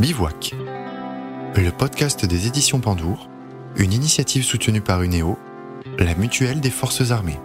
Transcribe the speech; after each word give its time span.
Bivouac, 0.00 0.54
le 1.56 1.70
podcast 1.70 2.24
des 2.24 2.46
éditions 2.46 2.78
Pandour, 2.78 3.28
une 3.74 3.92
initiative 3.92 4.44
soutenue 4.44 4.80
par 4.80 5.02
UNEO, 5.02 5.36
la 5.98 6.14
mutuelle 6.14 6.60
des 6.60 6.70
forces 6.70 7.10
armées. 7.10 7.40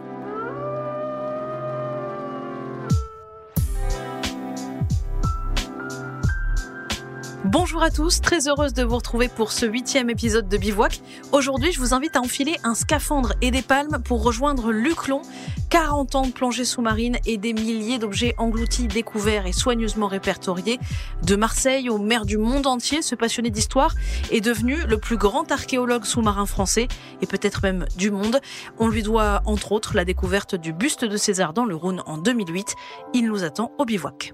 À 7.84 7.90
tous, 7.90 8.22
très 8.22 8.48
heureuse 8.48 8.74
de 8.74 8.82
vous 8.82 8.96
retrouver 8.96 9.28
pour 9.28 9.52
ce 9.52 9.66
huitième 9.66 10.10
épisode 10.10 10.48
de 10.48 10.56
Bivouac. 10.56 11.02
Aujourd'hui, 11.34 11.74
je 11.74 11.82
vous 11.82 11.94
invite 11.94 12.16
à 12.16 12.22
enfiler 12.22 12.56
un 12.64 12.76
scaphandre 12.76 13.34
et 13.42 13.52
des 13.52 13.62
palmes 13.62 14.02
pour 14.06 14.24
rejoindre 14.24 14.72
Luc 14.72 15.10
Long. 15.10 15.22
40 15.70 16.16
ans 16.16 16.26
de 16.26 16.32
plongée 16.32 16.64
sous-marine 16.64 17.18
et 17.26 17.36
des 17.36 17.52
milliers 17.52 18.00
d'objets 18.00 18.36
engloutis, 18.38 18.88
découverts 18.88 19.48
et 19.48 19.52
soigneusement 19.52 20.08
répertoriés. 20.08 20.80
De 21.24 21.36
Marseille 21.36 21.90
au 21.90 21.98
maire 21.98 22.26
du 22.26 22.38
monde 22.38 22.68
entier, 22.68 23.02
ce 23.02 23.16
passionné 23.16 23.50
d'histoire 23.50 23.94
est 24.32 24.40
devenu 24.40 24.78
le 24.88 24.98
plus 24.98 25.18
grand 25.18 25.52
archéologue 25.52 26.06
sous-marin 26.06 26.46
français 26.46 26.88
et 27.22 27.26
peut-être 27.26 27.64
même 27.64 27.86
du 27.98 28.12
monde. 28.12 28.40
On 28.80 28.88
lui 28.88 29.04
doit 29.04 29.42
entre 29.46 29.74
autres 29.74 29.94
la 29.94 30.06
découverte 30.06 30.56
du 30.56 30.72
buste 30.72 31.04
de 31.04 31.18
César 31.18 31.52
dans 31.52 31.66
le 31.66 31.76
Rhône 31.76 32.02
en 32.06 32.18
2008. 32.18 32.76
Il 33.14 33.28
nous 33.28 33.44
attend 33.44 33.74
au 33.78 33.84
Bivouac. 33.84 34.34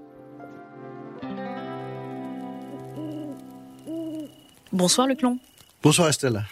Bonsoir 4.71 5.07
Luc 5.07 5.21
Long. 5.21 5.39
Bonsoir 5.81 6.09
Estelle. 6.09 6.45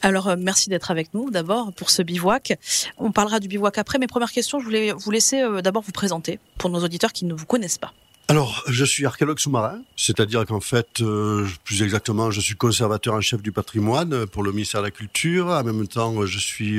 Alors, 0.00 0.28
euh, 0.28 0.36
merci 0.38 0.70
d'être 0.70 0.90
avec 0.92 1.12
nous 1.12 1.30
d'abord 1.30 1.72
pour 1.72 1.90
ce 1.90 2.02
bivouac. 2.02 2.52
On 2.98 3.10
parlera 3.10 3.40
du 3.40 3.48
bivouac 3.48 3.78
après. 3.78 3.98
Mes 3.98 4.06
premières 4.06 4.30
questions, 4.30 4.60
je 4.60 4.64
voulais 4.64 4.92
vous 4.92 5.10
laisser 5.10 5.42
euh, 5.42 5.60
d'abord 5.60 5.82
vous 5.82 5.92
présenter 5.92 6.38
pour 6.56 6.70
nos 6.70 6.84
auditeurs 6.84 7.12
qui 7.12 7.24
ne 7.24 7.34
vous 7.34 7.46
connaissent 7.46 7.78
pas. 7.78 7.92
Alors, 8.28 8.62
je 8.68 8.84
suis 8.84 9.06
archéologue 9.06 9.38
sous-marin, 9.38 9.80
c'est-à-dire 9.96 10.44
qu'en 10.44 10.60
fait, 10.60 11.00
euh, 11.00 11.48
plus 11.64 11.82
exactement, 11.82 12.30
je 12.30 12.40
suis 12.40 12.54
conservateur 12.54 13.14
en 13.14 13.22
chef 13.22 13.40
du 13.40 13.52
patrimoine 13.52 14.26
pour 14.26 14.42
le 14.42 14.52
ministère 14.52 14.82
de 14.82 14.86
la 14.86 14.90
Culture. 14.90 15.46
En 15.46 15.64
même 15.64 15.88
temps, 15.88 16.26
je 16.26 16.38
suis 16.38 16.78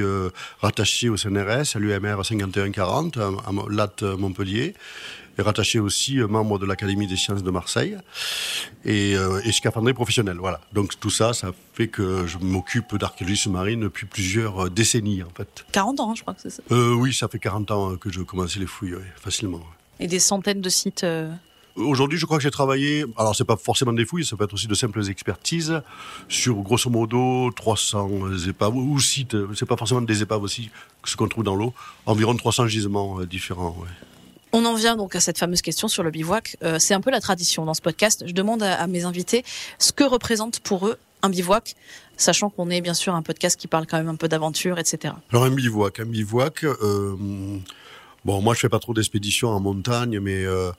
rattaché 0.62 1.10
au 1.10 1.18
CNRS, 1.18 1.76
à 1.76 1.80
l'UMR 1.80 2.24
5140, 2.24 3.18
à, 3.18 3.28
à 3.28 3.52
Latte 3.68 4.04
Montpellier 4.04 4.76
est 5.40 5.44
rattaché 5.44 5.80
aussi 5.80 6.20
euh, 6.20 6.28
membre 6.28 6.60
de 6.60 6.66
l'Académie 6.66 7.08
des 7.08 7.16
sciences 7.16 7.44
de 7.44 7.52
Marseille 7.52 7.98
et, 8.86 9.16
euh, 9.16 9.42
et 9.44 9.52
scaphandrier 9.52 9.94
professionnel. 9.94 10.38
Voilà. 10.40 10.62
Donc 10.74 11.00
tout 11.00 11.10
ça, 11.10 11.34
ça 11.34 11.52
fait 11.74 11.88
que 11.88 12.26
je 12.28 12.38
m'occupe 12.38 12.96
d'archéologie 12.96 13.38
sous-marine 13.38 13.82
depuis 13.82 14.06
plusieurs 14.06 14.66
euh, 14.66 14.70
décennies 14.70 15.24
en 15.24 15.30
fait. 15.36 15.66
40 15.72 16.00
ans, 16.00 16.16
je 16.16 16.22
crois 16.22 16.34
que 16.34 16.42
c'est 16.42 16.50
ça. 16.50 16.62
Euh, 16.72 16.94
oui, 16.94 17.14
ça 17.14 17.28
fait 17.28 17.40
40 17.40 17.72
ans 17.72 17.96
que 17.98 18.12
je 18.12 18.22
commence 18.22 18.56
les 18.58 18.68
fouilles, 18.68 18.96
facilement. 19.16 19.62
Et 20.00 20.08
des 20.08 20.20
centaines 20.20 20.62
de 20.62 20.70
sites 20.70 21.06
Aujourd'hui, 21.76 22.18
je 22.18 22.26
crois 22.26 22.38
que 22.38 22.44
j'ai 22.44 22.52
travaillé, 22.52 23.06
alors 23.16 23.36
c'est 23.36 23.46
pas 23.46 23.56
forcément 23.56 23.94
des 23.94 24.04
fouilles, 24.04 24.26
ça 24.26 24.36
peut 24.36 24.44
être 24.44 24.54
aussi 24.54 24.68
de 24.68 24.74
simples 24.74 25.08
expertises, 25.10 25.82
sur 26.28 26.56
grosso 26.56 26.90
modo 26.90 27.52
300 27.56 28.10
épaves, 28.50 28.76
ou 28.76 29.00
sites, 29.00 29.38
c'est 29.56 29.68
pas 29.68 29.78
forcément 29.78 30.02
des 30.02 30.22
épaves 30.22 30.44
aussi, 30.44 30.72
ce 31.06 31.16
qu'on 31.16 31.30
trouve 31.30 31.46
dans 31.46 31.56
l'eau, 31.56 31.74
environ 32.06 32.36
300 32.36 32.68
gisements 32.68 33.22
différents. 33.22 33.78
Ouais. 33.80 34.09
On 34.52 34.66
en 34.66 34.74
vient 34.74 34.96
donc 34.96 35.16
à 35.16 35.20
cette 35.20 35.38
fameuse 35.38 35.62
question 35.62 35.88
sur 35.88 36.04
le 36.04 36.12
bivouac. 36.12 36.58
Euh, 36.64 36.80
c'est 36.80 36.94
un 36.94 37.02
peu 37.02 37.12
la 37.12 37.22
tradition 37.22 37.66
dans 37.66 37.74
ce 37.74 37.82
podcast. 37.82 38.24
Je 38.26 38.34
demande 38.34 38.64
à, 38.64 38.88
mes 38.88 39.06
invités 39.06 39.44
ce 39.78 39.92
que 39.92 40.04
représente 40.04 40.60
pour 40.60 40.88
eux 40.88 40.98
un 41.22 41.30
bivouac, 41.30 41.76
sachant 42.18 42.50
qu'on 42.50 42.70
est 42.70 42.82
bien 42.82 42.94
sûr 42.94 43.14
un 43.14 43.22
podcast 43.22 43.60
qui 43.60 43.68
parle 43.68 43.86
quand 43.86 43.98
même 43.98 44.08
un 44.08 44.16
peu 44.16 44.28
d'aventure, 44.28 44.80
etc. 44.80 45.14
Alors 45.32 45.44
un 45.44 45.52
bivouac, 45.52 46.00
un 46.00 46.06
bivouac. 46.06 46.64
Euh, 46.64 47.16
bon, 48.26 48.42
moi 48.42 48.54
je 48.54 48.62
fais 48.62 48.70
pas 48.70 48.80
trop 48.80 48.94
d'expéditions 48.94 49.50
en 49.50 49.60
montagne, 49.60 50.20
mais 50.20 50.46
euh, 50.46 50.72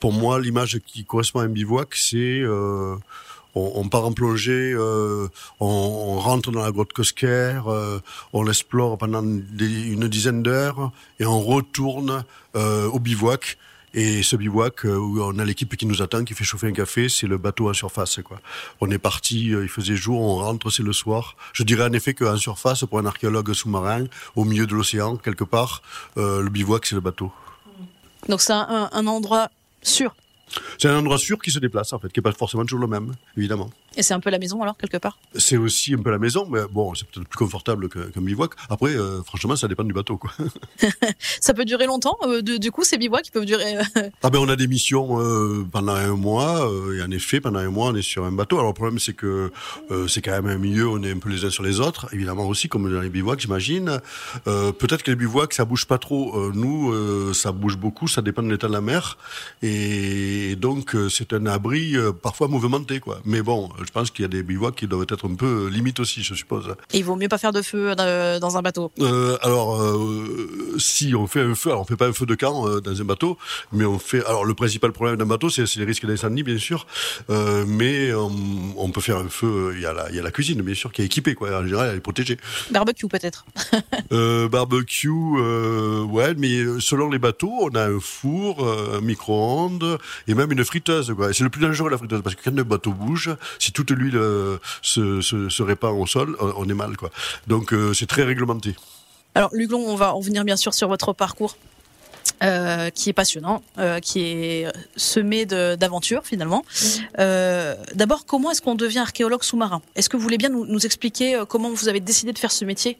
pour 0.00 0.12
moi 0.12 0.40
l'image 0.40 0.80
qui 0.86 1.04
correspond 1.04 1.40
à 1.40 1.44
un 1.44 1.48
bivouac, 1.48 1.94
c'est 1.94 2.16
euh, 2.16 2.96
on, 3.54 3.88
part 3.88 4.04
en 4.04 4.12
plongée, 4.12 4.72
euh, 4.74 5.28
on, 5.60 6.18
rentre 6.18 6.50
dans 6.50 6.62
la 6.62 6.70
grotte 6.70 6.92
Cosquer, 6.92 7.60
euh, 7.66 8.00
on 8.32 8.42
l'explore 8.42 8.98
pendant 8.98 9.22
une 9.22 10.08
dizaine 10.08 10.42
d'heures 10.42 10.92
et 11.18 11.26
on 11.26 11.40
retourne 11.40 12.24
euh, 12.56 12.86
au 12.88 12.98
bivouac. 12.98 13.58
Et 13.94 14.22
ce 14.22 14.36
bivouac 14.36 14.84
où 14.84 15.18
on 15.20 15.38
a 15.38 15.44
l'équipe 15.46 15.74
qui 15.74 15.86
nous 15.86 16.02
attend, 16.02 16.22
qui 16.22 16.34
fait 16.34 16.44
chauffer 16.44 16.66
un 16.66 16.72
café, 16.72 17.08
c'est 17.08 17.26
le 17.26 17.38
bateau 17.38 17.70
en 17.70 17.72
surface. 17.72 18.20
On 18.82 18.90
est 18.90 18.98
parti, 18.98 19.46
il 19.46 19.68
faisait 19.68 19.96
jour, 19.96 20.20
on 20.20 20.36
rentre, 20.36 20.70
c'est 20.70 20.82
le 20.82 20.92
soir. 20.92 21.36
Je 21.54 21.62
dirais 21.62 21.84
en 21.84 21.92
effet 21.94 22.12
qu'en 22.12 22.36
surface, 22.36 22.84
pour 22.84 22.98
un 22.98 23.06
archéologue 23.06 23.52
sous-marin, 23.54 24.04
au 24.36 24.44
milieu 24.44 24.66
de 24.66 24.74
l'océan, 24.74 25.16
quelque 25.16 25.44
part, 25.44 25.82
le 26.16 26.48
bivouac, 26.48 26.84
c'est 26.84 26.96
le 26.96 27.00
bateau. 27.00 27.32
Donc 28.28 28.42
c'est 28.42 28.52
un 28.52 29.06
endroit 29.06 29.48
sûr 29.82 30.14
c'est 30.78 30.88
un 30.88 30.98
endroit 30.98 31.18
sûr 31.18 31.38
qui 31.40 31.50
se 31.50 31.58
déplace, 31.58 31.92
en 31.92 31.98
fait, 31.98 32.12
qui 32.12 32.20
n'est 32.20 32.22
pas 32.22 32.32
forcément 32.32 32.64
toujours 32.64 32.80
le 32.80 32.86
même, 32.86 33.12
évidemment. 33.36 33.70
Et 33.96 34.02
c'est 34.02 34.14
un 34.14 34.20
peu 34.20 34.30
la 34.30 34.38
maison, 34.38 34.62
alors, 34.62 34.76
quelque 34.76 34.96
part? 34.96 35.18
C'est 35.34 35.56
aussi 35.56 35.94
un 35.94 35.98
peu 35.98 36.10
la 36.10 36.18
maison, 36.18 36.46
mais 36.48 36.60
bon, 36.70 36.94
c'est 36.94 37.06
peut-être 37.08 37.26
plus 37.26 37.38
confortable 37.38 37.88
qu'un 37.88 38.10
qu 38.10 38.20
bivouac. 38.20 38.52
Après, 38.70 38.94
euh, 38.94 39.22
franchement, 39.24 39.56
ça 39.56 39.66
dépend 39.66 39.82
du 39.82 39.92
bateau, 39.92 40.16
quoi. 40.18 40.30
ça 41.40 41.52
peut 41.52 41.64
durer 41.64 41.86
longtemps, 41.86 42.16
euh, 42.22 42.40
de, 42.40 42.58
du 42.58 42.70
coup, 42.70 42.84
ces 42.84 42.96
bivouacs, 42.96 43.26
ils 43.26 43.32
peuvent 43.32 43.44
durer... 43.44 43.78
euh... 43.78 44.10
ah 44.22 44.30
ben, 44.30 44.38
on 44.38 44.48
a 44.48 44.56
des 44.56 44.68
missions 44.68 45.20
euh, 45.20 45.66
pendant 45.70 45.94
un 45.94 46.14
mois, 46.14 46.70
et 46.96 47.02
en 47.02 47.10
effet, 47.10 47.40
pendant 47.40 47.58
un 47.58 47.70
mois, 47.70 47.88
on 47.88 47.94
est 47.96 48.02
sur 48.02 48.24
un 48.24 48.30
bateau. 48.30 48.58
Alors, 48.58 48.70
le 48.70 48.74
problème, 48.74 48.98
c'est 48.98 49.14
que 49.14 49.50
c'est 50.06 50.22
quand 50.22 50.32
même 50.32 50.46
un 50.46 50.58
milieu, 50.58 50.88
on 50.88 51.02
est 51.02 51.10
un 51.10 51.18
peu 51.18 51.28
les 51.30 51.44
uns 51.44 51.50
sur 51.50 51.64
les 51.64 51.80
autres, 51.80 52.08
évidemment 52.12 52.46
aussi, 52.46 52.68
comme 52.68 52.92
dans 52.92 53.00
les 53.00 53.10
bivouacs, 53.10 53.40
j'imagine. 53.40 54.00
peut-être 54.44 55.02
que 55.02 55.10
les 55.10 55.16
bivouacs, 55.16 55.54
ça 55.54 55.64
bouge 55.64 55.86
pas 55.86 55.98
trop. 55.98 56.52
nous, 56.52 57.34
ça 57.34 57.52
bouge 57.52 57.76
beaucoup, 57.76 58.06
ça 58.06 58.22
dépend 58.22 58.42
de 58.42 58.50
l'état 58.50 58.68
de 58.68 58.72
la 58.72 58.80
mer. 58.80 59.18
Et 59.62 60.37
donc, 60.56 60.96
c'est 61.10 61.32
un 61.32 61.46
abri 61.46 61.94
parfois 62.22 62.48
mouvementé, 62.48 63.00
quoi. 63.00 63.20
Mais 63.24 63.42
bon, 63.42 63.70
je 63.84 63.90
pense 63.90 64.10
qu'il 64.10 64.22
y 64.22 64.26
a 64.26 64.28
des 64.28 64.42
bivouacs 64.42 64.76
qui 64.76 64.86
doivent 64.86 65.06
être 65.08 65.28
un 65.28 65.34
peu 65.34 65.68
limite 65.68 66.00
aussi, 66.00 66.22
je 66.22 66.34
suppose. 66.34 66.74
Et 66.92 66.98
il 66.98 67.04
vaut 67.04 67.16
mieux 67.16 67.28
pas 67.28 67.38
faire 67.38 67.52
de 67.52 67.62
feu 67.62 67.94
dans 67.94 68.56
un 68.56 68.62
bateau. 68.62 68.90
Euh, 69.00 69.36
alors, 69.42 69.80
euh, 69.80 70.76
si 70.78 71.14
on 71.14 71.26
fait 71.26 71.40
un 71.40 71.54
feu, 71.54 71.70
alors 71.70 71.82
on 71.82 71.84
fait 71.84 71.96
pas 71.96 72.06
un 72.06 72.12
feu 72.12 72.26
de 72.26 72.34
camp 72.34 72.66
euh, 72.66 72.80
dans 72.80 73.00
un 73.00 73.04
bateau, 73.04 73.38
mais 73.72 73.84
on 73.84 73.98
fait. 73.98 74.24
Alors, 74.26 74.44
le 74.44 74.54
principal 74.54 74.92
problème 74.92 75.16
d'un 75.16 75.26
bateau, 75.26 75.50
c'est 75.50 75.64
les 75.76 75.84
risques 75.84 76.06
d'incendie, 76.06 76.42
bien 76.42 76.58
sûr, 76.58 76.86
euh, 77.30 77.64
mais 77.66 78.12
on, 78.14 78.30
on, 78.76 78.90
peut 78.90 79.00
faire 79.00 79.18
un 79.18 79.28
feu. 79.28 79.72
Il 79.74 79.80
y 79.80 79.86
a 79.86 79.92
la, 79.92 80.10
il 80.10 80.16
y 80.16 80.18
a 80.18 80.22
la 80.22 80.30
cuisine, 80.30 80.62
bien 80.62 80.74
sûr, 80.74 80.92
qui 80.92 81.02
est 81.02 81.06
équipée, 81.06 81.34
quoi. 81.34 81.50
En 81.58 81.64
général, 81.64 81.90
elle 81.90 81.98
est 81.98 82.00
protégée. 82.00 82.38
Barbecue, 82.70 83.08
peut-être. 83.08 83.44
barbecue, 84.50 85.08
ouais, 85.08 86.34
mais 86.36 86.80
selon 86.80 87.10
les 87.10 87.18
bateaux, 87.18 87.54
on 87.62 87.74
a 87.74 87.86
un 87.86 88.00
four, 88.00 88.66
un 88.66 89.00
micro-ondes 89.00 89.98
et 90.28 90.34
même 90.34 90.52
une 90.52 90.64
friteuse. 90.64 91.12
C'est 91.32 91.44
le 91.44 91.50
plus 91.50 91.60
dangereux 91.60 91.90
la 91.90 91.98
friteuse 91.98 92.22
parce 92.22 92.36
que 92.36 92.42
quand 92.44 92.54
le 92.54 92.64
bateau 92.64 92.92
bouge, 92.92 93.30
si 93.58 93.72
toute 93.72 93.90
l'huile 93.90 94.20
se, 94.82 95.20
se, 95.20 95.48
se, 95.48 95.62
répand 95.62 95.98
au 95.98 96.06
sol, 96.06 96.36
on 96.40 96.68
est 96.68 96.74
mal. 96.74 96.96
Quoi. 96.96 97.10
Donc 97.46 97.72
euh, 97.72 97.92
c'est 97.94 98.06
très 98.06 98.22
réglementé. 98.22 98.76
Alors 99.34 99.50
Luglon, 99.52 99.84
on 99.86 99.96
va 99.96 100.10
revenir 100.10 100.44
bien 100.44 100.56
sûr 100.56 100.74
sur 100.74 100.88
votre 100.88 101.12
parcours. 101.12 101.56
Euh, 102.42 102.90
qui 102.90 103.08
est 103.08 103.12
passionnant, 103.14 103.64
euh, 103.78 103.98
qui 103.98 104.20
est 104.20 104.66
semé 104.96 105.44
d'aventures 105.44 106.24
finalement. 106.24 106.64
Euh, 107.18 107.74
D'abord, 107.94 108.26
comment 108.26 108.52
est-ce 108.52 108.62
qu'on 108.62 108.76
devient 108.76 109.00
archéologue 109.00 109.42
sous-marin? 109.42 109.82
Est-ce 109.96 110.08
que 110.08 110.16
vous 110.16 110.22
voulez 110.22 110.38
bien 110.38 110.48
nous, 110.48 110.64
nous 110.64 110.86
expliquer 110.86 111.42
comment 111.48 111.70
vous 111.70 111.88
avez 111.88 111.98
décidé 111.98 112.32
de 112.32 112.38
faire 112.38 112.52
ce 112.52 112.64
métier? 112.64 112.96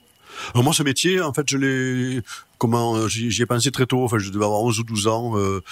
Alors 0.54 0.64
moi, 0.64 0.72
ce 0.72 0.82
métier, 0.82 1.20
en 1.20 1.32
fait, 1.32 1.48
je 1.48 1.56
l'ai 1.56 2.22
comment 2.58 3.08
j'y 3.08 3.42
ai 3.42 3.46
pensé 3.46 3.70
très 3.70 3.86
tôt. 3.86 4.04
Enfin, 4.04 4.18
je 4.18 4.30
devais 4.30 4.44
avoir 4.44 4.60
11 4.62 4.80
ou 4.80 4.82
12 4.82 5.06
ans. 5.06 5.38
Euh, 5.38 5.62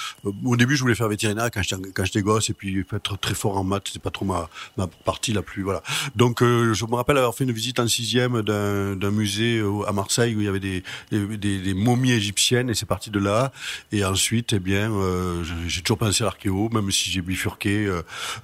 au 0.44 0.56
début, 0.56 0.76
je 0.76 0.82
voulais 0.82 0.94
faire 0.94 1.08
vétérinaire 1.08 1.50
quand 1.50 2.04
j'étais 2.04 2.22
gosse, 2.22 2.50
et 2.50 2.54
puis 2.54 2.84
être 2.92 3.18
très 3.18 3.34
fort 3.34 3.58
en 3.58 3.64
maths, 3.64 3.90
c'est 3.92 4.02
pas 4.02 4.10
trop 4.10 4.24
ma 4.24 4.48
ma 4.76 4.86
partie 4.86 5.32
la 5.32 5.42
plus 5.42 5.62
voilà. 5.62 5.82
Donc, 6.14 6.42
euh, 6.42 6.72
je 6.74 6.84
me 6.86 6.94
rappelle 6.94 7.18
avoir 7.18 7.34
fait 7.34 7.44
une 7.44 7.52
visite 7.52 7.80
en 7.80 7.88
sixième 7.88 8.42
d'un 8.42 9.10
musée 9.10 9.62
à 9.86 9.92
Marseille 9.92 10.34
où 10.34 10.40
il 10.40 10.44
y 10.44 10.48
avait 10.48 10.60
des 10.60 10.82
des, 11.10 11.58
des, 11.58 11.74
momies 11.74 12.12
égyptiennes, 12.12 12.70
et 12.70 12.74
c'est 12.74 12.86
parti 12.86 13.10
de 13.10 13.18
là. 13.18 13.52
Et 13.92 14.04
ensuite, 14.04 14.52
eh 14.52 14.58
bien, 14.58 14.92
euh, 14.92 15.42
j'ai 15.66 15.82
toujours 15.82 15.98
pensé 15.98 16.22
à 16.22 16.26
l'archéo, 16.26 16.68
même 16.72 16.90
si 16.90 17.10
j'ai 17.10 17.20
bifurqué 17.20 17.88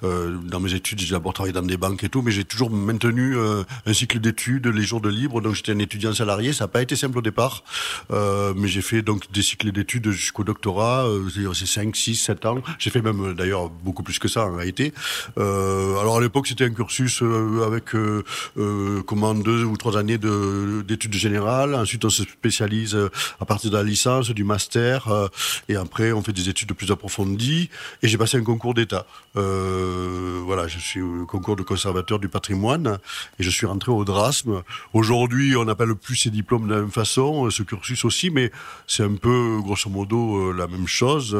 euh, 0.03 0.37
dans 0.39 0.59
mes 0.59 0.73
études. 0.73 0.99
J'ai 0.99 1.11
d'abord 1.11 1.33
travaillé 1.33 1.53
dans 1.53 1.61
des 1.61 1.77
banques 1.77 2.03
et 2.03 2.09
tout, 2.09 2.21
mais 2.21 2.31
j'ai 2.31 2.43
toujours 2.43 2.69
maintenu 2.69 3.37
un 3.85 3.93
cycle 3.93 4.19
d'études, 4.19 4.67
les 4.67 4.83
jours 4.83 5.01
de 5.01 5.09
libre. 5.09 5.41
Donc, 5.41 5.55
j'étais 5.55 5.71
un 5.71 5.79
étudiant 5.79 6.13
salarié. 6.13 6.53
Ça 6.53 6.65
n'a 6.65 6.67
pas 6.67 6.81
été 6.81 6.95
simple 6.95 7.17
au 7.17 7.21
départ. 7.21 7.63
Euh, 8.11 8.32
mais 8.55 8.67
j'ai 8.67 8.81
fait 8.81 9.01
donc 9.01 9.31
des 9.31 9.41
cycles 9.41 9.71
d'études 9.71 10.11
jusqu'au 10.11 10.43
doctorat, 10.43 11.05
euh, 11.05 11.53
c'est 11.53 11.65
5, 11.65 11.95
6, 11.95 12.15
7 12.15 12.45
ans. 12.45 12.61
J'ai 12.79 12.89
fait 12.89 13.01
même 13.01 13.33
d'ailleurs 13.33 13.69
beaucoup 13.69 14.03
plus 14.03 14.19
que 14.19 14.27
ça 14.27 14.45
en 14.45 14.55
réalité. 14.55 14.93
Euh, 15.37 15.97
alors 15.99 16.17
à 16.17 16.21
l'époque 16.21 16.47
c'était 16.47 16.65
un 16.65 16.71
cursus 16.71 17.21
euh, 17.21 17.63
avec 17.65 17.95
euh, 17.95 18.23
euh, 18.57 19.01
comment 19.03 19.33
deux 19.33 19.63
ou 19.63 19.77
trois 19.77 19.97
années 19.97 20.17
d'études 20.17 21.13
générales. 21.13 21.75
Ensuite 21.75 22.05
on 22.05 22.09
se 22.09 22.23
spécialise 22.23 22.97
à 23.39 23.45
partir 23.45 23.71
de 23.71 23.77
la 23.77 23.83
licence, 23.83 24.29
du 24.29 24.43
master, 24.43 25.29
et 25.69 25.75
après 25.75 26.11
on 26.11 26.21
fait 26.21 26.33
des 26.33 26.49
études 26.49 26.73
plus 26.73 26.91
approfondies. 26.91 27.69
Et 28.01 28.07
j'ai 28.07 28.17
passé 28.17 28.37
un 28.37 28.43
concours 28.43 28.73
d'État. 28.73 29.05
voilà, 29.35 30.67
je 30.67 30.79
suis 30.79 31.01
au 31.01 31.25
concours 31.25 31.55
de 31.55 31.63
conservateur 31.63 32.19
du 32.19 32.29
patrimoine 32.29 32.99
et 33.39 33.43
je 33.43 33.49
suis 33.49 33.65
rentré 33.65 33.91
au 33.91 34.03
Drasme. 34.05 34.63
Aujourd'hui 34.93 35.55
on 35.55 35.65
n'appelle 35.65 35.95
plus 35.95 36.15
ces 36.15 36.29
diplômes 36.29 36.67
de 36.67 36.73
la 36.73 36.81
même 36.81 36.91
façon. 36.91 37.49
Ce 37.49 37.63
cursus 37.63 38.05
aussi 38.05 38.22
mais 38.29 38.51
c'est 38.87 39.03
un 39.03 39.15
peu 39.15 39.59
grosso 39.61 39.89
modo 39.89 40.51
la 40.51 40.67
même 40.67 40.87
chose. 40.87 41.37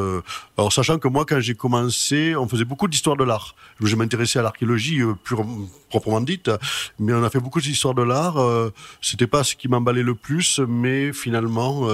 alors 0.57 0.71
sachant 0.71 0.99
que 0.99 1.07
moi, 1.07 1.25
quand 1.25 1.39
j'ai 1.39 1.55
commencé, 1.55 2.35
on 2.35 2.47
faisait 2.47 2.65
beaucoup 2.65 2.87
d'histoire 2.87 3.17
de 3.17 3.23
l'art. 3.23 3.55
Je 3.79 3.95
m'intéressais 3.95 4.39
à 4.39 4.41
l'archéologie 4.41 5.01
pure, 5.23 5.45
proprement 5.89 6.21
dite, 6.21 6.49
mais 6.99 7.13
on 7.13 7.23
a 7.23 7.29
fait 7.29 7.39
beaucoup 7.39 7.61
d'histoire 7.61 7.93
de 7.93 8.03
l'art. 8.03 8.37
C'était 9.01 9.27
pas 9.27 9.43
ce 9.43 9.55
qui 9.55 9.67
m'emballait 9.67 10.03
le 10.03 10.15
plus, 10.15 10.59
mais 10.59 11.13
finalement, 11.13 11.87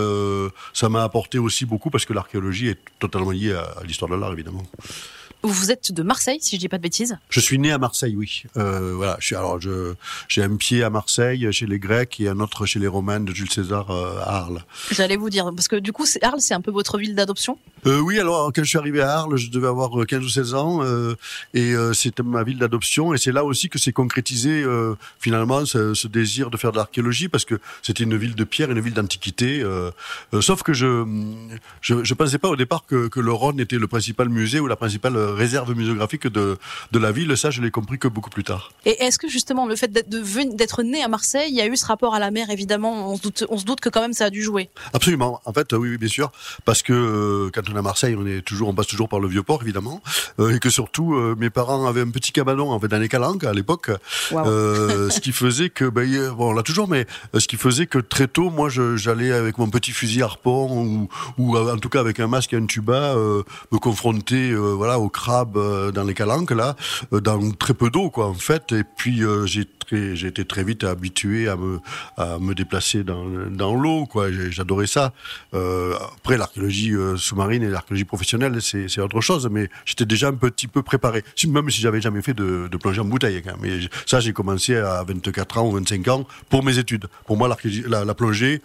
ça 0.74 0.90
m'a 0.90 1.04
apporté 1.04 1.40
aussi 1.40 1.66
beaucoup 1.66 1.90
parce 1.90 2.06
que 2.06 2.14
l'archéologie 2.14 2.70
est 2.70 2.80
totalement 3.00 3.32
liée 3.32 3.54
à 3.54 3.84
l'histoire 3.84 4.10
de 4.12 4.16
l'art, 4.16 4.34
évidemment. 4.34 4.64
Vous 5.44 5.72
êtes 5.72 5.92
de 5.92 6.04
Marseille, 6.04 6.40
si 6.42 6.56
je 6.56 6.60
dis 6.60 6.70
pas 6.70 6.78
de 6.78 6.84
bêtises. 6.84 7.18
Je 7.30 7.40
suis 7.40 7.58
né 7.60 7.72
à 7.72 7.78
Marseille, 7.78 8.16
oui. 8.16 8.44
Euh, 8.58 8.94
voilà. 8.96 9.18
Je 9.20 9.28
suis, 9.28 9.36
alors, 9.36 9.60
je, 9.62 9.94
j'ai 10.28 10.44
un 10.44 10.56
pied 10.56 10.84
à 10.84 10.90
Marseille 10.90 11.48
chez 11.52 11.66
les 11.66 11.80
Grecs 11.80 12.20
et 12.20 12.28
un 12.28 12.40
autre 12.40 12.66
chez 12.66 12.80
les 12.80 12.88
Romains 12.88 13.20
de 13.22 13.34
Jules 13.34 13.52
César 13.52 13.90
euh, 13.90 14.20
à 14.20 14.38
Arles. 14.38 14.64
J'allais 14.92 15.16
vous 15.16 15.30
dire 15.30 15.50
parce 15.56 15.68
que 15.68 15.78
du 15.78 15.94
coup, 15.94 16.06
Arles, 16.22 16.42
c'est 16.42 16.54
un 16.54 16.62
peu 16.62 16.72
votre 16.72 16.98
ville 16.98 17.16
d'adoption? 17.16 17.58
Euh, 17.86 18.00
oui, 18.00 18.20
alors 18.20 18.52
quand 18.54 18.64
je 18.64 18.70
suis 18.70 18.78
arrivé 18.78 19.02
à 19.02 19.12
Arles, 19.12 19.38
je 19.38 19.50
devais 19.50 19.68
avoir 19.68 20.06
15 20.06 20.24
ou 20.24 20.30
16 20.30 20.54
ans 20.54 20.84
euh, 20.84 21.16
et 21.54 21.74
euh, 21.74 21.94
c'était 21.94 22.24
ma 22.24 22.44
ville 22.44 22.58
d'adoption 22.58 23.14
et 23.14 23.18
c'est 23.18 23.32
là 23.32 23.46
aussi 23.46 23.70
que 23.70 23.80
s'est 23.80 23.94
concrétisé 23.94 24.62
euh, 24.64 24.96
finalement 25.20 25.66
ce, 25.66 25.94
ce, 25.94 26.08
désir 26.08 26.50
de 26.50 26.58
faire 26.58 26.72
de 26.72 26.78
l'archéologie 26.78 27.30
parce 27.30 27.46
que 27.46 27.60
c'était 27.82 28.04
une 28.04 28.18
ville 28.18 28.36
de 28.36 28.44
pierre, 28.44 28.72
une 28.72 28.82
ville 28.82 28.94
d'antiquité. 28.94 29.64
sauf 30.42 30.64
que 30.64 30.74
je, 30.74 31.06
je 31.82 32.04
je 32.04 32.14
pensais 32.14 32.38
pas 32.38 32.50
au 32.50 32.56
départ 32.56 32.86
que, 32.86 33.08
que 33.08 33.20
le 33.20 33.32
Rhône 33.32 33.60
était 33.60 33.78
le 33.78 33.88
principal 33.88 34.30
musée 34.30 34.60
ou 34.60 34.68
la 34.68 34.76
principale 34.76 35.16
réserve 35.36 35.76
muséographique 35.76 36.28
de, 36.28 36.58
de 36.92 37.00
la 37.00 37.12
ville. 37.12 37.36
Ça, 37.38 37.50
je 37.50 37.62
l'ai 37.62 37.72
compris 37.72 38.00
que 38.00 38.08
beaucoup 38.08 38.30
plus 38.30 38.44
tard. 38.44 38.72
Et 38.86 39.04
est-ce 39.04 39.20
que 39.20 39.28
justement 39.28 39.66
le 39.66 39.76
fait 39.76 39.92
d'être 39.92 40.84
né 40.84 41.04
à 41.04 41.08
Marseille, 41.08 41.50
il 41.50 41.56
y 41.56 41.62
a 41.62 41.68
eu 41.68 41.76
ce 41.78 41.86
rapport 41.86 42.16
à 42.16 42.20
la 42.20 42.32
mer, 42.32 42.50
évidemment, 42.50 43.12
on 43.12 43.18
se 43.18 43.22
doute, 43.22 43.46
on 43.50 43.58
se 43.58 43.66
doute 43.66 43.80
que 43.80 43.90
quand 43.90 44.02
même 44.02 44.14
ça 44.14 44.26
a 44.26 44.30
dû 44.30 44.44
jouer. 44.44 44.70
Absolument. 44.94 45.42
En 45.46 45.54
fait, 45.54 45.74
oui, 45.74 45.90
oui 45.90 45.98
bien 45.98 46.08
sûr, 46.08 46.32
parce 46.66 46.82
que 46.82 46.94
euh, 46.94 47.50
quand 47.54 47.62
on 47.70 47.76
est 47.76 47.80
à 47.80 47.82
Marseille, 47.82 48.16
on 48.18 48.26
est 48.26 48.42
toujours, 48.42 48.70
on 48.70 48.74
passe 48.74 48.88
toujours 48.88 49.10
par 49.10 49.20
le 49.20 49.28
vieux 49.28 49.44
port, 49.44 49.62
évidemment, 49.62 50.02
euh, 50.40 50.56
et 50.56 50.60
que 50.60 50.70
surtout, 50.70 51.14
euh, 51.14 51.36
mes 51.38 51.50
parents 51.50 51.86
avaient 51.88 52.02
un 52.02 52.10
petit 52.10 52.32
cabanon 52.32 52.72
en 52.72 52.80
fait 52.80 52.88
dans 52.88 52.98
les 52.98 53.10
Calanques 53.10 53.44
à 53.44 53.54
l'époque, 53.54 53.92
ce 54.32 55.20
qui 55.20 55.32
faisait 55.32 55.70
que, 55.70 55.86
ben, 55.86 56.32
bon, 56.32 56.50
on 56.50 56.54
l'a 56.54 56.64
toujours, 56.64 56.88
mais 56.88 57.06
ce 57.38 57.48
qui 57.48 57.58
faisait 57.58 57.88
que 57.88 58.00
très 58.00 58.28
tôt, 58.28 58.50
moi, 58.50 58.70
j'allais 58.70 59.32
avec 59.32 59.58
mon 59.58 59.70
petit 59.70 59.92
fusil 59.92 60.22
harpon 60.22 60.84
ou, 60.84 61.10
ou 61.38 61.58
en 61.58 61.78
tout 61.78 61.90
cas 61.90 62.00
avec 62.00 62.20
un 62.20 62.28
masque 62.28 62.54
et 62.54 62.58
un 62.58 62.66
tuba, 62.66 63.16
me 63.16 63.78
confronter, 63.78 64.54
voilà, 64.54 65.00
au 65.00 65.10
crabe 65.20 65.58
euh, 65.58 65.92
dans 65.92 66.06
les 66.06 66.14
calanques 66.14 66.52
là, 66.52 66.76
euh, 67.14 67.20
dans 67.20 67.52
très 67.52 67.74
peu 67.74 67.90
d'eau 67.90 68.10
quoi 68.10 68.28
en 68.28 68.34
fait. 68.34 68.72
Et 68.72 68.84
puis 68.84 69.24
euh, 69.24 69.46
j'ai 69.46 69.66
j'ai 69.92 70.28
été 70.28 70.46
très 70.46 70.64
vite 70.64 70.84
habitué 70.84 71.50
à 71.50 71.56
me 71.56 71.80
à 72.16 72.38
me 72.38 72.54
déplacer 72.54 73.04
dans 73.04 73.74
l'eau 73.76 74.06
quoi. 74.06 74.28
J'adorais 74.32 74.86
ça. 74.86 75.14
après 75.52 76.38
l'archéologie 76.38 76.94
sous-marine 77.18 77.64
et 77.64 77.70
l'archéologie 77.70 78.06
professionnelle 78.06 78.62
c'est 78.62 79.02
autre 79.02 79.20
chose, 79.20 79.50
mais 79.52 79.68
j'étais 79.86 80.06
déjà 80.06 80.28
un 80.28 80.34
petit 80.34 80.68
peu 80.68 80.84
préparé. 80.84 81.24
Même 81.48 81.72
si 81.72 81.82
j'avais 81.82 82.02
jamais 82.02 82.22
fait 82.22 82.36
de, 82.36 82.70
plongée 82.80 83.02
en 83.02 83.06
bouteille. 83.06 83.42
Quand 83.42 83.56
Mais 83.60 83.80
ça 84.06 84.20
j'ai 84.20 84.32
commencé 84.32 84.76
à 84.76 85.04
24 85.08 85.58
ans 85.58 85.68
ou 85.68 85.72
25 85.72 86.08
ans 86.10 86.28
pour 86.50 86.64
mes 86.64 86.78
études. 86.78 87.08
Pour 87.26 87.38
moi 87.38 87.48
la, 87.88 88.06
la 88.06 88.14
plongée 88.14 88.62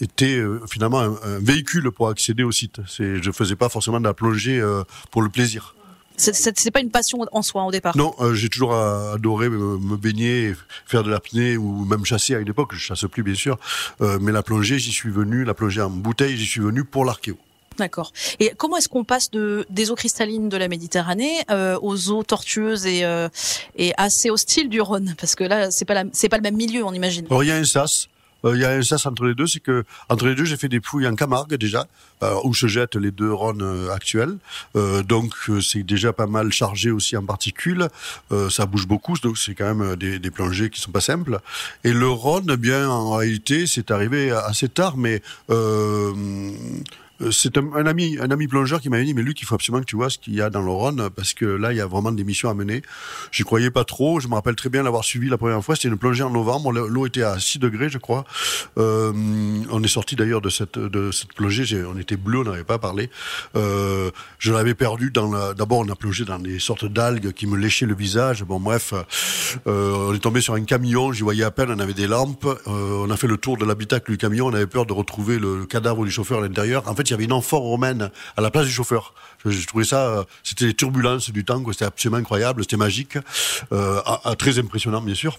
était 0.00 0.40
finalement 0.70 1.00
un, 1.00 1.40
véhicule 1.40 1.90
pour 1.90 2.08
accéder 2.08 2.44
au 2.44 2.52
site. 2.52 2.78
Je 2.98 3.30
faisais 3.32 3.56
pas 3.56 3.68
forcément 3.68 3.98
de 3.98 4.06
la 4.06 4.14
plongée 4.14 4.62
pour 5.10 5.22
le 5.22 5.28
plaisir. 5.28 5.74
C'est 6.16 6.70
pas 6.70 6.80
une 6.80 6.90
passion 6.90 7.18
en 7.32 7.42
soi 7.42 7.64
au 7.64 7.70
départ. 7.70 7.96
Non, 7.96 8.14
euh, 8.20 8.34
j'ai 8.34 8.48
toujours 8.48 8.74
adoré 8.74 9.48
me, 9.48 9.96
baigner, 9.96 10.54
faire 10.86 11.02
de 11.02 11.10
l'apnée 11.10 11.56
ou 11.56 11.84
même 11.84 12.04
chasser 12.04 12.34
à 12.34 12.38
une 12.38 12.48
époque. 12.48 12.70
Je 12.74 12.78
chasse 12.78 13.04
plus 13.10 13.22
bien 13.22 13.34
sûr, 13.34 13.58
mais 14.00 14.32
la 14.32 14.42
plongée, 14.42 14.78
j'y 14.78 14.92
suis 14.92 15.10
venu. 15.10 15.44
La 15.44 15.54
plongée 15.54 15.82
en 15.82 15.90
bouteille, 15.90 16.36
j'y 16.36 16.46
suis 16.46 16.60
venu 16.60 16.84
pour 16.84 17.04
l'archéo. 17.04 17.36
D'accord. 17.78 18.12
Et 18.38 18.52
comment 18.56 18.76
est-ce 18.76 18.88
qu'on 18.88 19.04
passe 19.04 19.30
de 19.30 19.64
des 19.70 19.90
eaux 19.90 19.94
cristallines 19.94 20.48
de 20.48 20.56
la 20.56 20.68
Méditerranée 20.68 21.40
aux 21.80 22.10
eaux 22.10 22.22
tortueuses 22.22 22.86
et, 22.86 23.04
et 23.76 23.92
assez 23.96 24.30
hostiles 24.30 24.68
du 24.68 24.80
Rhône? 24.80 25.14
Parce 25.18 25.34
que 25.34 25.44
là, 25.44 25.70
c'est 25.70 25.84
pas 25.84 26.04
c'est 26.12 26.28
pas 26.28 26.36
le 26.36 26.42
même 26.42 26.56
milieu, 26.56 26.84
on 26.84 26.92
imagine. 26.92 27.26
Alors 27.30 27.44
il 27.44 27.48
y 27.48 27.52
a 27.52 27.56
un 27.56 27.64
sas. 27.64 28.08
Euh, 28.44 28.56
il 28.56 28.60
y 28.60 28.64
a 28.64 28.70
un 28.70 28.82
sens 28.82 29.06
entre 29.06 29.24
les 29.24 29.34
deux, 29.34 29.46
c'est 29.46 29.60
que 29.60 29.84
entre 30.08 30.26
les 30.26 30.34
deux, 30.34 30.44
j'ai 30.44 30.56
fait 30.56 30.68
des 30.68 30.80
fouilles 30.82 31.06
en 31.06 31.14
Camargue 31.14 31.54
déjà, 31.54 31.86
euh, 32.22 32.34
où 32.44 32.54
se 32.54 32.66
jettent 32.66 32.96
les 32.96 33.10
deux 33.10 33.32
Rhônes 33.32 33.62
euh, 33.62 33.92
actuels. 33.92 34.36
donc 35.04 35.34
c'est 35.60 35.82
déjà 35.82 36.12
pas 36.12 36.26
mal 36.26 36.52
chargé 36.52 36.90
aussi 36.90 37.16
en 37.16 37.24
particules. 37.24 37.88
ça 38.50 38.66
bouge 38.66 38.86
beaucoup, 38.86 39.16
donc 39.18 39.38
c'est 39.38 39.54
quand 39.54 39.74
même 39.74 39.96
des, 39.96 40.30
plongées 40.30 40.70
qui 40.70 40.80
sont 40.80 40.90
pas 40.90 41.00
simples. 41.00 41.38
Et 41.84 41.92
le 41.92 42.08
Rhône, 42.08 42.50
eh 42.52 42.56
bien 42.56 42.88
en 42.88 43.16
réalité, 43.16 43.66
c'est 43.66 43.90
arrivé 43.90 44.30
assez 44.30 44.68
tard, 44.68 44.96
mais 44.96 45.22
c'est 47.30 47.56
un, 47.58 47.86
ami, 47.86 48.18
un 48.20 48.30
ami 48.30 48.48
plongeur 48.48 48.80
qui 48.80 48.88
m'avait 48.88 49.04
dit, 49.04 49.14
mais 49.14 49.22
Luc, 49.22 49.40
il 49.40 49.44
faut 49.44 49.54
absolument 49.54 49.80
que 49.80 49.88
tu 49.88 49.96
vois 49.96 50.10
ce 50.10 50.18
qu'il 50.18 50.34
y 50.34 50.40
a 50.40 50.50
dans 50.50 50.62
le 50.62 50.70
Rhône, 50.70 51.10
parce 51.14 51.34
que 51.34 51.44
là, 51.44 51.72
il 51.72 51.78
y 51.78 51.80
a 51.80 51.86
vraiment 51.86 52.12
des 52.12 52.24
missions 52.24 52.48
à 52.50 52.54
mener. 52.54 52.82
J'y 53.30 53.44
croyais 53.44 53.70
pas 53.70 53.84
trop. 53.84 54.20
Je 54.20 54.28
me 54.28 54.34
rappelle 54.34 54.56
très 54.56 54.68
bien 54.68 54.82
l'avoir 54.82 55.04
suivi 55.04 55.28
la 55.28 55.38
première 55.38 55.62
fois. 55.64 55.76
C'était 55.76 55.88
une 55.88 55.98
plongée 55.98 56.22
en 56.22 56.30
novembre. 56.30 56.72
L'eau 56.72 57.06
était 57.06 57.22
à 57.22 57.38
6 57.38 57.58
degrés, 57.58 57.88
je 57.88 57.98
crois. 57.98 58.24
Euh, 58.78 59.12
on 59.70 59.82
est 59.82 59.88
sorti 59.88 60.16
d'ailleurs 60.16 60.40
de 60.40 60.50
cette, 60.50 60.78
plongée. 61.36 61.84
On 61.84 61.98
était 61.98 62.16
bleu, 62.16 62.40
on 62.40 62.44
n'avait 62.44 62.64
pas 62.64 62.78
parlé. 62.78 63.10
Euh, 63.56 64.10
je 64.38 64.52
l'avais 64.52 64.74
perdu 64.74 65.10
dans 65.10 65.52
d'abord, 65.54 65.80
on 65.80 65.88
a 65.88 65.96
plongé 65.96 66.24
dans 66.24 66.38
des 66.38 66.58
sortes 66.58 66.84
d'algues 66.84 67.32
qui 67.32 67.46
me 67.46 67.56
léchaient 67.56 67.86
le 67.86 67.94
visage. 67.94 68.44
Bon, 68.44 68.60
bref, 68.60 68.94
euh, 69.66 70.08
on 70.08 70.14
est 70.14 70.18
tombé 70.18 70.40
sur 70.40 70.54
un 70.54 70.64
camion. 70.64 71.12
J'y 71.12 71.22
voyais 71.22 71.44
à 71.44 71.50
peine. 71.50 71.70
On 71.70 71.78
avait 71.78 71.94
des 71.94 72.06
lampes. 72.06 72.44
Euh, 72.44 73.04
on 73.06 73.10
a 73.10 73.16
fait 73.16 73.26
le 73.26 73.36
tour 73.36 73.56
de 73.56 73.64
l'habitacle 73.64 74.10
du 74.10 74.18
camion. 74.18 74.46
On 74.46 74.54
avait 74.54 74.66
peur 74.66 74.86
de 74.86 74.92
retrouver 74.92 75.38
le 75.38 75.66
cadavre 75.66 76.04
du 76.04 76.10
chauffeur 76.10 76.38
à 76.38 76.42
l'intérieur. 76.42 76.88
En 76.88 76.94
fait, 76.94 77.06
il 77.12 77.14
y 77.14 77.16
avait 77.16 77.24
une 77.24 77.32
amphore 77.32 77.62
romaine 77.62 78.10
à 78.36 78.40
la 78.40 78.50
place 78.50 78.66
du 78.66 78.72
chauffeur. 78.72 79.12
Je, 79.44 79.66
trouvais 79.66 79.84
ça, 79.84 80.06
euh, 80.06 80.24
c'était 80.42 80.64
les 80.64 80.74
turbulences 80.74 81.30
du 81.30 81.44
temps, 81.44 81.62
c'était 81.70 81.84
absolument 81.84 82.18
incroyable, 82.18 82.62
c'était 82.62 82.76
magique, 82.76 83.18
euh, 83.72 84.00
très 84.38 84.58
impressionnant 84.58 85.02
bien 85.02 85.14
sûr. 85.14 85.38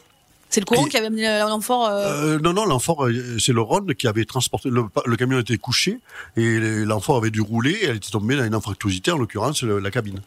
C'est 0.54 0.60
le 0.60 0.66
courant 0.66 0.86
qui 0.86 0.98
avait 0.98 1.08
amené 1.08 1.24
l'amphore 1.40 1.88
euh... 1.88 2.36
euh 2.36 2.40
non, 2.40 2.54
non, 2.54 2.66
l'amphore, 2.66 3.08
euh, 3.08 3.40
c'est 3.40 3.54
le 3.54 3.62
Rhône 3.62 3.96
qui 3.96 4.08
avait 4.08 4.24
transporté. 4.24 4.70
Le, 4.70 5.16
camion 5.16 5.40
était 5.40 5.58
couché 5.58 5.98
et 6.38 6.60
l'amphore 6.86 7.18
avait 7.18 7.32
dû 7.32 7.42
rouler. 7.42 7.72
Et 7.72 7.86
elle 7.86 7.96
était 7.96 8.12
tombée 8.12 8.36
dans 8.36 8.44
une 8.44 8.54
infractuosité, 8.54 9.10
en 9.10 9.18
l'occurrence 9.18 9.64
la 9.64 9.90
cabine. 9.90 10.22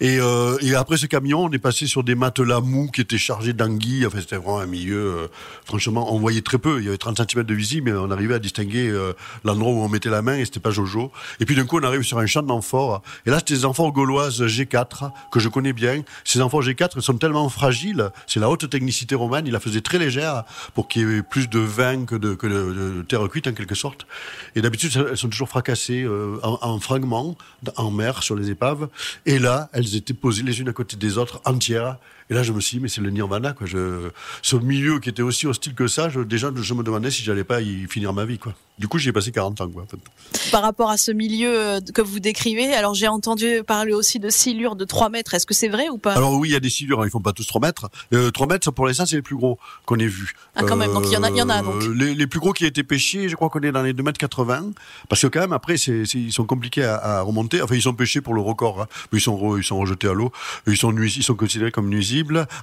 Et, 0.00 0.20
euh, 0.20 0.56
et, 0.60 0.76
après 0.76 0.96
ce 0.96 1.06
camion, 1.06 1.42
on 1.42 1.50
est 1.50 1.58
passé 1.58 1.88
sur 1.88 2.04
des 2.04 2.14
matelas 2.14 2.60
mous 2.60 2.88
qui 2.88 3.00
étaient 3.00 3.18
chargés 3.18 3.52
d'anguilles. 3.52 4.06
Enfin, 4.06 4.20
c'était 4.20 4.36
vraiment 4.36 4.60
un 4.60 4.66
milieu. 4.66 4.96
Euh, 4.96 5.26
franchement, 5.64 6.14
on 6.14 6.20
voyait 6.20 6.42
très 6.42 6.58
peu. 6.58 6.78
Il 6.78 6.84
y 6.84 6.88
avait 6.88 6.96
30 6.96 7.28
cm 7.28 7.42
de 7.42 7.54
visible, 7.54 7.90
mais 7.90 7.98
on 7.98 8.12
arrivait 8.12 8.34
à 8.34 8.38
distinguer 8.38 8.96
l'endroit 9.42 9.72
où 9.72 9.78
on 9.82 9.88
mettait 9.88 10.08
la 10.08 10.22
main 10.22 10.36
et 10.36 10.44
c'était 10.44 10.60
pas 10.60 10.70
Jojo. 10.70 11.10
Et 11.40 11.46
puis 11.46 11.56
d'un 11.56 11.64
coup, 11.64 11.80
on 11.80 11.82
arrive 11.82 12.02
sur 12.02 12.18
un 12.18 12.26
champ 12.26 12.42
d'amphores. 12.42 13.02
Et 13.26 13.30
là, 13.30 13.38
c'était 13.38 13.54
des 13.54 13.64
amphores 13.64 13.90
gauloises 13.90 14.40
G4 14.40 15.10
que 15.32 15.40
je 15.40 15.48
connais 15.48 15.72
bien. 15.72 16.04
Ces 16.22 16.40
amphores 16.40 16.62
G4 16.62 17.00
sont 17.00 17.18
tellement 17.18 17.48
fragiles. 17.48 18.10
C'est 18.28 18.38
la 18.38 18.48
haute 18.48 18.70
technicité 18.70 19.16
romaine. 19.16 19.48
Il 19.48 19.56
a 19.56 19.63
faisait 19.64 19.80
très 19.80 19.98
légère 19.98 20.44
pour 20.74 20.88
qu'il 20.88 21.08
y 21.08 21.16
ait 21.16 21.22
plus 21.22 21.48
de 21.48 21.58
vin 21.58 22.04
que 22.04 22.14
de, 22.14 23.02
terre 23.02 23.28
cuite 23.28 23.46
en 23.46 23.52
quelque 23.52 23.74
sorte. 23.74 24.06
Et 24.54 24.62
d'habitude, 24.62 24.90
elles 25.10 25.16
sont 25.16 25.28
toujours 25.28 25.48
fracassées 25.48 26.02
euh, 26.02 26.38
en, 26.42 26.78
fragments 26.80 27.36
en 27.76 27.90
mer 27.90 28.22
sur 28.22 28.36
les 28.36 28.50
épaves. 28.50 28.88
Et 29.26 29.38
là, 29.38 29.68
elles 29.72 29.96
étaient 29.96 30.14
posées 30.14 30.42
les 30.42 30.60
unes 30.60 30.68
à 30.68 30.72
côté 30.72 30.96
des 30.96 31.18
autres 31.18 31.40
entières 31.44 31.96
et 32.30 32.34
là, 32.34 32.42
je 32.42 32.52
me 32.52 32.60
suis 32.60 32.78
dit, 32.78 32.82
mais 32.82 32.88
c'est 32.88 33.00
le 33.00 33.10
nirvana, 33.10 33.52
quoi. 33.52 33.66
Je, 33.66 34.10
ce 34.42 34.56
milieu 34.56 34.98
qui 34.98 35.10
était 35.10 35.22
aussi 35.22 35.46
hostile 35.46 35.74
que 35.74 35.86
ça, 35.86 36.08
je, 36.08 36.20
déjà, 36.20 36.50
je 36.54 36.74
me 36.74 36.82
demandais 36.82 37.10
si 37.10 37.22
j'allais 37.22 37.44
pas 37.44 37.60
y 37.60 37.86
finir 37.86 38.12
ma 38.12 38.24
vie, 38.24 38.38
quoi. 38.38 38.54
Du 38.76 38.88
coup, 38.88 38.98
j'y 38.98 39.10
ai 39.10 39.12
passé 39.12 39.30
40 39.30 39.60
ans, 39.60 39.68
quoi, 39.68 39.84
en 39.84 39.86
fait. 39.86 40.50
Par 40.50 40.62
rapport 40.62 40.90
à 40.90 40.96
ce 40.96 41.12
milieu 41.12 41.56
euh, 41.56 41.80
que 41.94 42.02
vous 42.02 42.18
décrivez, 42.18 42.74
alors 42.74 42.94
j'ai 42.94 43.06
entendu 43.06 43.62
parler 43.64 43.92
aussi 43.92 44.18
de 44.18 44.30
silures 44.30 44.74
de 44.74 44.84
3 44.84 45.10
mètres. 45.10 45.34
Est-ce 45.34 45.46
que 45.46 45.54
c'est 45.54 45.68
vrai 45.68 45.88
ou 45.90 45.98
pas? 45.98 46.14
Alors 46.14 46.32
oui, 46.34 46.48
il 46.48 46.52
y 46.52 46.56
a 46.56 46.60
des 46.60 46.70
silures, 46.70 47.00
hein, 47.00 47.06
ils 47.06 47.10
font 47.10 47.20
pas 47.20 47.32
tous 47.32 47.46
3 47.46 47.60
mètres. 47.60 47.88
Euh, 48.12 48.32
3 48.32 48.48
mètres, 48.48 48.70
pour 48.72 48.86
l'instant, 48.86 49.06
c'est 49.06 49.16
les 49.16 49.22
plus 49.22 49.36
gros 49.36 49.58
qu'on 49.86 49.96
ait 49.98 50.06
vus. 50.06 50.34
Ah, 50.56 50.62
quand 50.64 50.76
même, 50.76 50.92
donc 50.92 51.04
il 51.06 51.12
y 51.12 51.16
en 51.16 51.22
a, 51.22 51.30
y 51.30 51.40
en 51.40 51.50
a, 51.50 51.62
donc. 51.62 51.82
Euh, 51.82 51.94
les, 51.94 52.14
les, 52.14 52.26
plus 52.26 52.40
gros 52.40 52.52
qui 52.52 52.64
a 52.64 52.66
été 52.66 52.82
pêchés, 52.82 53.28
je 53.28 53.36
crois 53.36 53.48
qu'on 53.48 53.60
est 53.60 53.70
dans 53.70 53.82
les 53.82 53.92
2 53.92 54.02
mètres 54.02 54.18
80. 54.18 54.72
Parce 55.08 55.22
que 55.22 55.28
quand 55.28 55.40
même, 55.40 55.52
après, 55.52 55.76
ils 55.76 56.32
sont 56.32 56.46
compliqués 56.46 56.82
à, 56.82 56.96
à, 56.96 57.20
remonter. 57.20 57.62
Enfin, 57.62 57.76
ils 57.76 57.82
sont 57.82 57.94
pêchés 57.94 58.20
pour 58.22 58.34
le 58.34 58.40
record, 58.40 58.82
hein. 58.82 58.86
mais 59.12 59.18
ils 59.18 59.22
sont, 59.22 59.56
ils 59.56 59.64
sont 59.64 59.78
rejetés 59.78 60.08
à 60.08 60.14
l'eau. 60.14 60.32
Ils 60.66 60.76
sont, 60.76 60.92
ils 60.96 61.22
sont 61.22 61.36
considérés 61.36 61.70
comme 61.70 61.88
nuisibles. 61.88 62.13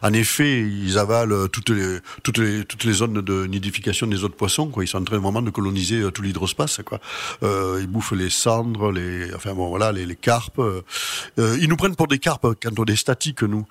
En 0.01 0.13
effet, 0.13 0.61
ils 0.61 0.97
avalent 0.97 1.47
toutes 1.49 1.69
les, 1.69 1.99
toutes 2.23 2.37
les, 2.37 2.63
toutes 2.65 2.83
les 2.83 2.93
zones 2.93 3.21
de 3.21 3.45
nidification 3.45 4.07
des 4.07 4.23
autres 4.23 4.35
poissons, 4.35 4.67
quoi. 4.67 4.83
Ils 4.83 4.87
sont 4.87 4.99
en 4.99 5.03
train 5.03 5.19
vraiment 5.19 5.41
de 5.41 5.49
coloniser 5.49 6.01
euh, 6.01 6.11
tout 6.11 6.21
l'hydrospace. 6.21 6.81
Euh, 7.43 7.79
ils 7.81 7.87
bouffent 7.87 8.13
les 8.13 8.29
cendres, 8.29 8.91
les, 8.91 9.33
enfin 9.33 9.53
bon, 9.53 9.69
voilà, 9.69 9.91
les, 9.91 10.15
carpes. 10.15 10.59
Euh, 10.59 11.57
ils 11.59 11.67
nous 11.67 11.77
prennent 11.77 11.95
pour 11.95 12.07
des 12.07 12.19
carpes 12.19 12.47
quand 12.61 12.79
on 12.79 12.85
est 12.85 12.95
statique, 12.95 13.43
nous, 13.43 13.65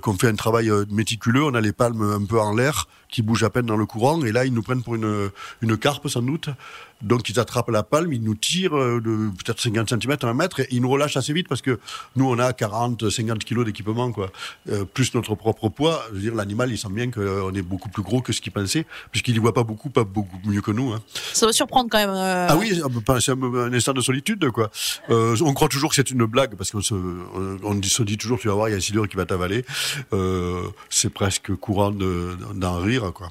qu'on 0.00 0.14
fait 0.14 0.28
un 0.28 0.34
travail 0.34 0.70
méticuleux. 0.90 1.44
On 1.44 1.54
a 1.54 1.60
les 1.60 1.72
palmes 1.72 2.02
un 2.02 2.24
peu 2.24 2.40
en 2.40 2.54
l'air, 2.54 2.88
qui 3.08 3.22
bougent 3.22 3.44
à 3.44 3.50
peine 3.50 3.66
dans 3.66 3.76
le 3.76 3.86
courant, 3.86 4.22
et 4.24 4.32
là, 4.32 4.44
ils 4.44 4.52
nous 4.52 4.62
prennent 4.62 4.82
pour 4.82 4.94
une, 4.94 5.30
une 5.60 5.76
carpe, 5.76 6.08
sans 6.08 6.22
doute. 6.22 6.48
Donc 7.02 7.28
ils 7.28 7.38
attrapent 7.40 7.70
la 7.70 7.82
palme, 7.82 8.12
ils 8.12 8.22
nous 8.22 8.34
tirent 8.34 8.76
euh, 8.76 9.00
de 9.00 9.30
peut-être 9.44 9.60
50 9.60 9.88
cm, 9.90 10.16
1 10.22 10.34
mètre, 10.34 10.60
et 10.60 10.68
ils 10.70 10.80
nous 10.80 10.88
relâchent 10.90 11.16
assez 11.16 11.32
vite 11.32 11.48
parce 11.48 11.60
que 11.62 11.78
nous 12.16 12.26
on 12.28 12.38
a 12.38 12.52
40, 12.52 13.10
50 13.10 13.44
kilos 13.44 13.64
d'équipement, 13.64 14.12
quoi, 14.12 14.30
euh, 14.70 14.84
plus 14.84 15.12
notre 15.14 15.34
propre 15.34 15.68
poids. 15.68 16.02
Je 16.10 16.14
veux 16.16 16.20
dire, 16.20 16.34
l'animal 16.34 16.70
il 16.70 16.78
sent 16.78 16.88
bien 16.90 17.10
qu'on 17.10 17.52
est 17.54 17.62
beaucoup 17.62 17.88
plus 17.88 18.02
gros 18.02 18.20
que 18.22 18.32
ce 18.32 18.40
qu'il 18.40 18.52
pensait, 18.52 18.86
puisqu'il 19.10 19.34
y 19.34 19.38
voit 19.38 19.54
pas 19.54 19.64
beaucoup, 19.64 19.90
pas 19.90 20.04
beaucoup 20.04 20.38
mieux 20.44 20.60
que 20.62 20.70
nous. 20.70 20.92
Hein. 20.92 21.02
Ça 21.32 21.46
va 21.46 21.52
surprendre 21.52 21.88
quand 21.90 21.98
même. 21.98 22.10
euh, 22.10 22.46
Ah 22.48 22.56
oui, 22.56 22.80
c'est 23.20 23.32
un, 23.32 23.42
un 23.42 23.72
instant 23.72 23.92
de 23.92 24.00
solitude, 24.00 24.50
quoi. 24.50 24.70
Euh, 25.10 25.36
on 25.42 25.52
croit 25.54 25.68
toujours 25.68 25.90
que 25.90 25.96
c'est 25.96 26.10
une 26.10 26.24
blague 26.24 26.54
parce 26.56 26.70
qu'on 26.70 26.80
se, 26.82 26.94
on, 26.94 27.58
on 27.64 27.74
dit- 27.74 27.88
se 27.88 28.02
dit 28.02 28.16
toujours, 28.18 28.38
tu 28.38 28.48
vas 28.48 28.54
voir, 28.54 28.68
il 28.68 28.72
y 28.72 28.74
a 28.74 28.78
un 28.78 28.80
silure 28.80 29.08
qui 29.08 29.16
va 29.16 29.26
t'avaler. 29.26 29.64
Euh, 30.12 30.62
c'est 30.88 31.12
presque 31.12 31.54
courant 31.56 31.90
de- 31.90 32.36
d'en 32.54 32.78
rire, 32.78 33.12
quoi. 33.12 33.28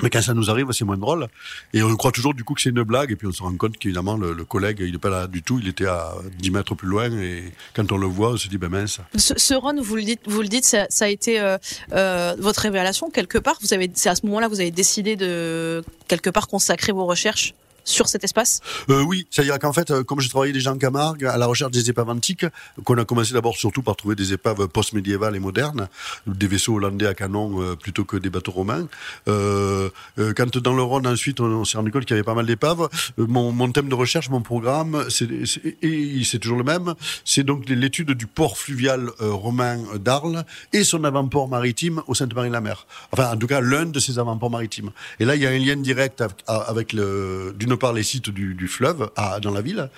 Mais 0.00 0.08
quand 0.08 0.22
ça 0.22 0.32
nous 0.32 0.50
arrive, 0.50 0.70
c'est 0.72 0.84
moins 0.84 0.96
drôle. 0.96 1.28
Et 1.74 1.82
on 1.82 1.94
croit 1.96 2.12
toujours 2.12 2.32
du 2.32 2.44
coup 2.44 2.54
que 2.54 2.62
c'est 2.62 2.70
une 2.70 2.82
blague. 2.82 3.10
Et 3.12 3.16
puis 3.16 3.26
on 3.26 3.32
se 3.32 3.42
rend 3.42 3.54
compte 3.56 3.76
qu'évidemment, 3.76 4.16
le, 4.16 4.32
le 4.32 4.44
collègue, 4.44 4.78
il 4.80 4.92
n'est 4.92 4.98
pas 4.98 5.10
là 5.10 5.26
du 5.26 5.42
tout. 5.42 5.58
Il 5.60 5.68
était 5.68 5.86
à 5.86 6.14
10 6.38 6.50
mètres 6.50 6.74
plus 6.74 6.88
loin. 6.88 7.10
Et 7.12 7.52
quand 7.74 7.92
on 7.92 7.98
le 7.98 8.06
voit, 8.06 8.30
on 8.30 8.36
se 8.38 8.48
dit, 8.48 8.56
ben 8.56 8.70
mince. 8.70 9.00
Ce, 9.16 9.34
ce 9.36 9.54
run, 9.54 9.74
vous 9.80 9.96
le 9.96 10.02
dites, 10.02 10.20
vous 10.26 10.40
le 10.40 10.48
dites, 10.48 10.64
ça, 10.64 10.86
ça 10.88 11.04
a 11.04 11.08
été 11.08 11.38
euh, 11.38 11.58
euh, 11.92 12.34
votre 12.38 12.60
révélation 12.60 13.10
quelque 13.10 13.38
part. 13.38 13.58
Vous 13.60 13.74
avez, 13.74 13.90
c'est 13.94 14.08
à 14.08 14.14
ce 14.14 14.24
moment-là, 14.26 14.48
vous 14.48 14.60
avez 14.60 14.70
décidé 14.70 15.16
de 15.16 15.84
quelque 16.08 16.30
part 16.30 16.48
consacrer 16.48 16.92
vos 16.92 17.04
recherches 17.04 17.54
sur 17.84 18.08
cet 18.08 18.24
espace? 18.24 18.60
Euh, 18.90 19.02
oui, 19.02 19.26
c'est-à-dire 19.30 19.58
qu'en 19.58 19.72
fait, 19.72 19.90
euh, 19.90 20.02
comme 20.04 20.20
j'ai 20.20 20.28
travaillé 20.28 20.52
déjà 20.52 20.72
en 20.72 20.78
Camargue, 20.78 21.24
à 21.24 21.36
la 21.36 21.46
recherche 21.46 21.72
des 21.72 21.90
épaves 21.90 22.08
antiques, 22.08 22.46
qu'on 22.84 22.98
a 22.98 23.04
commencé 23.04 23.32
d'abord 23.32 23.56
surtout 23.56 23.82
par 23.82 23.96
trouver 23.96 24.14
des 24.14 24.32
épaves 24.32 24.68
post-médiévales 24.68 25.36
et 25.36 25.40
modernes, 25.40 25.88
des 26.26 26.46
vaisseaux 26.46 26.74
hollandais 26.74 27.06
à 27.06 27.14
canon 27.14 27.62
euh, 27.62 27.76
plutôt 27.76 28.04
que 28.04 28.16
des 28.16 28.30
bateaux 28.30 28.52
romains. 28.52 28.86
Quand 29.26 30.58
dans 30.58 30.74
le 30.74 30.82
Rhône, 30.82 31.06
ensuite, 31.06 31.40
on, 31.40 31.64
s'est 31.64 31.78
rendu 31.78 31.90
compte 31.90 32.04
qu'il 32.04 32.14
y 32.14 32.18
avait 32.18 32.24
pas 32.24 32.34
mal 32.34 32.46
d'épaves, 32.46 32.88
mon, 33.16 33.72
thème 33.72 33.88
de 33.88 33.94
recherche, 33.94 34.28
mon 34.30 34.40
programme, 34.40 35.04
c'est, 35.08 36.38
toujours 36.38 36.58
le 36.58 36.64
même, 36.64 36.94
c'est 37.24 37.44
donc 37.44 37.68
l'étude 37.68 38.12
du 38.12 38.26
port 38.26 38.58
fluvial 38.58 39.10
romain 39.20 39.78
d'Arles 39.96 40.44
et 40.72 40.84
son 40.84 41.04
avant-port 41.04 41.48
maritime 41.48 42.02
au 42.06 42.14
Sainte-Marie-la-Mer. 42.14 42.86
Enfin, 43.12 43.32
en 43.32 43.36
tout 43.36 43.46
cas, 43.46 43.60
l'un 43.60 43.86
de 43.86 43.98
ces 43.98 44.18
avant-ports 44.18 44.50
maritimes. 44.50 44.90
Et 45.20 45.24
là, 45.24 45.36
il 45.36 45.42
y 45.42 45.46
a 45.46 45.50
un 45.50 45.58
lien 45.58 45.76
direct 45.76 46.20
avec, 46.20 46.36
avec 46.46 46.92
le, 46.92 47.54
part 47.74 47.92
les 47.92 48.02
sites 48.02 48.30
du, 48.30 48.54
du 48.54 48.68
fleuve 48.68 49.10
à, 49.16 49.40
dans 49.40 49.50
la 49.50 49.60
ville, 49.60 49.88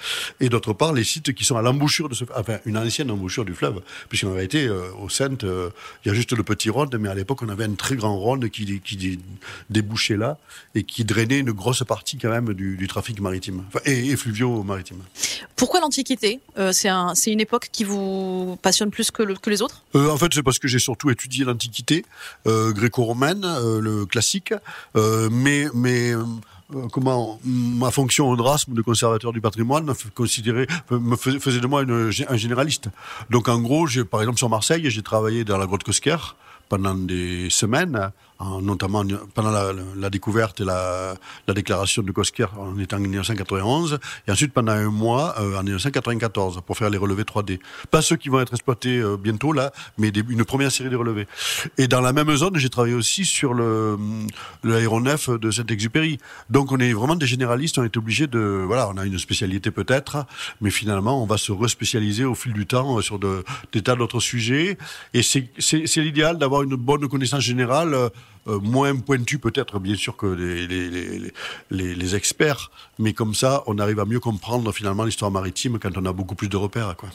et 0.41 0.49
d'autre 0.49 0.73
part 0.73 0.93
les 0.93 1.05
sites 1.05 1.33
qui 1.35 1.45
sont 1.45 1.57
à 1.57 1.63
l'embouchure 1.63 2.09
de 2.09 2.15
ce, 2.15 2.25
enfin 2.37 2.59
une 2.65 2.77
ancienne 2.79 3.11
embouchure 3.11 3.45
du 3.45 3.55
fleuve, 3.55 3.81
puisqu'en 4.09 4.33
réalité 4.33 4.67
euh, 4.67 4.91
au 5.01 5.09
Sainte, 5.09 5.45
euh, 5.45 5.71
il 6.05 6.09
y 6.09 6.11
a 6.11 6.15
juste 6.15 6.33
le 6.33 6.43
petit 6.43 6.71
Rhône, 6.71 6.91
mais 6.99 7.09
à 7.09 7.15
l'époque 7.15 7.43
on 7.43 7.49
avait 7.49 7.65
un 7.65 7.75
très 7.75 7.97
grand 7.97 8.17
Rhône 8.19 8.51
qui, 8.51 8.81
qui 8.81 8.97
dé- 8.97 9.19
débouchait 9.71 10.17
là 10.17 10.39
et 10.75 10.83
qui 10.83 11.05
drainait 11.05 11.41
une 11.41 11.53
grosse 11.53 11.83
partie 11.85 12.19
quand 12.19 12.31
même 12.31 12.55
du, 12.55 12.77
du 12.77 12.89
trafic 12.89 13.21
maritime. 13.21 13.65
Enfin, 13.69 13.81
et, 13.85 14.11
et 14.11 14.17
fluvio 14.17 14.63
maritime. 14.63 14.99
Pourquoi 15.57 15.81
l'Antiquité? 15.81 16.41
Euh, 16.59 16.73
C'est 16.73 16.89
un, 16.89 17.15
une 17.27 17.41
époque 17.41 17.69
qui 17.73 17.85
vous 17.85 18.59
passionne 18.63 18.91
plus 18.91 19.11
que, 19.11 19.23
le- 19.23 19.37
que 19.37 19.51
les 19.51 19.63
autres? 19.63 19.83
En 19.95 20.17
fait, 20.17 20.33
c'est 20.35 20.43
parce 20.43 20.59
que 20.59 20.69
j'ai 20.69 20.79
surtout 20.79 21.11
étudié 21.11 21.45
l'Antiquité 21.45 22.05
gréco-romaine, 22.47 23.43
le 23.81 24.07
classique, 24.07 24.53
mais 24.95 25.67
mais 25.75 26.13
comment 26.93 27.39
ma 27.45 27.91
fonction 27.91 28.29
au 28.29 28.37
DRASM 28.37 28.75
de 28.75 28.83
conservateur 28.83 29.33
du 29.33 29.41
patrimoine 29.41 29.85
me 29.85 29.95
faisait, 31.17 31.61
de 31.61 31.67
moi 31.67 31.83
un 31.83 32.37
généraliste. 32.37 32.89
Donc 33.31 33.49
en 33.49 33.61
gros, 33.61 33.87
par 34.11 34.21
exemple 34.21 34.39
sur 34.39 34.49
Marseille, 34.49 34.89
j'ai 34.91 35.03
travaillé 35.03 35.45
dans 35.45 35.59
la 35.59 35.67
grotte 35.67 35.85
Cosquer 35.85 36.17
pendant 36.69 36.95
des 36.95 37.51
semaines, 37.51 38.11
en- 38.45 38.61
notamment 38.61 39.03
pendant 39.35 39.51
la, 39.51 40.11
découverte 40.11 40.61
et 40.61 40.65
la, 40.65 41.15
la 41.49 41.55
déclaration 41.55 42.03
de 42.03 42.13
Cosquer 42.13 42.47
en 42.59 42.79
étant 42.79 42.97
en 42.97 43.01
1991, 43.01 43.99
et 44.27 44.31
ensuite 44.31 44.53
pendant 44.53 44.73
un 44.73 44.91
mois 44.91 45.35
euh, 45.41 45.59
en 45.59 45.63
1994 45.63 46.61
pour 46.67 46.77
faire 46.77 46.91
les 46.91 46.99
relevés 46.99 47.23
3D. 47.25 47.59
Pas 47.91 48.03
ceux 48.03 48.17
qui 48.17 48.29
vont 48.29 48.41
être 48.41 48.53
exploités 48.53 48.99
euh, 48.99 49.17
bientôt 49.17 49.53
là, 49.53 49.73
mais 49.99 50.09
une 50.09 50.45
première 50.45 50.71
série 50.71 50.91
de 50.91 50.97
relevés. 50.97 51.27
Et 51.79 51.89
dans 51.89 52.01
la 52.01 52.13
même 52.13 52.35
zone, 52.37 52.57
j'ai 52.57 52.69
travaillé 52.71 52.95
aussi 52.95 53.25
sur 53.25 53.55
l'aéronef 54.63 55.31
de 55.31 55.51
Saint-Exupéry. 55.51 56.19
Donc 56.51 56.73
on 56.73 56.79
est 56.79 56.93
vraiment 56.93 57.17
des 57.17 57.27
généralistes, 57.27 57.79
on 57.79 57.85
est 57.85 57.97
obligé 57.97 58.27
de 58.27 58.63
voilà, 58.67 58.89
on 58.89 58.97
a 58.97 59.05
une 59.05 59.19
spécialité 59.19 59.71
peut-être, 59.71 60.27
mais 60.61 60.71
finalement 60.71 61.23
on 61.23 61.27
va 61.27 61.39
se 61.39 61.53
respécialiser 61.53 62.25
au 62.25 62.35
fil 62.35 62.53
du 62.53 62.67
temps 62.67 62.99
euh, 62.99 63.03
sur 63.03 63.19
de, 63.19 63.45
des 63.73 63.83
tas 63.83 63.97
d'autres 63.97 64.21
sujets. 64.21 64.79
Et 65.13 65.23
c'est 65.23 66.01
l'idéal 66.03 66.39
d'avoir 66.39 66.63
une 66.63 66.77
bonne 66.77 67.09
connaissance 67.09 67.41
générale. 67.43 67.95
Euh, 68.47 68.59
moins 68.61 68.95
pointue 68.97 69.39
peut-être 69.39 69.79
bien 69.79 69.97
sûr 69.97 70.17
que 70.17 70.27
les, 70.27 70.67
les, 70.67 70.91
les, 70.91 71.33
les, 71.71 71.95
les 71.95 72.15
experts, 72.15 72.71
mais 72.99 73.13
comme 73.13 73.35
ça 73.35 73.63
on 73.67 73.79
arrive 73.79 74.01
à 74.01 74.05
mieux 74.05 74.21
comprendre 74.21 74.73
finalement 74.73 75.05
l'histoire 75.05 75.31
maritime 75.31 75.79
quand 75.79 75.97
on 75.97 76.05
a 76.07 76.13
beaucoup 76.13 76.35
plus 76.35 76.49
de 76.49 76.57
repères. 76.57 76.97
Quoi. 76.97 77.09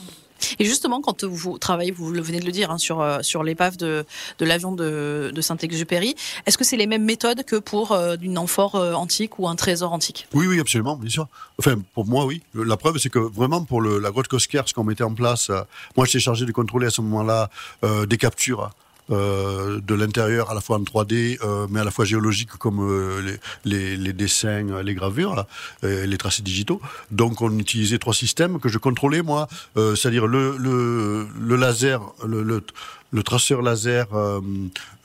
Et 0.58 0.64
justement, 0.64 1.02
quand 1.02 1.26
vous 1.26 1.58
travaillez, 1.58 1.92
vous 1.92 2.12
le 2.12 2.22
venez 2.22 2.40
de 2.40 2.46
le 2.46 2.54
dire, 2.54 2.72
hein, 2.72 2.78
sur, 2.78 3.02
euh, 3.02 3.20
sur 3.22 3.44
l'épave 3.44 3.76
de, 3.76 4.06
de 4.38 4.46
l'avion 4.46 4.72
de, 4.72 5.32
de 5.36 5.42
Saint-Exupéry, 5.42 6.16
est-ce 6.46 6.58
que 6.58 6.64
c'est 6.64 6.78
les 6.78 6.88
mêmes 6.88 7.04
méthodes 7.04 7.44
que 7.44 7.58
pour 7.58 7.92
euh, 7.92 8.16
une 8.22 8.38
amphore 8.38 8.76
antique 8.76 9.38
ou 9.38 9.50
un 9.50 9.58
trésor 9.58 9.92
antique? 9.92 10.28
Oui, 10.34 10.48
oui, 10.48 10.62
absolument, 10.62 10.96
bien 10.96 11.10
sûr. 11.10 11.28
Enfin, 11.60 11.76
pour 11.94 12.06
moi, 12.06 12.26
oui. 12.26 12.42
La 12.54 12.78
preuve, 12.78 13.00
c'est 13.00 13.10
que 13.10 13.20
vraiment, 13.20 13.66
pour 13.66 13.82
le, 13.82 14.00
la 14.00 14.12
grotte 14.12 14.30
Cosquer, 14.30 14.62
ce 14.66 14.74
qu'on 14.74 14.86
mettait 14.86 15.04
en 15.04 15.14
place, 15.14 15.50
euh, 15.50 15.62
moi, 15.98 16.06
j'étais 16.06 16.22
chargé 16.22 16.46
de 16.46 16.54
contrôler 16.54 16.88
à 16.88 16.92
ce 16.92 17.02
moment-là 17.02 17.50
euh, 17.84 18.06
des 18.06 18.18
captures. 18.18 18.70
Euh, 19.12 19.80
de 19.82 19.96
l'intérieur 19.96 20.52
à 20.52 20.54
la 20.54 20.62
fois 20.62 20.78
en 20.78 20.84
3D 20.84 21.40
euh, 21.44 21.68
mais 21.70 21.80
à 21.80 21.84
la 21.84 21.92
fois 21.92 22.06
géologique 22.06 22.50
comme 22.60 22.80
euh, 22.82 23.38
les, 23.66 24.14
dessins 24.14 24.70
euh, 24.70 24.84
les 24.84 24.94
gravures 24.94 25.36
là, 25.36 25.48
les 25.84 26.18
tracés 26.18 26.44
digitaux. 26.44 26.82
Donc 27.12 27.42
on 27.42 27.58
utilisait 27.58 27.98
trois 27.98 28.14
systèmes 28.14 28.60
que 28.60 28.70
je 28.70 28.78
contrôlais 28.78 29.22
moi. 29.22 29.48
C'est-à-dire 29.76 30.28
le, 30.28 31.28
laser 31.56 32.02
le, 32.26 33.24
traceur 33.24 33.62
laser 33.62 34.08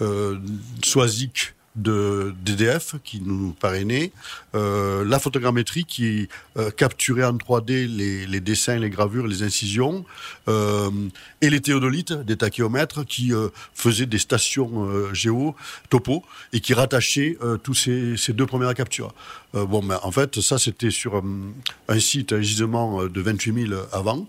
euh, 0.01 0.39
de 1.77 2.33
DDF 2.45 2.95
qui 3.03 3.21
nous 3.21 3.53
parrainait, 3.53 4.13
euh, 4.55 5.05
la 5.05 5.19
photogrammétrie 5.19 5.85
qui 5.85 6.29
euh, 6.57 6.71
capturait 6.71 7.25
en 7.25 7.37
3D 7.37 7.87
les, 7.87 8.41
dessins, 8.41 8.79
les 8.79 8.91
gravures, 8.91 9.27
les 9.27 9.43
incisions, 9.43 10.05
euh, 10.49 10.91
et 11.41 11.51
les 11.51 11.61
théodolites 11.61 12.13
des 12.13 12.37
tachyomètres 12.37 13.05
qui 13.05 13.33
faisaient 13.75 14.07
des 14.07 14.19
stations 14.19 15.13
géo, 15.13 15.55
topo, 15.91 16.23
et 16.53 16.61
qui 16.61 16.75
rattachaient 16.75 17.37
tous 17.63 17.75
ces, 17.75 18.17
ces 18.17 18.33
deux 18.33 18.47
premières 18.47 18.75
captures. 18.75 19.13
Bon, 19.53 19.83
ben, 19.83 19.99
en 20.03 20.11
fait, 20.11 20.41
ça 20.41 20.59
c'était 20.59 20.91
sur 20.91 21.23
un 21.89 21.99
site, 21.99 22.33
un 22.33 22.41
gisement 22.41 23.05
de 23.05 23.21
28 23.21 23.69
000 23.69 23.81
avant. 23.93 24.27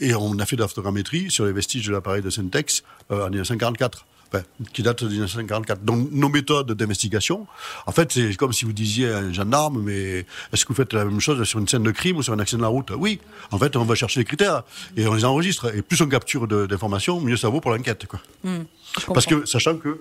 Et 0.00 0.14
on 0.14 0.38
a 0.38 0.46
fait 0.46 0.56
de 0.56 0.62
la 0.62 0.68
photogrammétrie 0.68 1.30
sur 1.30 1.44
les 1.44 1.52
vestiges 1.52 1.86
de 1.86 1.92
l'appareil 1.92 2.22
de 2.22 2.30
Syntex 2.30 2.82
en 3.10 3.28
1944 3.28 4.04
enfin, 4.32 4.44
qui 4.72 4.82
date 4.82 5.04
de 5.04 5.08
1944. 5.08 5.84
Donc 5.84 6.08
nos 6.12 6.28
méthodes 6.28 6.72
d'investigation, 6.72 7.46
en 7.86 7.92
fait, 7.92 8.12
c'est 8.12 8.34
comme 8.36 8.52
si 8.52 8.64
vous 8.64 8.72
disiez 8.72 9.10
à 9.12 9.18
un 9.18 9.32
gendarme, 9.32 9.82
mais 9.82 10.26
est-ce 10.52 10.64
que 10.64 10.68
vous 10.68 10.74
faites 10.76 10.92
la 10.92 11.04
même 11.04 11.20
chose 11.20 11.42
sur 11.44 11.58
une 11.58 11.68
scène 11.68 11.82
de 11.82 11.90
crime 11.90 12.16
ou 12.18 12.22
sur 12.22 12.32
un 12.32 12.38
accident 12.38 12.58
de 12.58 12.62
la 12.62 12.68
route? 12.68 12.90
Oui. 12.96 13.20
En 13.50 13.58
fait, 13.58 13.76
on 13.76 13.84
va 13.84 13.94
chercher 13.94 14.20
les 14.20 14.24
critères 14.24 14.62
et 14.96 15.06
on 15.06 15.14
les 15.14 15.24
enregistre. 15.24 15.74
Et 15.74 15.82
plus 15.82 16.00
on 16.00 16.08
capture 16.08 16.46
d'informations, 16.48 17.20
mieux 17.20 17.36
ça 17.36 17.48
vaut 17.48 17.60
pour 17.60 17.70
l'enquête. 17.72 18.06
quoi. 18.06 18.20
Hmm, 18.44 18.64
Parce 19.14 19.26
que, 19.26 19.44
sachant 19.46 19.76
que, 19.76 20.00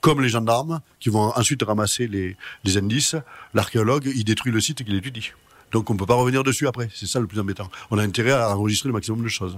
comme 0.00 0.20
les 0.20 0.28
gendarmes, 0.28 0.80
qui 1.00 1.08
vont 1.10 1.32
ensuite 1.36 1.62
ramasser 1.62 2.08
les, 2.08 2.36
les 2.64 2.76
indices, 2.76 3.14
l'archéologue, 3.54 4.10
il 4.14 4.24
détruit 4.24 4.50
le 4.52 4.60
site 4.60 4.84
qu'il 4.84 4.94
étudie. 4.96 5.30
Donc 5.70 5.88
on 5.88 5.94
ne 5.94 5.98
peut 5.98 6.06
pas 6.06 6.14
revenir 6.14 6.44
dessus 6.44 6.66
après. 6.66 6.90
C'est 6.94 7.06
ça 7.06 7.18
le 7.20 7.26
plus 7.26 7.38
embêtant. 7.40 7.70
On 7.90 7.98
a 7.98 8.02
intérêt 8.02 8.32
à 8.32 8.54
enregistrer 8.56 8.88
le 8.88 8.92
maximum 8.92 9.22
de 9.22 9.28
choses. 9.28 9.56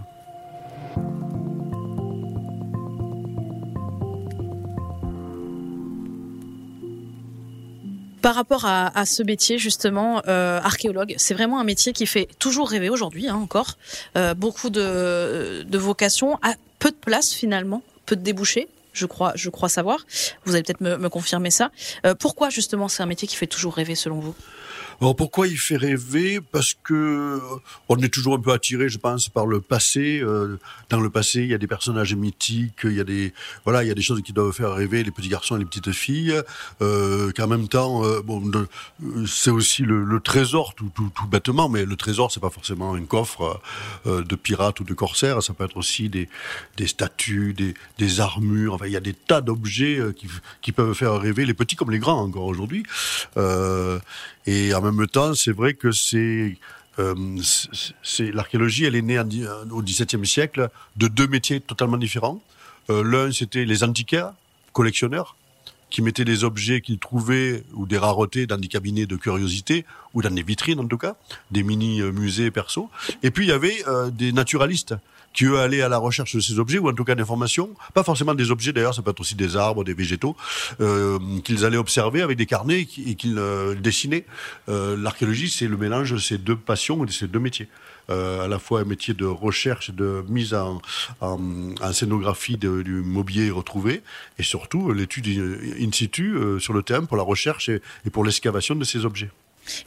Par 8.24 8.36
rapport 8.36 8.64
à, 8.64 8.98
à 8.98 9.04
ce 9.04 9.22
métier, 9.22 9.58
justement, 9.58 10.22
euh, 10.28 10.58
archéologue, 10.58 11.14
c'est 11.18 11.34
vraiment 11.34 11.60
un 11.60 11.64
métier 11.64 11.92
qui 11.92 12.06
fait 12.06 12.26
toujours 12.38 12.70
rêver 12.70 12.88
aujourd'hui, 12.88 13.28
hein, 13.28 13.34
encore. 13.34 13.76
Euh, 14.16 14.32
beaucoup 14.32 14.70
de, 14.70 15.62
de 15.68 15.78
vocations, 15.78 16.38
à 16.40 16.54
peu 16.78 16.90
de 16.90 16.96
place 16.96 17.34
finalement, 17.34 17.82
peu 18.06 18.16
de 18.16 18.22
débouchés. 18.22 18.66
Je 18.94 19.04
crois, 19.04 19.32
je 19.34 19.50
crois 19.50 19.68
savoir. 19.68 20.06
Vous 20.46 20.54
allez 20.54 20.62
peut-être 20.62 20.80
me, 20.80 20.96
me 20.96 21.10
confirmer 21.10 21.50
ça. 21.50 21.70
Euh, 22.06 22.14
pourquoi 22.14 22.48
justement 22.48 22.88
c'est 22.88 23.02
un 23.02 23.06
métier 23.06 23.28
qui 23.28 23.36
fait 23.36 23.46
toujours 23.46 23.74
rêver 23.74 23.94
selon 23.94 24.20
vous? 24.20 24.34
Alors 25.00 25.16
pourquoi 25.16 25.48
il 25.48 25.58
fait 25.58 25.76
rêver? 25.76 26.40
Parce 26.40 26.74
que 26.74 26.94
euh, 26.94 27.40
on 27.88 27.96
est 27.98 28.08
toujours 28.08 28.34
un 28.34 28.40
peu 28.40 28.52
attiré, 28.52 28.88
je 28.88 28.98
pense, 28.98 29.28
par 29.28 29.46
le 29.46 29.60
passé. 29.60 30.20
Euh, 30.22 30.58
dans 30.90 31.00
le 31.00 31.10
passé, 31.10 31.42
il 31.42 31.48
y 31.48 31.54
a 31.54 31.58
des 31.58 31.66
personnages 31.66 32.14
mythiques, 32.14 32.80
il 32.84 32.94
y 32.94 33.00
a 33.00 33.04
des 33.04 33.32
voilà, 33.64 33.82
il 33.84 33.88
y 33.88 33.90
a 33.90 33.94
des 33.94 34.02
choses 34.02 34.22
qui 34.22 34.32
doivent 34.32 34.52
faire 34.52 34.72
rêver 34.74 35.02
les 35.02 35.10
petits 35.10 35.28
garçons 35.28 35.56
et 35.56 35.58
les 35.58 35.64
petites 35.64 35.92
filles. 35.92 36.34
Euh, 36.82 37.32
Qu'en 37.36 37.48
même 37.48 37.68
temps, 37.68 38.04
euh, 38.04 38.22
bon, 38.22 38.42
c'est 39.26 39.50
aussi 39.50 39.82
le, 39.82 40.04
le 40.04 40.20
trésor, 40.20 40.74
tout, 40.74 40.90
tout, 40.94 41.10
tout 41.14 41.26
bêtement. 41.26 41.68
Mais 41.68 41.84
le 41.84 41.96
trésor, 41.96 42.30
c'est 42.30 42.40
pas 42.40 42.50
forcément 42.50 42.94
un 42.94 43.04
coffre 43.04 43.60
de 44.06 44.36
pirate 44.36 44.80
ou 44.80 44.84
de 44.84 44.94
corsaire. 44.94 45.42
Ça 45.42 45.54
peut 45.54 45.64
être 45.64 45.76
aussi 45.76 46.08
des 46.08 46.28
des 46.76 46.86
statues, 46.86 47.54
des, 47.54 47.74
des 47.98 48.20
armures. 48.20 48.74
Enfin, 48.74 48.86
il 48.86 48.92
y 48.92 48.96
a 48.96 49.00
des 49.00 49.14
tas 49.14 49.40
d'objets 49.40 50.00
qui, 50.16 50.28
qui 50.62 50.72
peuvent 50.72 50.94
faire 50.94 51.18
rêver 51.20 51.44
les 51.46 51.54
petits 51.54 51.76
comme 51.76 51.90
les 51.90 51.98
grands 51.98 52.20
encore 52.20 52.44
aujourd'hui. 52.44 52.84
Et 54.46 54.74
en 54.74 54.82
même 54.82 54.93
même 54.94 55.08
temps, 55.08 55.34
c'est 55.34 55.52
vrai 55.52 55.74
que 55.74 55.92
c'est 55.92 56.56
euh, 56.98 57.14
c'est 58.02 58.30
l'archéologie, 58.32 58.84
elle 58.84 58.94
est 58.94 59.02
née 59.02 59.18
au 59.18 59.82
XVIIe 59.82 60.26
siècle 60.26 60.68
de 60.96 61.08
deux 61.08 61.26
métiers 61.26 61.60
totalement 61.60 61.96
différents. 61.96 62.40
Euh, 62.90 63.02
L'un, 63.02 63.32
c'était 63.32 63.64
les 63.64 63.82
antiquaires, 63.82 64.32
collectionneurs, 64.72 65.36
qui 65.90 66.02
mettaient 66.02 66.24
des 66.24 66.44
objets 66.44 66.80
qu'ils 66.80 66.98
trouvaient 66.98 67.62
ou 67.74 67.86
des 67.86 67.98
raretés 67.98 68.46
dans 68.46 68.58
des 68.58 68.68
cabinets 68.68 69.06
de 69.06 69.16
curiosité 69.16 69.84
ou 70.12 70.22
dans 70.22 70.30
des 70.30 70.42
vitrines 70.42 70.80
en 70.80 70.88
tout 70.88 70.98
cas, 70.98 71.16
des 71.50 71.62
mini 71.62 72.02
musées 72.02 72.50
perso. 72.50 72.90
Et 73.22 73.30
puis 73.30 73.46
il 73.46 73.48
y 73.48 73.52
avait 73.52 73.82
euh, 73.86 74.10
des 74.10 74.32
naturalistes 74.32 74.94
qui 75.34 75.44
eux 75.44 75.58
allaient 75.58 75.82
à 75.82 75.88
la 75.88 75.98
recherche 75.98 76.34
de 76.34 76.40
ces 76.40 76.58
objets 76.58 76.78
ou 76.78 76.88
en 76.88 76.94
tout 76.94 77.04
cas 77.04 77.14
d'informations, 77.14 77.70
pas 77.92 78.02
forcément 78.02 78.34
des 78.34 78.50
objets 78.50 78.72
d'ailleurs, 78.72 78.94
ça 78.94 79.02
peut 79.02 79.10
être 79.10 79.20
aussi 79.20 79.34
des 79.34 79.56
arbres, 79.56 79.84
des 79.84 79.94
végétaux, 79.94 80.36
euh, 80.80 81.18
qu'ils 81.44 81.64
allaient 81.64 81.76
observer 81.76 82.22
avec 82.22 82.38
des 82.38 82.46
carnets 82.46 82.80
et 82.80 83.14
qu'ils 83.14 83.38
euh, 83.38 83.74
dessinaient. 83.74 84.24
Euh, 84.68 84.96
L'archéologie, 84.96 85.50
c'est 85.50 85.68
le 85.68 85.76
mélange 85.76 86.12
de 86.12 86.18
ces 86.18 86.38
deux 86.38 86.56
passions 86.56 87.02
et 87.02 87.06
de 87.06 87.12
ces 87.12 87.26
deux 87.26 87.40
métiers. 87.40 87.68
Euh, 88.10 88.44
à 88.44 88.48
la 88.48 88.58
fois 88.58 88.80
un 88.80 88.84
métier 88.84 89.14
de 89.14 89.24
recherche, 89.24 89.90
de 89.90 90.22
mise 90.28 90.52
en, 90.54 90.82
scénographie 91.92 92.58
de, 92.58 92.82
du 92.82 92.96
mobilier 92.96 93.50
retrouvé, 93.50 94.02
et 94.38 94.42
surtout 94.42 94.92
l'étude 94.92 95.26
in 95.80 95.90
situ 95.90 96.34
euh, 96.34 96.58
sur 96.58 96.74
le 96.74 96.82
terrain 96.82 97.06
pour 97.06 97.16
la 97.16 97.22
recherche 97.22 97.70
et, 97.70 97.80
et 98.04 98.10
pour 98.10 98.24
l'excavation 98.24 98.74
de 98.74 98.84
ces 98.84 99.06
objets. 99.06 99.30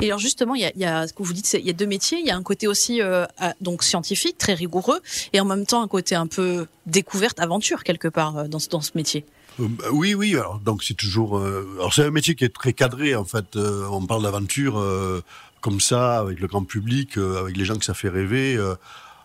Et 0.02 0.06
alors 0.08 0.20
justement, 0.20 0.56
il 0.56 0.62
y 0.62 0.66
a, 0.66 0.72
y 0.76 0.86
a 0.86 1.08
ce 1.08 1.14
que 1.14 1.24
vous 1.24 1.34
dites, 1.34 1.54
il 1.54 1.66
y 1.66 1.70
a 1.70 1.74
deux 1.74 1.86
métiers. 1.86 2.20
Il 2.20 2.26
y 2.26 2.32
a 2.32 2.36
un 2.36 2.44
côté 2.44 2.68
aussi 2.68 3.02
euh, 3.02 3.26
donc 3.62 3.84
scientifique, 3.84 4.38
très 4.38 4.54
rigoureux, 4.54 5.00
et 5.34 5.40
en 5.40 5.46
même 5.46 5.66
temps 5.66 5.82
un 5.82 5.88
côté 5.88 6.16
un 6.16 6.28
peu 6.28 6.68
découverte, 6.86 7.40
aventure 7.40 7.84
quelque 7.84 8.08
part 8.08 8.38
euh, 8.38 8.48
dans, 8.48 8.60
dans 8.70 8.82
ce 8.82 8.92
métier. 8.96 9.26
Euh, 9.60 9.68
oui, 9.92 10.14
oui. 10.14 10.36
Alors, 10.36 10.60
donc 10.60 10.84
c'est 10.84 10.94
toujours. 10.94 11.38
Euh, 11.38 11.68
alors 11.78 11.94
c'est 11.94 12.06
un 12.06 12.12
métier 12.12 12.36
qui 12.36 12.46
est 12.46 12.54
très 12.54 12.74
cadré 12.74 13.16
en 13.16 13.26
fait. 13.26 13.56
Euh, 13.56 13.88
on 13.92 14.06
parle 14.06 14.24
d'aventure 14.24 14.80
euh, 14.80 15.24
comme 15.62 15.80
ça 15.80 16.20
avec 16.20 16.40
le 16.40 16.48
grand 16.48 16.64
public, 16.64 17.18
avec 17.18 17.58
les 17.58 17.66
gens 17.66 17.78
que 17.78 17.86
ça 17.86 17.94
fait 17.94 18.10
rêver. 18.10 18.58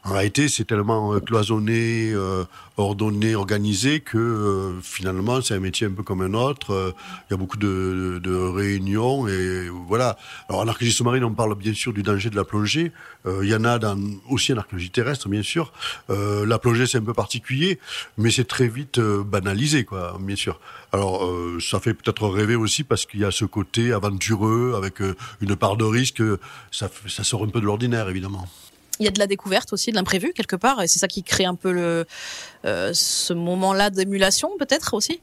En 0.04 0.12
réalité, 0.12 0.48
c'est 0.48 0.64
tellement 0.64 1.18
cloisonné, 1.20 2.14
ordonné, 2.76 3.34
organisé 3.34 4.00
que 4.00 4.18
euh, 4.18 4.80
finalement 4.80 5.42
c'est 5.42 5.54
un 5.54 5.60
métier 5.60 5.86
un 5.86 5.90
peu 5.90 6.02
comme 6.02 6.22
un 6.22 6.34
autre. 6.34 6.72
Euh, 6.72 6.92
il 7.28 7.32
y 7.32 7.34
a 7.34 7.36
beaucoup 7.36 7.58
de, 7.58 8.20
de, 8.22 8.34
réunions 8.34 9.28
et 9.28 9.68
voilà. 9.68 10.16
Alors 10.48 10.62
en 10.62 10.68
archéologie 10.68 10.96
sous-marine, 10.96 11.24
on 11.24 11.32
parle 11.32 11.54
bien 11.54 11.74
sûr 11.74 11.92
du 11.92 12.02
danger 12.02 12.30
de 12.30 12.36
la 12.36 12.44
plongée. 12.44 12.92
Euh, 13.26 13.40
il 13.42 13.50
y 13.50 13.54
en 13.54 13.64
a 13.64 13.78
dans, 13.78 13.98
aussi 14.28 14.52
en 14.52 14.58
archéologie 14.58 14.90
terrestre, 14.90 15.28
bien 15.28 15.42
sûr. 15.42 15.72
la 16.08 16.58
plongée 16.58 16.86
c'est 16.86 16.98
un 16.98 17.04
peu 17.04 17.14
particulier, 17.14 17.78
mais 18.16 18.30
c'est 18.30 18.44
très 18.44 18.68
vite 18.68 19.00
banalisé, 19.00 19.84
quoi, 19.84 20.16
bien 20.20 20.36
sûr. 20.36 20.58
Alors 20.92 21.28
ça 21.60 21.80
fait 21.80 21.94
peut-être 21.94 22.28
rêver 22.28 22.56
aussi 22.56 22.84
parce 22.84 23.06
qu'il 23.06 23.20
y 23.20 23.24
a 23.24 23.30
ce 23.30 23.44
côté 23.44 23.92
aventureux 23.92 24.74
avec 24.76 25.00
une 25.40 25.56
part 25.56 25.76
de 25.76 25.84
risque. 25.84 26.22
Ça, 26.70 26.90
ça 27.06 27.24
sort 27.24 27.44
un 27.44 27.48
peu 27.48 27.60
de 27.60 27.66
l'ordinaire, 27.66 28.08
évidemment 28.08 28.46
il 29.02 29.06
y 29.06 29.08
a 29.08 29.10
de 29.10 29.18
la 29.18 29.26
découverte 29.26 29.72
aussi, 29.72 29.90
de 29.90 29.96
l'imprévu 29.96 30.32
quelque 30.32 30.56
part, 30.56 30.80
et 30.80 30.86
c'est 30.86 31.00
ça 31.00 31.08
qui 31.08 31.22
crée 31.22 31.44
un 31.44 31.56
peu 31.56 31.72
le, 31.72 32.06
euh, 32.64 32.92
ce 32.94 33.32
moment-là 33.32 33.90
d'émulation 33.90 34.50
peut-être 34.58 34.94
aussi? 34.94 35.20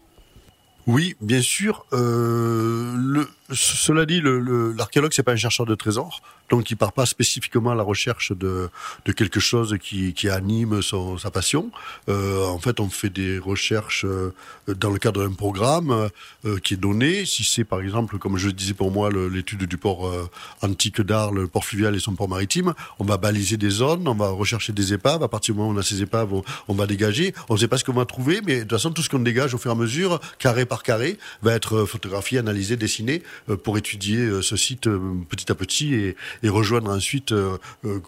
Oui, 0.86 1.15
bien 1.21 1.41
sûr. 1.41 1.86
Euh, 1.93 3.25
cela 3.51 4.06
dit, 4.06 4.22
l'archéologue, 4.22 5.12
le, 5.12 5.15
c'est 5.15 5.24
pas 5.24 5.34
un 5.34 5.38
chercheur 5.38 5.65
de 5.65 5.75
trésors, 5.75 6.22
donc 6.50 6.72
il 6.72 6.77
part 6.77 6.94
pas 6.94 7.06
spécifiquement 7.06 7.72
à 7.72 7.75
la 7.75 7.84
recherche 7.84 8.32
de, 8.32 8.70
de 9.06 9.12
quelque 9.12 9.39
chose 9.39 9.77
qui, 9.82 10.13
qui 10.13 10.29
anime 10.29 10.82
son, 10.82 11.18
sa 11.18 11.32
passion. 11.32 11.72
Euh, 12.10 12.46
en 12.46 12.60
fait, 12.60 12.79
on 12.79 12.89
fait 12.89 13.10
des 13.10 13.38
recherches 13.38 14.06
euh, 14.06 14.34
dans 14.68 14.89
le 14.89 14.98
cadre 14.98 15.24
d'un 15.24 15.34
programme 15.34 16.10
euh, 16.46 16.60
qui 16.60 16.74
est 16.74 16.77
donné. 16.77 17.25
Si 17.25 17.44
c'est 17.44 17.63
par 17.63 17.82
exemple, 17.82 18.18
comme 18.18 18.38
je 18.38 18.50
disais 18.50 18.74
pour 18.74 18.91
moi, 18.91 19.10
l'étude 19.12 19.63
du 19.63 19.77
port 19.77 20.08
euh, 20.08 20.29
antique 20.62 21.01
d'Arles, 21.01 21.41
le 21.41 21.48
port 21.48 21.65
fluvial 21.65 21.96
et 21.96 22.00
son 22.00 22.15
port 22.15 22.27
maritime, 22.27 22.74
on 22.98 23.03
va 23.03 23.18
baliser 23.18 23.58
des 23.58 23.70
zones, 23.70 24.08
on 24.08 24.15
va 24.15 24.29
rechercher 24.29 24.74
des 24.74 24.94
épaves. 24.94 25.22
À 25.22 25.27
partir 25.27 25.53
du 25.53 25.60
moment 25.60 25.72
où 25.72 25.75
on 25.75 25.79
a 25.79 25.84
ces 25.84 26.01
épaves, 26.01 26.34
on, 26.34 26.44
on 26.68 26.74
va 26.74 26.88
dégager. 26.88 27.34
On 27.50 27.53
ne 27.53 27.60
sait 27.60 27.68
pas 27.68 27.77
ce 27.77 27.84
qu'on 27.84 27.94
va 27.94 28.06
trouver, 28.06 28.41
mais 28.46 28.56
de 28.56 28.62
toute 28.62 28.72
façon, 28.72 28.91
tout 28.91 29.01
ce 29.01 29.10
qu'on 29.10 29.20
dégage 29.20 29.53
au 29.53 29.58
fur 29.58 29.72
et 29.72 29.74
à 29.74 29.77
mesure, 29.77 30.20
carré 30.39 30.65
par 30.65 30.84
carré, 30.84 31.18
va 31.44 31.53
être 31.53 31.86
photographié, 31.86 32.39
analysé, 32.39 32.75
dessiné 32.75 33.10
euh, 33.20 33.24
pour 33.63 33.77
étudier 33.77 34.17
euh, 34.17 34.41
ce 34.41 34.55
site 34.55 34.88
euh, 34.88 35.00
petit 35.29 35.51
à 35.51 35.55
petit 35.55 35.93
et, 35.93 36.15
et 36.43 36.50
rejoindre 36.50 36.91
ensuite, 36.91 37.34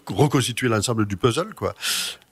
reconstituer 0.06 0.68
l'ensemble 0.68 1.06
du 1.06 1.16
puzzle. 1.16 1.54
Quoi. 1.54 1.74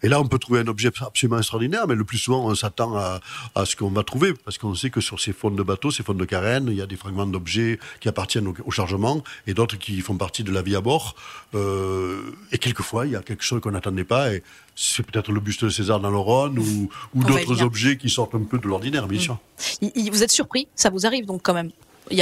Et 0.02 0.08
là, 0.08 0.20
on 0.20 0.26
peut 0.26 0.38
trouver 0.38 0.60
un 0.60 0.66
objet 0.66 0.90
absolument 1.00 1.38
extraordinaire, 1.38 1.86
mais 1.86 1.94
le 1.94 2.04
plus 2.04 2.18
souvent, 2.18 2.46
on 2.46 2.54
s'attend 2.54 2.96
à, 2.96 3.20
à, 3.54 3.66
ce 3.66 3.76
qu'on 3.76 3.90
va 3.90 4.02
trouver, 4.02 4.32
parce 4.32 4.56
qu'on 4.56 4.74
sait 4.74 4.90
que 4.90 5.00
sur 5.00 5.20
ces 5.20 5.32
fonds 5.32 5.50
de 5.50 5.62
bateaux, 5.62 5.90
ces 5.90 6.02
fonds 6.02 6.14
de 6.14 6.24
carène, 6.24 6.68
il 6.68 6.76
y 6.76 6.82
a 6.82 6.86
des 6.86 6.96
fragments 6.96 7.26
d'objets 7.26 7.78
qui 8.00 8.08
appartiennent 8.08 8.48
au, 8.48 8.54
au 8.64 8.70
chargement 8.70 9.22
et 9.46 9.52
d'autres 9.52 9.76
qui 9.76 10.00
font 10.00 10.16
partie 10.16 10.42
de 10.42 10.52
la 10.52 10.62
vie 10.62 10.76
à 10.76 10.80
bord. 10.80 11.16
Euh, 11.54 12.22
et 12.52 12.58
quelquefois, 12.58 13.06
il 13.06 13.12
y 13.12 13.16
a 13.16 13.22
quelque 13.22 13.44
chose 13.44 13.60
qu'on 13.60 13.72
n'attendait 13.72 14.04
pas, 14.04 14.32
et 14.32 14.42
c'est 14.74 15.04
peut-être 15.04 15.32
le 15.32 15.40
buste 15.40 15.64
de 15.64 15.70
César 15.70 16.00
dans 16.00 16.10
le 16.10 16.18
Rhône 16.18 16.58
ou, 16.58 16.88
ou 17.14 17.24
d'autres 17.24 17.62
objets 17.62 17.98
qui 17.98 18.08
sortent 18.08 18.34
un 18.34 18.44
peu 18.44 18.58
de 18.58 18.66
l'ordinaire, 18.66 19.06
bien 19.06 19.18
mmh. 19.18 19.22
sûr. 19.22 19.38
Vous 20.10 20.22
êtes 20.22 20.30
surpris 20.30 20.68
Ça 20.74 20.88
vous 20.88 21.06
arrive 21.06 21.26
donc 21.26 21.42
quand 21.42 21.54
même 21.54 21.70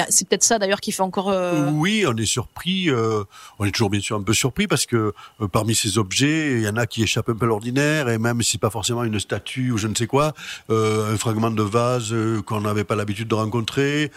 c'est 0.09 0.29
peut-être 0.29 0.44
ça 0.44 0.59
d'ailleurs 0.59 0.81
qui 0.81 0.92
fait 0.92 1.03
encore. 1.03 1.31
Euh... 1.31 1.70
Oui, 1.72 2.05
on 2.07 2.16
est 2.16 2.27
surpris. 2.27 2.90
Euh, 2.90 3.24
on 3.59 3.64
est 3.64 3.70
toujours 3.70 3.90
bien 3.90 4.01
sûr 4.01 4.16
un 4.16 4.22
peu 4.22 4.33
surpris 4.33 4.66
parce 4.66 4.87
que 4.87 5.12
euh, 5.40 5.48
parmi 5.48 5.74
ces 5.74 5.98
objets, 5.98 6.53
il 6.53 6.62
y 6.62 6.68
en 6.68 6.77
a 6.77 6.87
qui 6.87 7.03
échappent 7.03 7.29
un 7.29 7.35
peu 7.35 7.46
à 7.46 7.48
l'ordinaire 7.48 8.09
et 8.09 8.18
même 8.18 8.42
si 8.42 8.59
pas 8.59 8.70
forcément 8.70 9.05
une 9.05 9.18
statue 9.18 9.70
ou 9.72 9.79
je 9.79 9.87
ne 9.87 9.94
sais 9.94 10.07
quoi, 10.07 10.35
un 10.68 11.16
fragment 11.16 11.51
de 11.51 11.62
vase 11.62 12.14
qu'on 12.46 12.61
n'avait 12.61 12.85
pas 12.85 12.96
l'habitude 12.96 13.29
de 13.29 13.35
rencontrer, 13.35 14.11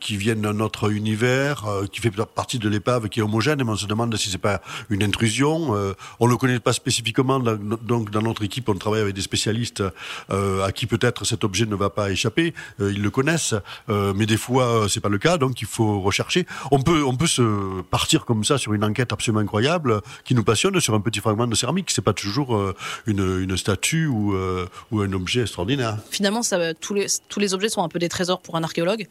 qui 0.00 0.16
viennent 0.16 0.42
d'un 0.42 0.60
autre 0.60 0.90
univers, 0.90 1.64
qui 1.90 2.00
fait 2.00 2.10
partie 2.10 2.58
de 2.58 2.68
l'épave, 2.68 3.08
qui 3.08 3.20
est 3.20 3.22
homogène. 3.22 3.62
Mais 3.64 3.70
on 3.70 3.76
se 3.76 3.86
demande 3.86 4.16
si 4.16 4.30
c'est 4.30 4.38
pas 4.38 4.60
une 4.90 5.02
intrusion. 5.02 5.74
on 6.20 6.26
le 6.26 6.36
connaît 6.36 6.60
pas 6.60 6.72
spécifiquement, 6.72 7.40
donc 7.40 8.10
dans 8.10 8.22
notre 8.22 8.42
équipe, 8.42 8.68
on 8.68 8.74
travaille 8.74 9.00
avec 9.00 9.14
des 9.14 9.22
spécialistes 9.22 9.82
à 10.30 10.72
qui 10.72 10.86
peut-être 10.86 11.24
cet 11.24 11.44
objet 11.44 11.66
ne 11.66 11.76
va 11.76 11.90
pas 11.90 12.10
échapper. 12.10 12.54
ils 12.78 13.02
le 13.02 13.10
connaissent, 13.10 13.54
mais 13.88 14.26
des 14.26 14.36
fois 14.36 14.88
c'est 14.92 15.00
pas 15.00 15.08
le 15.08 15.18
cas, 15.18 15.38
donc 15.38 15.60
il 15.60 15.66
faut 15.66 16.00
rechercher. 16.00 16.46
On 16.70 16.80
peut, 16.80 17.02
on 17.04 17.16
peut 17.16 17.26
se 17.26 17.82
partir 17.82 18.24
comme 18.24 18.44
ça 18.44 18.58
sur 18.58 18.74
une 18.74 18.84
enquête 18.84 19.12
absolument 19.12 19.40
incroyable 19.40 20.00
qui 20.24 20.34
nous 20.34 20.44
passionne 20.44 20.78
sur 20.80 20.94
un 20.94 21.00
petit 21.00 21.20
fragment 21.20 21.46
de 21.46 21.54
céramique. 21.54 21.90
C'est 21.90 22.02
pas 22.02 22.12
toujours 22.12 22.56
euh, 22.56 22.74
une, 23.06 23.40
une, 23.40 23.56
statue 23.56 24.06
ou, 24.06 24.34
euh, 24.34 24.66
ou 24.90 25.00
un 25.00 25.12
objet 25.12 25.42
extraordinaire. 25.42 25.98
Finalement, 26.10 26.40
tous, 26.80 26.94
les, 26.94 27.06
tous 27.28 27.40
les 27.40 27.54
objets 27.54 27.68
sont 27.68 27.82
un 27.82 27.88
peu 27.88 27.98
des 27.98 28.08
trésors 28.08 28.40
pour 28.40 28.56
un 28.56 28.62
archéologue. 28.62 29.08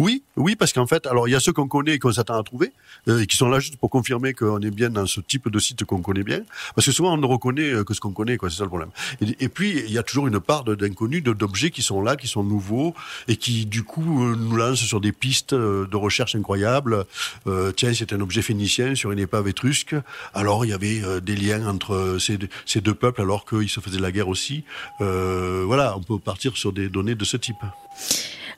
Oui, 0.00 0.22
oui, 0.36 0.56
parce 0.56 0.72
qu'en 0.72 0.86
fait, 0.86 1.06
alors 1.06 1.28
il 1.28 1.32
y 1.32 1.34
a 1.34 1.40
ceux 1.40 1.52
qu'on 1.52 1.68
connaît 1.68 1.96
et 1.96 1.98
qu'on 1.98 2.10
s'attend 2.10 2.38
à 2.38 2.42
trouver, 2.42 2.72
euh, 3.06 3.20
et 3.20 3.26
qui 3.26 3.36
sont 3.36 3.50
là 3.50 3.60
juste 3.60 3.76
pour 3.76 3.90
confirmer 3.90 4.32
qu'on 4.32 4.58
est 4.60 4.70
bien 4.70 4.88
dans 4.88 5.04
ce 5.04 5.20
type 5.20 5.50
de 5.50 5.58
site 5.58 5.84
qu'on 5.84 6.00
connaît 6.00 6.22
bien, 6.22 6.40
parce 6.74 6.86
que 6.86 6.92
souvent 6.92 7.12
on 7.12 7.18
ne 7.18 7.26
reconnaît 7.26 7.70
euh, 7.70 7.84
que 7.84 7.92
ce 7.92 8.00
qu'on 8.00 8.12
connaît, 8.12 8.38
quoi. 8.38 8.48
C'est 8.48 8.56
ça 8.56 8.62
le 8.64 8.70
problème. 8.70 8.88
Et, 9.20 9.48
puis 9.50 9.82
il 9.86 9.92
y 9.92 9.98
a 9.98 10.02
toujours 10.02 10.26
une 10.26 10.40
part 10.40 10.64
d'inconnus, 10.64 11.22
d'objets 11.22 11.70
qui 11.70 11.82
sont 11.82 12.00
là, 12.00 12.16
qui 12.16 12.28
sont 12.28 12.42
nouveaux 12.42 12.94
et 13.28 13.36
qui 13.36 13.66
du 13.66 13.82
coup 13.82 14.24
euh, 14.24 14.36
nous 14.36 14.56
lancent 14.56 14.80
sur 14.80 15.02
des 15.02 15.12
pistes 15.12 15.52
euh, 15.52 15.86
de 15.86 15.96
recherche 15.96 16.34
incroyables. 16.34 17.04
Euh, 17.46 17.72
tiens, 17.72 17.92
c'est 17.94 18.12
un 18.12 18.20
objet 18.20 18.42
phénicien 18.42 18.94
sur 18.94 19.12
une 19.12 19.18
épave 19.18 19.48
étrusque. 19.48 19.94
Alors 20.34 20.64
il 20.64 20.70
y 20.70 20.72
avait 20.72 21.02
euh, 21.04 21.20
des 21.20 21.36
liens 21.36 21.66
entre 21.66 22.16
ces, 22.18 22.38
ces, 22.64 22.80
deux 22.80 22.94
peuples 22.94 23.20
alors 23.20 23.44
qu'ils 23.44 23.68
se 23.68 23.80
faisaient 23.80 24.00
la 24.00 24.12
guerre 24.12 24.28
aussi. 24.28 24.64
voilà, 24.98 25.96
on 25.96 26.02
peut 26.02 26.18
partir 26.18 26.56
sur 26.56 26.72
des 26.72 26.88
données 26.88 27.14
de 27.14 27.24
ce 27.24 27.36
type. 27.36 27.62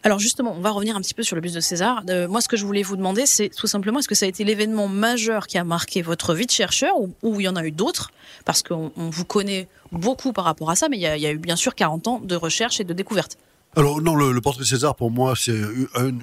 Alors 0.04 0.18
justement, 0.18 0.52
on 0.56 0.60
va 0.60 0.70
revenir 0.70 0.96
un 0.96 1.00
petit 1.00 1.14
peu 1.14 1.22
sur 1.22 1.36
le 1.36 1.42
bus 1.42 1.52
de 1.52 1.60
César. 1.60 2.02
Euh, 2.10 2.26
moi, 2.26 2.40
ce 2.40 2.48
que 2.48 2.56
je 2.56 2.66
voulais 2.66 2.82
vous 2.82 2.96
demander, 2.96 3.24
c'est 3.24 3.48
tout 3.50 3.68
simplement, 3.68 4.00
est-ce 4.00 4.08
que 4.08 4.16
ça 4.16 4.26
a 4.26 4.28
été 4.28 4.42
l'événement 4.42 4.88
majeur 4.88 5.46
qui 5.46 5.58
a 5.58 5.64
marqué 5.64 6.02
votre 6.02 6.34
vie 6.34 6.46
de 6.46 6.50
chercheur 6.50 6.94
ou, 6.98 7.40
il 7.40 7.44
y 7.44 7.48
en 7.48 7.54
a 7.54 7.64
eu 7.64 7.70
d'autres? 7.70 8.10
Parce 8.44 8.62
qu'on 8.62 8.90
vous 8.96 9.24
connaît 9.24 9.68
beaucoup 9.92 10.32
par 10.32 10.44
rapport 10.44 10.70
à 10.70 10.76
ça, 10.76 10.88
mais 10.88 10.96
il 10.96 11.02
y, 11.02 11.06
a, 11.06 11.16
il 11.16 11.22
y 11.22 11.26
a 11.26 11.30
eu 11.30 11.38
bien 11.38 11.56
sûr 11.56 11.76
40 11.76 12.08
ans 12.08 12.20
de 12.20 12.34
recherche 12.34 12.80
et 12.80 12.84
de 12.84 12.92
découverte. 12.92 13.38
Alors 13.74 14.02
non, 14.02 14.14
le, 14.14 14.32
le, 14.32 14.40
portrait 14.42 14.66
César 14.66 14.94
pour 14.94 15.10
moi 15.10 15.32
c'est 15.34 15.58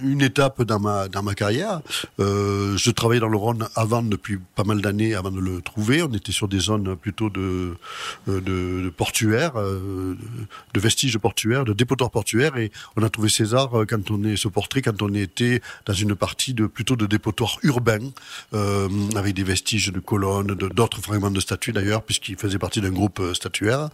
une, 0.04 0.22
étape 0.22 0.62
dans 0.62 0.80
ma 0.80 1.08
dans 1.08 1.24
ma 1.24 1.34
carrière. 1.34 1.82
Euh, 2.20 2.78
je 2.78 2.92
travaillais 2.92 3.20
dans 3.20 3.28
le 3.28 3.38
Rhône 3.38 3.68
avant 3.76 4.04
depuis 4.04 4.38
pas 4.54 4.64
mal 4.64 4.82
d'années 4.82 5.16
avant 5.16 5.32
de 5.32 5.40
le 5.40 5.60
trouver. 5.60 6.04
On 6.04 6.14
était 6.14 6.32
sur 6.32 6.48
des 6.48 6.60
zones 6.60 6.96
plutôt 6.96 7.32
de 7.32 7.76
de, 8.28 8.40
de 8.40 8.90
portuaires, 8.96 9.54
euh, 9.56 10.16
de 10.76 10.80
vestiges 10.80 11.18
portuaires, 11.18 11.66
de 11.66 11.74
dépotoirs 11.74 12.12
portuaires 12.12 12.56
et 12.56 12.72
on 12.96 13.02
a 13.02 13.10
trouvé 13.10 13.30
César 13.30 13.80
euh, 13.80 13.86
quand 13.90 14.12
on 14.12 14.24
est 14.26 14.36
ce 14.36 14.48
portrait 14.48 14.84
quand 14.84 15.02
on 15.02 15.12
était 15.16 15.60
dans 15.88 15.94
une 15.94 16.14
partie 16.14 16.54
de 16.54 16.68
plutôt 16.68 16.96
de 16.96 17.08
dépotoirs 17.08 17.58
urbains 17.64 18.12
euh, 18.54 18.88
avec 19.16 19.34
des 19.34 19.44
vestiges 19.44 19.92
de 19.92 20.00
colonnes, 20.00 20.54
d'autres 20.54 21.02
fragments 21.02 21.32
de 21.32 21.40
statues 21.40 21.72
d'ailleurs 21.72 22.04
puisqu'il 22.04 22.36
faisait 22.36 22.60
partie 22.60 22.80
d'un 22.80 22.92
groupe 22.92 23.20
euh, 23.20 23.34
statuaire. 23.34 23.90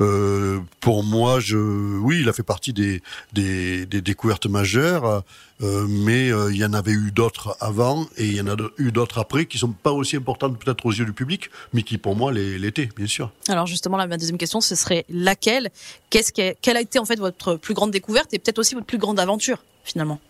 Euh, 0.00 0.58
pour 0.80 1.04
moi, 1.04 1.38
je 1.38 1.56
oui, 1.56 2.18
il 2.22 2.28
a 2.28 2.32
fait 2.32 2.42
partie 2.42 2.72
des 2.72 2.95
des, 3.32 3.86
découvertes 3.86 4.46
majeures, 4.46 5.22
euh, 5.62 5.86
mais 5.88 6.30
euh, 6.30 6.52
il 6.52 6.58
y 6.58 6.64
en 6.64 6.72
avait 6.72 6.92
eu 6.92 7.10
d'autres 7.10 7.56
avant 7.60 8.06
et 8.16 8.26
il 8.26 8.36
y 8.36 8.40
en 8.40 8.48
a 8.48 8.56
eu 8.78 8.92
d'autres 8.92 9.18
après 9.18 9.46
qui 9.46 9.58
sont 9.58 9.72
pas 9.72 9.92
aussi 9.92 10.16
importantes 10.16 10.58
peut-être 10.58 10.84
aux 10.84 10.92
yeux 10.92 11.04
du 11.04 11.12
public, 11.12 11.50
mais 11.72 11.82
qui 11.82 11.98
pour 11.98 12.14
moi 12.14 12.32
l'étaient, 12.32 12.90
bien 12.96 13.06
sûr. 13.06 13.30
Alors 13.48 13.66
justement, 13.66 13.96
la 13.96 14.06
deuxième 14.16 14.38
question, 14.38 14.60
ce 14.60 14.74
serait 14.74 15.04
laquelle? 15.08 15.70
Qu'est-ce 16.10 16.32
quelle 16.32 16.76
a 16.76 16.80
été 16.80 16.98
en 16.98 17.04
fait 17.04 17.16
votre 17.16 17.56
plus 17.56 17.74
grande 17.74 17.90
découverte 17.90 18.32
et 18.34 18.38
peut-être 18.38 18.58
aussi 18.58 18.74
votre 18.74 18.86
plus 18.86 18.98
grande 18.98 19.18
aventure 19.18 19.62
finalement? 19.84 20.20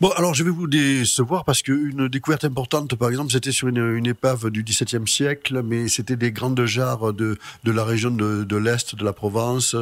Bon, 0.00 0.10
alors 0.10 0.32
je 0.32 0.44
vais 0.44 0.50
vous 0.50 0.68
décevoir 0.68 1.44
parce 1.44 1.60
qu'une 1.60 2.06
découverte 2.06 2.44
importante, 2.44 2.94
par 2.94 3.08
exemple, 3.10 3.32
c'était 3.32 3.50
sur 3.50 3.66
une, 3.66 4.06
épave 4.06 4.48
du 4.48 4.62
XVIIe 4.62 5.08
siècle, 5.08 5.60
mais 5.64 5.88
c'était 5.88 6.14
des 6.14 6.30
grandes 6.30 6.64
jarres 6.66 7.12
de, 7.12 7.36
de 7.64 7.72
la 7.72 7.82
région 7.82 8.12
de, 8.12 8.44
de 8.44 8.56
l'Est 8.56 8.94
de 8.94 9.04
la 9.04 9.12
Provence, 9.12 9.74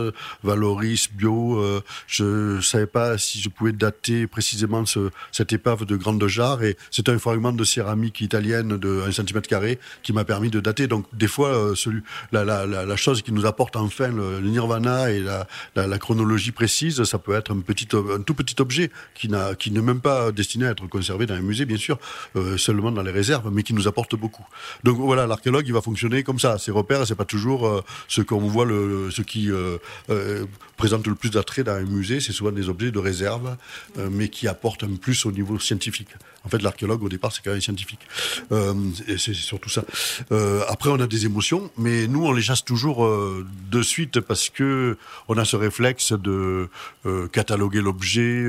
Valoris, 0.42 1.10
Bio. 1.12 1.60
Euh, 1.60 1.82
je 2.06 2.62
savais 2.62 2.86
pas 2.86 3.18
si 3.18 3.42
je 3.42 3.50
pouvais 3.50 3.72
dater 3.72 4.26
précisément 4.26 4.86
ce, 4.86 5.10
cette 5.32 5.52
épave 5.52 5.84
de 5.84 5.96
grandes 5.96 6.26
jarres, 6.28 6.62
et 6.62 6.78
c'est 6.90 7.10
un 7.10 7.18
fragment 7.18 7.52
de 7.52 7.64
céramique 7.64 8.22
italienne 8.22 8.78
de 8.78 9.02
1 9.06 9.12
cm 9.12 9.42
carré 9.42 9.78
qui 10.02 10.14
m'a 10.14 10.24
permis 10.24 10.48
de 10.48 10.60
dater. 10.60 10.86
Donc 10.86 11.04
des 11.12 11.28
fois, 11.28 11.48
euh, 11.48 11.74
celui, 11.74 12.00
la, 12.32 12.42
la, 12.42 12.64
la, 12.64 12.96
chose 12.96 13.20
qui 13.20 13.32
nous 13.32 13.44
apporte 13.44 13.76
enfin 13.76 14.08
le, 14.08 14.40
le 14.40 14.48
nirvana 14.48 15.10
et 15.10 15.20
la, 15.20 15.98
chronologie 15.98 16.52
précise, 16.52 17.04
ça 17.04 17.18
peut 17.18 17.34
être 17.34 17.52
un, 17.52 17.60
petit, 17.60 17.88
un 17.94 18.22
tout 18.22 18.32
petit 18.32 18.56
objet 18.60 18.90
qui, 19.14 19.28
n'a, 19.28 19.54
qui 19.54 19.70
ne 19.70 19.82
même 19.82 20.00
pas 20.00 20.05
destiné 20.32 20.66
à 20.66 20.70
être 20.70 20.86
conservé 20.86 21.26
dans 21.26 21.34
un 21.34 21.40
musée, 21.40 21.64
bien 21.64 21.76
sûr, 21.76 21.98
euh, 22.36 22.56
seulement 22.56 22.92
dans 22.92 23.02
les 23.02 23.10
réserves, 23.10 23.50
mais 23.52 23.62
qui 23.62 23.74
nous 23.74 23.88
apporte 23.88 24.14
beaucoup. 24.16 24.46
Donc 24.84 24.98
voilà, 24.98 25.26
l'archéologue, 25.26 25.66
il 25.66 25.72
va 25.72 25.80
fonctionner 25.80 26.22
comme 26.22 26.38
ça. 26.38 26.58
Ses 26.58 26.70
repères, 26.70 27.06
c'est 27.06 27.14
pas 27.14 27.24
toujours 27.24 27.66
euh, 27.66 27.82
ce 28.08 28.20
qu'on 28.22 28.46
voit, 28.46 28.64
le, 28.64 29.10
ce 29.10 29.22
qui 29.22 29.50
euh, 29.50 29.78
présente 30.76 31.06
le 31.06 31.14
plus 31.14 31.30
d'attrait 31.30 31.64
dans 31.64 31.72
un 31.72 31.84
musée, 31.84 32.20
c'est 32.20 32.32
souvent 32.32 32.52
des 32.52 32.68
objets 32.68 32.90
de 32.90 32.98
réserve, 32.98 33.56
mais 34.10 34.28
qui 34.28 34.48
apportent 34.48 34.84
un 34.84 34.94
plus 34.96 35.26
au 35.26 35.32
niveau 35.32 35.58
scientifique. 35.58 36.08
En 36.44 36.48
fait, 36.48 36.62
l'archéologue, 36.62 37.02
au 37.02 37.08
départ, 37.08 37.32
c'est 37.32 37.42
quand 37.42 37.50
même 37.50 37.60
scientifique. 37.60 38.00
Et 39.08 39.18
c'est 39.18 39.34
surtout 39.34 39.68
ça. 39.68 39.84
Après, 40.68 40.90
on 40.90 41.00
a 41.00 41.06
des 41.06 41.26
émotions, 41.26 41.70
mais 41.76 42.06
nous, 42.06 42.24
on 42.24 42.32
les 42.32 42.42
chasse 42.42 42.64
toujours 42.64 43.08
de 43.70 43.82
suite 43.82 44.20
parce 44.20 44.48
que 44.50 44.96
on 45.28 45.38
a 45.38 45.44
ce 45.44 45.56
réflexe 45.56 46.12
de 46.12 46.68
cataloguer 47.32 47.80
l'objet, 47.80 48.44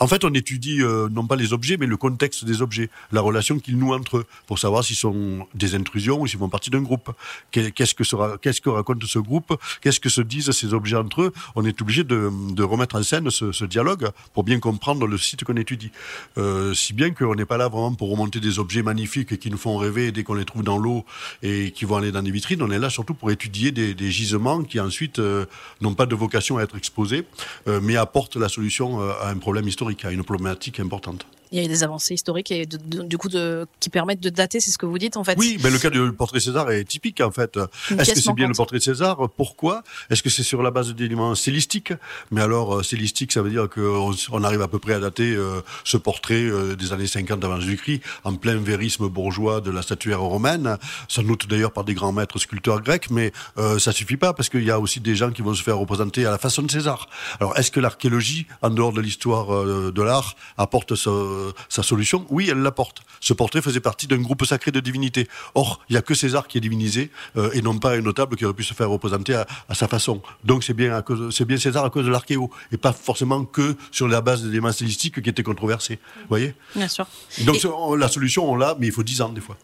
en 0.00 0.06
fait, 0.06 0.24
on 0.24 0.32
étudie 0.32 0.82
euh, 0.82 1.10
non 1.10 1.26
pas 1.26 1.36
les 1.36 1.52
objets, 1.52 1.76
mais 1.76 1.84
le 1.84 1.98
contexte 1.98 2.46
des 2.46 2.62
objets, 2.62 2.88
la 3.12 3.20
relation 3.20 3.58
qu'ils 3.58 3.76
nouent 3.76 3.92
entre 3.92 4.18
eux, 4.18 4.26
pour 4.46 4.58
savoir 4.58 4.82
s'ils 4.82 4.96
sont 4.96 5.46
des 5.54 5.74
intrusions 5.74 6.22
ou 6.22 6.26
s'ils 6.26 6.38
font 6.38 6.48
partie 6.48 6.70
d'un 6.70 6.80
groupe. 6.80 7.10
Qu'est-ce 7.50 7.94
que, 7.94 8.70
raconte 8.70 9.04
ce 9.04 9.18
groupe? 9.18 9.54
Qu'est-ce 9.82 10.00
que 10.00 10.08
se 10.08 10.22
disent 10.22 10.50
ces 10.52 10.72
objets 10.72 10.96
entre 10.96 11.22
eux? 11.22 11.32
On 11.54 11.66
est 11.66 11.80
obligé 11.82 12.02
de, 12.02 12.62
remettre 12.62 12.96
en 12.96 13.02
scène 13.02 13.30
ce, 13.30 13.64
dialogue 13.66 14.08
pour 14.32 14.42
bien 14.42 14.58
comprendre 14.58 15.06
le 15.06 15.18
site 15.18 15.44
qu'on 15.44 15.56
étudie. 15.56 15.90
Euh, 16.38 16.72
si 16.72 16.94
bien 16.94 17.10
qu'on 17.10 17.34
n'est 17.34 17.44
pas 17.44 17.58
là 17.58 17.68
vraiment 17.68 17.92
pour 17.92 18.10
remonter 18.10 18.40
des 18.40 18.58
objets 18.58 18.82
magnifiques 18.82 19.38
qui 19.38 19.50
nous 19.50 19.58
font 19.58 19.76
rêver 19.76 20.12
dès 20.12 20.22
qu'on 20.22 20.34
les 20.34 20.46
trouve 20.46 20.62
dans 20.62 20.78
l'eau 20.78 21.04
et 21.42 21.72
qui 21.72 21.84
vont 21.84 21.96
aller 21.96 22.10
dans 22.10 22.22
des 22.22 22.30
vitrines. 22.30 22.62
On 22.62 22.70
est 22.70 22.78
là 22.78 22.88
surtout 22.88 23.12
pour 23.12 23.30
étudier 23.30 23.70
des, 23.70 24.10
gisements 24.10 24.62
qui 24.62 24.80
ensuite 24.80 25.18
euh, 25.18 25.44
n'ont 25.82 25.94
pas 25.94 26.06
de 26.06 26.14
vocation 26.14 26.56
à 26.56 26.62
être 26.62 26.76
exposés, 26.76 27.26
mais 27.66 27.96
apportent 27.96 28.36
la 28.36 28.48
solution 28.48 29.00
à 29.00 29.28
un 29.28 29.36
problème 29.36 29.68
historique 29.68 29.89
à 30.04 30.10
une 30.10 30.24
problématique 30.24 30.80
importante 30.80 31.26
il 31.52 31.62
y 31.62 31.64
a 31.64 31.68
des 31.68 31.82
avancées 31.82 32.14
historiques 32.14 32.50
et 32.50 32.66
de, 32.66 32.76
de, 32.76 33.02
du 33.02 33.18
coup 33.18 33.28
de, 33.28 33.66
qui 33.80 33.90
permettent 33.90 34.20
de 34.20 34.30
dater, 34.30 34.60
c'est 34.60 34.70
ce 34.70 34.78
que 34.78 34.86
vous 34.86 34.98
dites 34.98 35.16
en 35.16 35.24
fait. 35.24 35.36
Oui, 35.38 35.58
mais 35.62 35.70
le 35.70 35.78
cas 35.78 35.90
du 35.90 36.12
portrait 36.12 36.40
César 36.40 36.70
est 36.70 36.84
typique 36.84 37.20
en 37.20 37.30
fait. 37.30 37.58
Est-ce 37.98 38.12
que 38.12 38.20
c'est 38.20 38.32
bien 38.32 38.48
le 38.48 38.54
portrait 38.54 38.78
de 38.78 38.82
César? 38.82 39.28
Pourquoi? 39.36 39.82
Est-ce 40.10 40.22
que 40.22 40.30
c'est 40.30 40.42
sur 40.42 40.62
la 40.62 40.70
base 40.70 40.94
d'éléments 40.94 41.34
stylistiques? 41.34 41.92
Mais 42.30 42.40
alors 42.40 42.76
euh, 42.76 42.82
stylistique, 42.82 43.32
ça 43.32 43.42
veut 43.42 43.50
dire 43.50 43.68
qu'on 43.68 44.14
on 44.32 44.44
arrive 44.44 44.62
à 44.62 44.68
peu 44.68 44.78
près 44.78 44.94
à 44.94 45.00
dater 45.00 45.34
euh, 45.34 45.60
ce 45.84 45.96
portrait 45.96 46.42
euh, 46.42 46.76
des 46.76 46.92
années 46.92 47.06
50 47.06 47.44
avant 47.44 47.60
Jésus-Christ, 47.60 48.02
en 48.24 48.34
plein 48.34 48.56
vérisme 48.56 49.08
bourgeois 49.08 49.60
de 49.60 49.70
la 49.70 49.82
statuaire 49.82 50.20
romaine, 50.20 50.76
sans 51.08 51.22
doute 51.22 51.48
d'ailleurs 51.48 51.72
par 51.72 51.84
des 51.84 51.94
grands 51.94 52.12
maîtres 52.12 52.38
sculpteurs 52.38 52.80
grecs, 52.80 53.10
mais 53.10 53.32
euh, 53.58 53.78
ça 53.78 53.92
suffit 53.92 54.16
pas 54.16 54.32
parce 54.32 54.48
qu'il 54.48 54.64
y 54.64 54.70
a 54.70 54.78
aussi 54.78 55.00
des 55.00 55.14
gens 55.14 55.30
qui 55.30 55.42
vont 55.42 55.54
se 55.54 55.62
faire 55.62 55.78
représenter 55.78 56.26
à 56.26 56.30
la 56.30 56.38
façon 56.38 56.62
de 56.62 56.70
César. 56.70 57.08
Alors 57.40 57.56
est-ce 57.58 57.70
que 57.70 57.80
l'archéologie, 57.80 58.46
en 58.62 58.70
dehors 58.70 58.92
de 58.92 59.00
l'histoire 59.00 59.54
euh, 59.54 59.92
de 59.92 60.02
l'art, 60.02 60.36
apporte 60.56 60.94
ce 60.94 61.10
sa 61.68 61.82
solution, 61.82 62.26
oui, 62.30 62.48
elle 62.50 62.58
l'apporte. 62.58 63.02
Ce 63.20 63.32
portrait 63.32 63.62
faisait 63.62 63.80
partie 63.80 64.06
d'un 64.06 64.18
groupe 64.18 64.44
sacré 64.44 64.70
de 64.70 64.80
divinités. 64.80 65.28
Or, 65.54 65.80
il 65.88 65.92
n'y 65.92 65.98
a 65.98 66.02
que 66.02 66.14
César 66.14 66.48
qui 66.48 66.58
est 66.58 66.60
divinisé 66.60 67.10
euh, 67.36 67.50
et 67.52 67.62
non 67.62 67.78
pas 67.78 67.92
un 67.92 68.00
notable 68.00 68.36
qui 68.36 68.44
aurait 68.44 68.54
pu 68.54 68.64
se 68.64 68.74
faire 68.74 68.88
représenter 68.88 69.34
à, 69.34 69.46
à 69.68 69.74
sa 69.74 69.88
façon. 69.88 70.22
Donc 70.44 70.64
c'est 70.64 70.74
bien, 70.74 71.02
c'est 71.30 71.44
bien 71.44 71.56
César 71.56 71.84
à 71.84 71.90
cause 71.90 72.04
de 72.04 72.10
l'archéo 72.10 72.50
et 72.72 72.76
pas 72.76 72.92
forcément 72.92 73.44
que 73.44 73.76
sur 73.90 74.08
la 74.08 74.20
base 74.20 74.42
des 74.42 74.48
éléments 74.48 74.72
stylistiques 74.72 75.22
qui 75.22 75.30
étaient 75.30 75.42
controversés. 75.42 75.98
Vous 76.22 76.28
voyez? 76.28 76.54
Bien 76.74 76.88
sûr. 76.88 77.06
Donc 77.40 77.64
et... 77.64 77.98
la 77.98 78.08
solution, 78.08 78.50
on 78.50 78.56
l'a, 78.56 78.76
mais 78.78 78.86
il 78.86 78.92
faut 78.92 79.02
dix 79.02 79.20
ans 79.20 79.30
des 79.30 79.40
fois. 79.40 79.56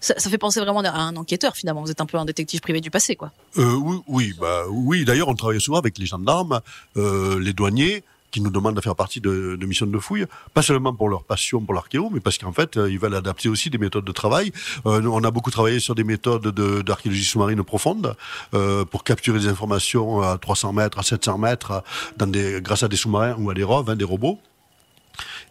Ça, 0.00 0.14
ça, 0.16 0.30
fait 0.30 0.38
penser 0.38 0.60
vraiment 0.60 0.80
à 0.80 0.98
un 0.98 1.14
enquêteur 1.16 1.54
finalement. 1.54 1.82
Vous 1.82 1.90
êtes 1.90 2.00
un 2.00 2.06
peu 2.06 2.16
un 2.16 2.24
détective 2.24 2.60
privé 2.60 2.80
du 2.80 2.90
passé, 2.90 3.16
quoi. 3.16 3.32
Euh, 3.58 3.74
oui, 3.74 3.98
oui, 4.06 4.34
bah 4.40 4.62
oui. 4.70 5.04
D'ailleurs, 5.04 5.28
on 5.28 5.34
travaille 5.34 5.60
souvent 5.60 5.76
avec 5.76 5.98
les 5.98 6.06
gendarmes, 6.06 6.60
euh, 6.96 7.38
les 7.38 7.52
douaniers, 7.52 8.02
qui 8.30 8.40
nous 8.40 8.50
demandent 8.50 8.76
de 8.76 8.80
faire 8.80 8.96
partie 8.96 9.20
de, 9.20 9.58
missions 9.66 9.86
de 9.86 9.98
fouille, 9.98 10.26
pas 10.54 10.62
seulement 10.62 10.94
pour 10.94 11.08
leur 11.08 11.24
passion 11.24 11.60
pour 11.60 11.74
l'archéo, 11.74 12.10
mais 12.12 12.20
parce 12.20 12.38
qu'en 12.38 12.52
fait, 12.52 12.76
euh, 12.76 12.90
ils 12.90 12.98
veulent 12.98 13.14
adapter 13.14 13.48
aussi 13.48 13.70
des 13.70 13.78
méthodes 13.78 14.04
de 14.04 14.12
travail. 14.12 14.52
Euh, 14.86 15.02
on 15.04 15.22
a 15.24 15.30
beaucoup 15.30 15.50
travaillé 15.50 15.80
sur 15.80 15.94
des 15.94 16.04
méthodes 16.04 16.48
d'archéologie 16.84 17.24
sous-marine 17.24 17.62
profonde 17.62 18.16
euh, 18.54 18.84
pour 18.84 19.04
capturer 19.04 19.38
des 19.38 19.48
informations 19.48 20.22
à 20.22 20.38
300 20.38 20.72
mètres, 20.72 20.98
à 20.98 21.02
700 21.02 21.38
mètres, 21.38 21.82
dans 22.16 22.26
des, 22.26 22.60
grâce 22.62 22.82
à 22.82 22.88
des 22.88 22.96
sous-marins 22.96 23.36
ou 23.38 23.50
à 23.50 23.54
des 23.54 23.62
hein, 23.62 23.96
des 23.96 24.04
robots 24.04 24.38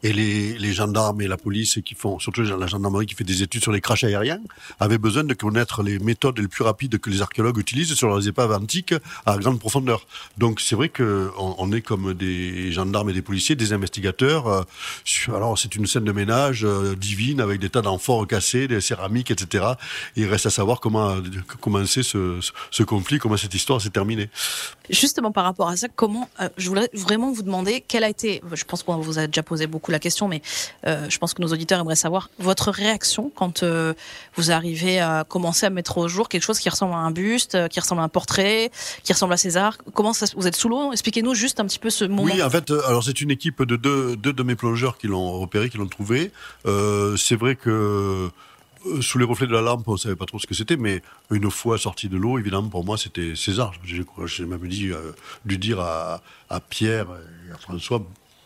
et 0.03 0.13
les, 0.13 0.57
les, 0.57 0.73
gendarmes 0.73 1.21
et 1.21 1.27
la 1.27 1.37
police 1.37 1.79
qui 1.83 1.95
font, 1.95 2.19
surtout 2.19 2.41
la 2.41 2.67
gendarmerie 2.67 3.05
qui 3.05 3.15
fait 3.15 3.23
des 3.23 3.43
études 3.43 3.61
sur 3.61 3.71
les 3.71 3.81
crashs 3.81 4.03
aériens, 4.03 4.39
avaient 4.79 4.97
besoin 4.97 5.23
de 5.23 5.33
connaître 5.33 5.83
les 5.83 5.99
méthodes 5.99 6.39
les 6.39 6.47
plus 6.47 6.63
rapides 6.63 6.97
que 6.99 7.09
les 7.09 7.21
archéologues 7.21 7.57
utilisent 7.57 7.93
sur 7.93 8.17
les 8.17 8.27
épaves 8.27 8.51
antiques 8.51 8.93
à 9.25 9.37
grande 9.37 9.59
profondeur. 9.59 10.05
Donc 10.37 10.61
c'est 10.61 10.75
vrai 10.75 10.89
que 10.89 11.31
on, 11.37 11.71
est 11.71 11.81
comme 11.81 12.13
des 12.13 12.71
gendarmes 12.71 13.09
et 13.09 13.13
des 13.13 13.21
policiers, 13.21 13.55
des 13.55 13.73
investigateurs. 13.73 14.47
Euh, 14.47 14.63
alors 15.27 15.57
c'est 15.57 15.75
une 15.75 15.85
scène 15.85 16.05
de 16.05 16.11
ménage 16.11 16.63
euh, 16.63 16.95
divine 16.95 17.41
avec 17.41 17.59
des 17.59 17.69
tas 17.69 17.81
d'amphores 17.81 18.27
cassés, 18.27 18.67
des 18.67 18.81
céramiques, 18.81 19.31
etc. 19.31 19.65
Et 20.15 20.21
il 20.21 20.27
reste 20.27 20.45
à 20.45 20.49
savoir 20.49 20.79
comment 20.79 21.17
commencer 21.59 22.03
ce, 22.03 22.39
ce, 22.41 22.51
ce 22.71 22.83
conflit, 22.83 23.19
comment 23.19 23.37
cette 23.37 23.53
histoire 23.53 23.81
s'est 23.81 23.89
terminée. 23.89 24.29
Justement 24.89 25.31
par 25.31 25.43
rapport 25.43 25.69
à 25.69 25.77
ça, 25.77 25.87
comment 25.93 26.29
euh, 26.39 26.49
je 26.57 26.69
voudrais 26.69 26.89
vraiment 26.93 27.31
vous 27.31 27.43
demander 27.43 27.81
quelle 27.81 28.03
a 28.03 28.09
été, 28.09 28.41
je 28.53 28.63
pense 28.63 28.83
qu'on 28.83 28.97
vous 28.97 29.19
a 29.19 29.27
déjà 29.27 29.43
posé 29.43 29.67
beaucoup 29.67 29.88
la 29.91 29.99
question, 29.99 30.27
mais 30.27 30.41
euh, 30.85 31.09
je 31.09 31.17
pense 31.17 31.33
que 31.33 31.41
nos 31.41 31.49
auditeurs 31.49 31.79
aimeraient 31.79 31.95
savoir 31.95 32.29
votre 32.39 32.71
réaction 32.71 33.31
quand 33.35 33.63
euh, 33.63 33.93
vous 34.35 34.51
arrivez 34.51 34.99
à 34.99 35.25
commencer 35.27 35.65
à 35.65 35.69
mettre 35.69 35.97
au 35.97 36.07
jour 36.07 36.29
quelque 36.29 36.43
chose 36.43 36.59
qui 36.59 36.69
ressemble 36.69 36.93
à 36.93 36.97
un 36.97 37.11
buste, 37.11 37.55
euh, 37.55 37.67
qui 37.67 37.79
ressemble 37.79 38.01
à 38.01 38.05
un 38.05 38.09
portrait, 38.09 38.71
qui 39.03 39.13
ressemble 39.13 39.33
à 39.33 39.37
César. 39.37 39.77
Comment 39.93 40.13
ça, 40.13 40.25
vous 40.35 40.47
êtes 40.47 40.55
sous 40.55 40.69
l'eau? 40.69 40.91
Expliquez-nous 40.91 41.33
juste 41.33 41.59
un 41.59 41.65
petit 41.65 41.79
peu 41.79 41.89
ce 41.89 42.05
moment. 42.05 42.23
Oui, 42.23 42.41
en 42.41 42.49
fait, 42.49 42.71
alors 42.87 43.03
c'est 43.03 43.21
une 43.21 43.31
équipe 43.31 43.63
de 43.63 43.75
deux, 43.75 44.15
de 44.15 44.43
mes 44.43 44.55
plongeurs 44.55 44.97
qui 44.97 45.07
l'ont 45.07 45.39
repéré, 45.39 45.69
qui 45.69 45.77
l'ont 45.77 45.87
trouvé. 45.87 46.31
C'est 46.65 47.35
vrai 47.35 47.55
que 47.55 48.29
sous 49.01 49.17
les 49.17 49.25
reflets 49.25 49.47
de 49.47 49.53
la 49.53 49.61
lampe, 49.61 49.87
on 49.87 49.97
savait 49.97 50.15
pas 50.15 50.25
trop 50.25 50.39
ce 50.39 50.47
que 50.47 50.53
c'était, 50.53 50.77
mais 50.77 51.01
une 51.31 51.49
fois 51.51 51.77
sorti 51.77 52.09
de 52.09 52.17
l'eau, 52.17 52.39
évidemment, 52.39 52.69
pour 52.69 52.85
moi, 52.85 52.97
c'était 52.97 53.35
César. 53.35 53.73
J'ai 53.83 54.45
même 54.45 54.67
dit, 54.67 54.91
euh, 54.91 55.11
dû 55.45 55.57
dire 55.57 55.79
à 55.79 56.21
Pierre 56.69 57.07
et 57.47 57.51
à 57.53 57.57
François, 57.57 58.01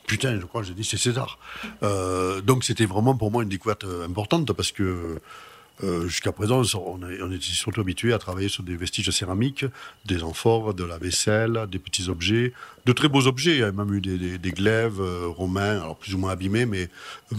putain, 0.07 0.39
je 0.39 0.45
crois, 0.45 0.63
j'ai 0.63 0.73
dit 0.73 0.83
c'est 0.83 0.97
César. 0.97 1.39
Euh, 1.81 2.41
donc 2.41 2.63
c'était 2.63 2.85
vraiment 2.85 3.15
pour 3.15 3.31
moi 3.31 3.43
une 3.43 3.49
découverte 3.49 3.85
importante 4.05 4.51
parce 4.53 4.71
que 4.71 5.19
euh, 5.83 6.07
jusqu'à 6.07 6.31
présent, 6.31 6.61
on, 6.75 7.31
était 7.31 7.41
surtout 7.41 7.81
habitué 7.81 8.13
à 8.13 8.19
travailler 8.19 8.47
sur 8.47 8.63
des 8.63 8.75
vestiges 8.75 9.09
céramiques, 9.09 9.65
des 10.05 10.23
amphores, 10.23 10.75
de 10.75 10.83
la 10.83 10.99
vaisselle, 10.99 11.65
des 11.69 11.79
petits 11.79 12.09
objets, 12.09 12.53
de 12.85 12.93
très 12.93 13.07
beaux 13.07 13.25
objets. 13.25 13.53
Il 13.53 13.59
y 13.59 13.63
a 13.63 13.71
même 13.71 13.91
eu 13.93 13.99
des, 13.99 14.37
des, 14.37 14.51
glaives 14.51 15.01
euh, 15.01 15.27
romains, 15.27 15.81
alors 15.81 15.97
plus 15.97 16.13
ou 16.13 16.19
moins 16.19 16.31
abîmés, 16.31 16.67
mais 16.67 16.89
euh, 17.31 17.35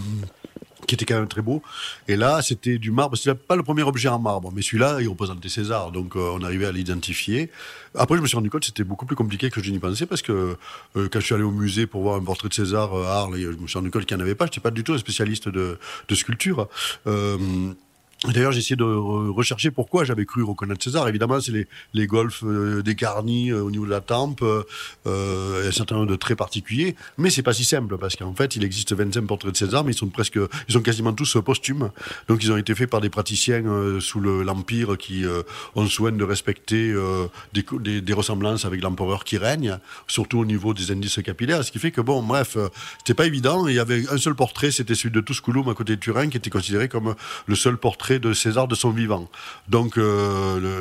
qui 0.87 0.95
était 0.95 1.05
quand 1.05 1.15
même 1.15 1.27
très 1.27 1.41
beau. 1.41 1.61
Et 2.07 2.15
là, 2.15 2.41
c'était 2.41 2.77
du 2.77 2.91
marbre. 2.91 3.17
C'était 3.17 3.35
pas 3.35 3.55
le 3.55 3.63
premier 3.63 3.83
objet 3.83 4.09
en 4.09 4.19
marbre, 4.19 4.51
mais 4.53 4.61
celui-là, 4.61 4.97
il 5.01 5.07
représentait 5.07 5.49
César. 5.49 5.91
Donc, 5.91 6.15
euh, 6.15 6.31
on 6.33 6.43
arrivait 6.43 6.65
à 6.65 6.71
l'identifier. 6.71 7.49
Après, 7.97 8.17
je 8.17 8.21
me 8.21 8.27
suis 8.27 8.35
rendu 8.35 8.49
compte 8.49 8.61
que 8.61 8.67
c'était 8.67 8.83
beaucoup 8.83 9.05
plus 9.05 9.15
compliqué 9.15 9.49
que 9.49 9.61
je 9.61 9.71
n'y 9.71 9.79
pensais 9.79 10.05
parce 10.05 10.21
que 10.21 10.57
euh, 10.95 11.09
quand 11.09 11.19
je 11.19 11.25
suis 11.25 11.35
allé 11.35 11.43
au 11.43 11.51
musée 11.51 11.87
pour 11.87 12.01
voir 12.01 12.15
un 12.15 12.23
portrait 12.23 12.49
de 12.49 12.53
César 12.53 12.93
euh, 12.93 13.05
à 13.05 13.21
Arles, 13.21 13.37
je 13.37 13.47
me 13.47 13.67
suis 13.67 13.77
rendu 13.77 13.91
compte 13.91 14.05
qu'il 14.05 14.17
n'y 14.17 14.23
en 14.23 14.25
avait 14.25 14.35
pas. 14.35 14.45
Je 14.45 14.51
n'étais 14.51 14.61
pas 14.61 14.71
du 14.71 14.83
tout 14.83 14.93
un 14.93 14.97
spécialiste 14.97 15.49
de, 15.49 15.77
sculpture. 16.13 16.67
Euh, 17.07 17.37
D'ailleurs, 18.33 18.51
j'ai 18.51 18.59
essayé 18.59 18.75
de 18.75 18.83
rechercher 18.83 19.71
pourquoi 19.71 20.03
j'avais 20.03 20.25
cru 20.25 20.43
reconnaître 20.43 20.83
César. 20.83 21.07
Évidemment, 21.07 21.39
c'est 21.39 21.51
les, 21.51 21.67
les 21.93 22.07
golfs 22.07 22.43
euh, 22.43 22.81
dégarnis 22.81 23.51
euh, 23.51 23.61
au 23.61 23.71
niveau 23.71 23.85
de 23.85 23.91
la 23.91 24.01
tempe, 24.01 24.41
euh, 24.41 25.67
un 25.67 25.71
certain 25.71 25.95
nombre 25.95 26.07
de 26.07 26.15
traits 26.15 26.37
particuliers, 26.37 26.95
mais 27.17 27.29
c'est 27.29 27.43
pas 27.43 27.53
si 27.53 27.63
simple 27.63 27.97
parce 27.97 28.15
qu'en 28.15 28.33
fait, 28.33 28.55
il 28.55 28.63
existe 28.63 28.93
25 28.93 29.21
portraits 29.25 29.51
de 29.51 29.57
César, 29.57 29.83
mais 29.83 29.91
ils 29.91 29.97
sont 29.97 30.07
presque, 30.07 30.39
ils 30.67 30.73
sont 30.73 30.81
quasiment 30.81 31.13
tous 31.13 31.37
posthumes. 31.43 31.91
Donc, 32.27 32.43
ils 32.43 32.51
ont 32.51 32.57
été 32.57 32.73
faits 32.75 32.89
par 32.89 33.01
des 33.01 33.09
praticiens 33.09 33.65
euh, 33.65 33.99
sous 33.99 34.19
l'Empire 34.19 34.97
qui 34.97 35.25
euh, 35.25 35.43
ont 35.75 35.87
soin 35.87 36.11
de 36.11 36.23
respecter 36.23 36.91
euh, 36.91 37.27
des, 37.53 37.65
des, 37.79 38.01
des, 38.01 38.13
ressemblances 38.13 38.65
avec 38.65 38.81
l'empereur 38.81 39.23
qui 39.23 39.37
règne, 39.37 39.77
surtout 40.07 40.39
au 40.39 40.45
niveau 40.45 40.73
des 40.73 40.91
indices 40.91 41.21
capillaires. 41.23 41.63
Ce 41.63 41.71
qui 41.71 41.79
fait 41.79 41.91
que 41.91 42.01
bon, 42.01 42.23
bref, 42.23 42.57
c'était 42.99 43.13
pas 43.13 43.25
évident. 43.25 43.67
Il 43.67 43.75
y 43.75 43.79
avait 43.79 44.07
un 44.09 44.17
seul 44.17 44.35
portrait, 44.35 44.71
c'était 44.71 44.95
celui 44.95 45.11
de 45.11 45.21
Tusculum 45.21 45.67
à 45.69 45.73
côté 45.73 45.95
de 45.95 46.01
Turin, 46.01 46.29
qui 46.29 46.37
était 46.37 46.49
considéré 46.49 46.89
comme 46.89 47.15
le 47.47 47.55
seul 47.55 47.77
portrait 47.77 48.14
de 48.19 48.33
César 48.33 48.67
de 48.67 48.75
son 48.75 48.91
vivant. 48.91 49.29
Donc 49.67 49.97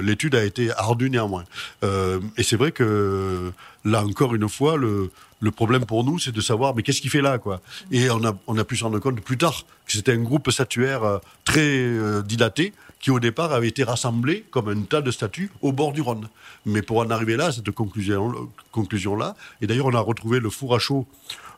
l'étude 0.02 0.34
a 0.34 0.44
été 0.44 0.70
ardue 0.72 1.10
néanmoins. 1.10 1.44
et 1.82 2.42
c'est 2.42 2.56
vrai 2.56 2.72
que 2.72 3.52
là 3.84 4.04
encore 4.04 4.34
une 4.34 4.48
fois, 4.48 4.76
le, 4.76 5.10
le 5.40 5.50
problème 5.50 5.84
pour 5.84 6.04
nous, 6.04 6.18
c'est 6.18 6.32
de 6.32 6.40
savoir, 6.40 6.74
mais 6.74 6.82
qu'est-ce 6.82 7.00
qu'il 7.00 7.10
fait 7.10 7.20
là, 7.20 7.38
quoi? 7.38 7.60
Et 7.90 8.10
on 8.10 8.24
a, 8.24 8.32
on 8.46 8.56
a 8.56 8.64
pu 8.64 8.76
se 8.76 8.84
rendre 8.84 8.98
compte 8.98 9.20
plus 9.20 9.36
tard 9.36 9.64
que 9.86 9.92
c'était 9.92 10.12
un 10.12 10.22
groupe 10.22 10.50
statuaire 10.50 11.20
très 11.44 12.22
dilaté, 12.24 12.72
qui 13.04 13.10
au 13.10 13.20
départ 13.20 13.52
avait 13.52 13.68
été 13.68 13.84
rassemblé 13.84 14.46
comme 14.50 14.70
un 14.70 14.80
tas 14.80 15.02
de 15.02 15.10
statues 15.10 15.50
au 15.60 15.72
bord 15.72 15.92
du 15.92 16.00
Rhône. 16.00 16.26
Mais 16.64 16.80
pour 16.80 17.00
en 17.00 17.10
arriver 17.10 17.36
là, 17.36 17.52
cette 17.52 17.70
conclusion-là, 17.70 18.38
conclusion 18.72 19.18
et 19.60 19.66
d'ailleurs 19.66 19.84
on 19.84 19.94
a 19.94 20.00
retrouvé 20.00 20.40
le 20.40 20.48
four 20.48 20.74
à 20.74 20.78
chaud 20.78 21.06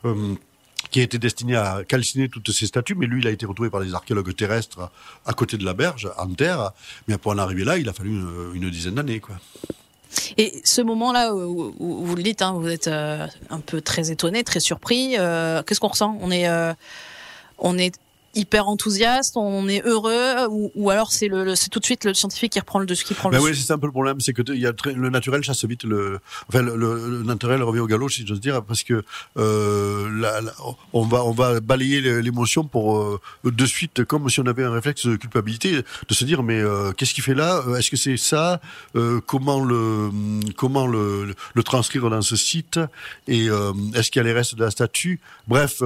euh, 0.04 0.34
qui 0.90 1.00
été 1.00 1.18
destiné 1.18 1.56
à 1.56 1.82
calciner 1.86 2.28
toutes 2.28 2.50
ces 2.52 2.66
statues, 2.66 2.94
mais 2.94 3.06
lui, 3.06 3.20
il 3.20 3.26
a 3.26 3.30
été 3.30 3.46
retrouvé 3.46 3.70
par 3.70 3.80
les 3.80 3.94
archéologues 3.94 4.34
terrestres 4.34 4.90
à 5.24 5.32
côté 5.32 5.56
de 5.56 5.64
la 5.64 5.74
berge, 5.74 6.10
en 6.16 6.28
terre. 6.28 6.72
Mais 7.08 7.18
pour 7.18 7.32
en 7.32 7.38
arriver 7.38 7.64
là, 7.64 7.78
il 7.78 7.88
a 7.88 7.92
fallu 7.92 8.18
une, 8.54 8.70
dizaine 8.70 8.94
d'années, 8.94 9.20
quoi. 9.20 9.36
Et 10.38 10.60
ce 10.64 10.80
moment-là 10.80 11.34
où, 11.34 11.74
vous 11.78 12.16
le 12.16 12.22
dites, 12.22 12.40
hein, 12.40 12.52
vous 12.52 12.68
êtes 12.68 12.88
euh, 12.88 13.26
un 13.50 13.60
peu 13.60 13.80
très 13.80 14.10
étonné, 14.10 14.44
très 14.44 14.60
surpris. 14.60 15.16
Euh, 15.18 15.62
qu'est-ce 15.62 15.80
qu'on 15.80 15.88
ressent? 15.88 16.16
On 16.20 16.30
est, 16.30 16.48
on 17.58 17.76
est 17.76 17.94
hyper 18.36 18.68
enthousiaste, 18.68 19.36
on 19.36 19.66
est 19.68 19.82
heureux, 19.84 20.46
ou, 20.50 20.90
alors 20.90 21.10
c'est 21.10 21.28
le, 21.28 21.54
c'est 21.54 21.70
tout 21.70 21.80
de 21.80 21.84
suite 21.84 22.04
le 22.04 22.14
scientifique 22.14 22.52
qui 22.52 22.60
reprend 22.60 22.78
le 22.78 22.86
dessus, 22.86 23.04
qui 23.04 23.14
prend 23.14 23.30
ben 23.30 23.38
le. 23.38 23.44
Oui, 23.44 23.56
c'est 23.56 23.72
un 23.72 23.78
peu 23.78 23.86
le 23.86 23.92
problème, 23.92 24.20
c'est 24.20 24.32
que 24.32 24.42
y 24.52 24.66
a 24.66 24.72
le 24.94 25.10
naturel 25.10 25.42
chasse 25.42 25.64
vite 25.64 25.84
le, 25.84 26.20
enfin 26.48 26.62
le, 26.62 27.22
naturel 27.24 27.62
revient 27.62 27.80
au 27.80 27.86
galop, 27.86 28.08
si 28.08 28.26
j'ose 28.26 28.40
dire, 28.40 28.62
parce 28.62 28.82
que 28.82 29.02
euh, 29.38 30.22
on 30.92 31.02
va 31.02 31.24
on 31.24 31.32
va 31.32 31.60
balayer 31.60 32.00
l'émotion 32.22 32.64
pour 32.64 32.98
euh, 32.98 33.20
de 33.44 33.66
suite, 33.66 34.04
comme 34.04 34.28
si 34.28 34.40
on 34.40 34.46
avait 34.46 34.64
un 34.64 34.72
réflexe 34.72 35.06
de 35.06 35.16
culpabilité, 35.16 35.82
de 36.08 36.14
se 36.14 36.24
dire 36.24 36.42
mais 36.42 36.60
euh, 36.60 36.92
qu'est-ce 36.92 37.14
qu'il 37.14 37.24
fait 37.24 37.34
là 37.34 37.62
Est-ce 37.78 37.90
que 37.90 37.96
c'est 37.96 38.16
ça 38.16 38.60
Comment 39.26 39.64
le 39.64 40.10
comment 40.56 40.86
le, 40.86 41.34
le, 41.54 41.62
transcrire 41.62 42.08
dans 42.10 42.22
ce 42.22 42.36
site 42.36 42.78
Et 43.26 43.46
est-ce 43.94 44.10
qu'il 44.10 44.20
y 44.20 44.24
a 44.24 44.28
les 44.28 44.32
restes 44.32 44.54
de 44.54 44.64
la 44.64 44.70
statue? 44.70 45.20
Bref, 45.48 45.82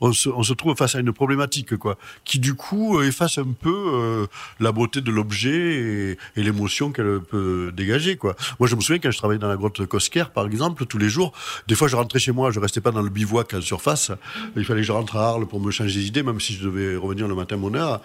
on 0.00 0.12
se, 0.12 0.28
on 0.28 0.42
se 0.42 0.52
trouve 0.52 0.76
face 0.76 0.94
à 0.94 1.00
une 1.00 1.12
problématique 1.12 1.76
qui 2.24 2.38
du 2.38 2.54
coup 2.54 2.98
euh, 2.98 3.06
efface 3.06 3.38
un 3.38 3.52
peu 3.52 3.74
euh, 3.74 4.26
la 4.60 4.72
beauté 4.72 5.00
de 5.00 5.10
l'objet 5.10 6.16
et, 6.36 6.42
l'émotion 6.42 6.92
qu'elle 6.92 7.20
peut 7.20 7.72
dégager. 7.74 8.18
Moi, 8.22 8.68
je 8.68 8.76
me 8.76 8.80
souviens 8.80 9.00
quand 9.00 9.10
je 9.10 9.18
travaillais 9.18 9.38
dans 9.38 9.48
la 9.48 9.56
grotte 9.56 9.84
Cosquer, 9.86 10.24
par 10.32 10.46
exemple, 10.46 10.86
tous 10.86 10.98
les 10.98 11.08
jours, 11.08 11.32
des 11.66 11.74
fois, 11.74 11.88
je 11.88 11.96
rentrais 11.96 12.18
chez 12.18 12.32
moi, 12.32 12.50
je 12.50 12.60
restais 12.60 12.80
pas 12.80 12.92
dans 12.92 13.02
le 13.02 13.10
bivouac 13.10 13.54
en 13.54 13.60
surface. 13.60 14.12
Il 14.56 14.64
fallait 14.64 14.80
que 14.80 14.86
je 14.86 14.92
rentre 14.92 15.16
à 15.16 15.28
Arles 15.28 15.46
pour 15.46 15.60
me 15.60 15.70
changer 15.70 16.00
les 16.00 16.06
idées, 16.06 16.22
même 16.22 16.40
si 16.40 16.54
je 16.54 16.64
devais 16.64 16.96
revenir 16.96 17.26
le 17.28 17.34
matin 17.34 17.56
à 17.56 17.58
mon 17.58 17.74
heure. 17.74 18.00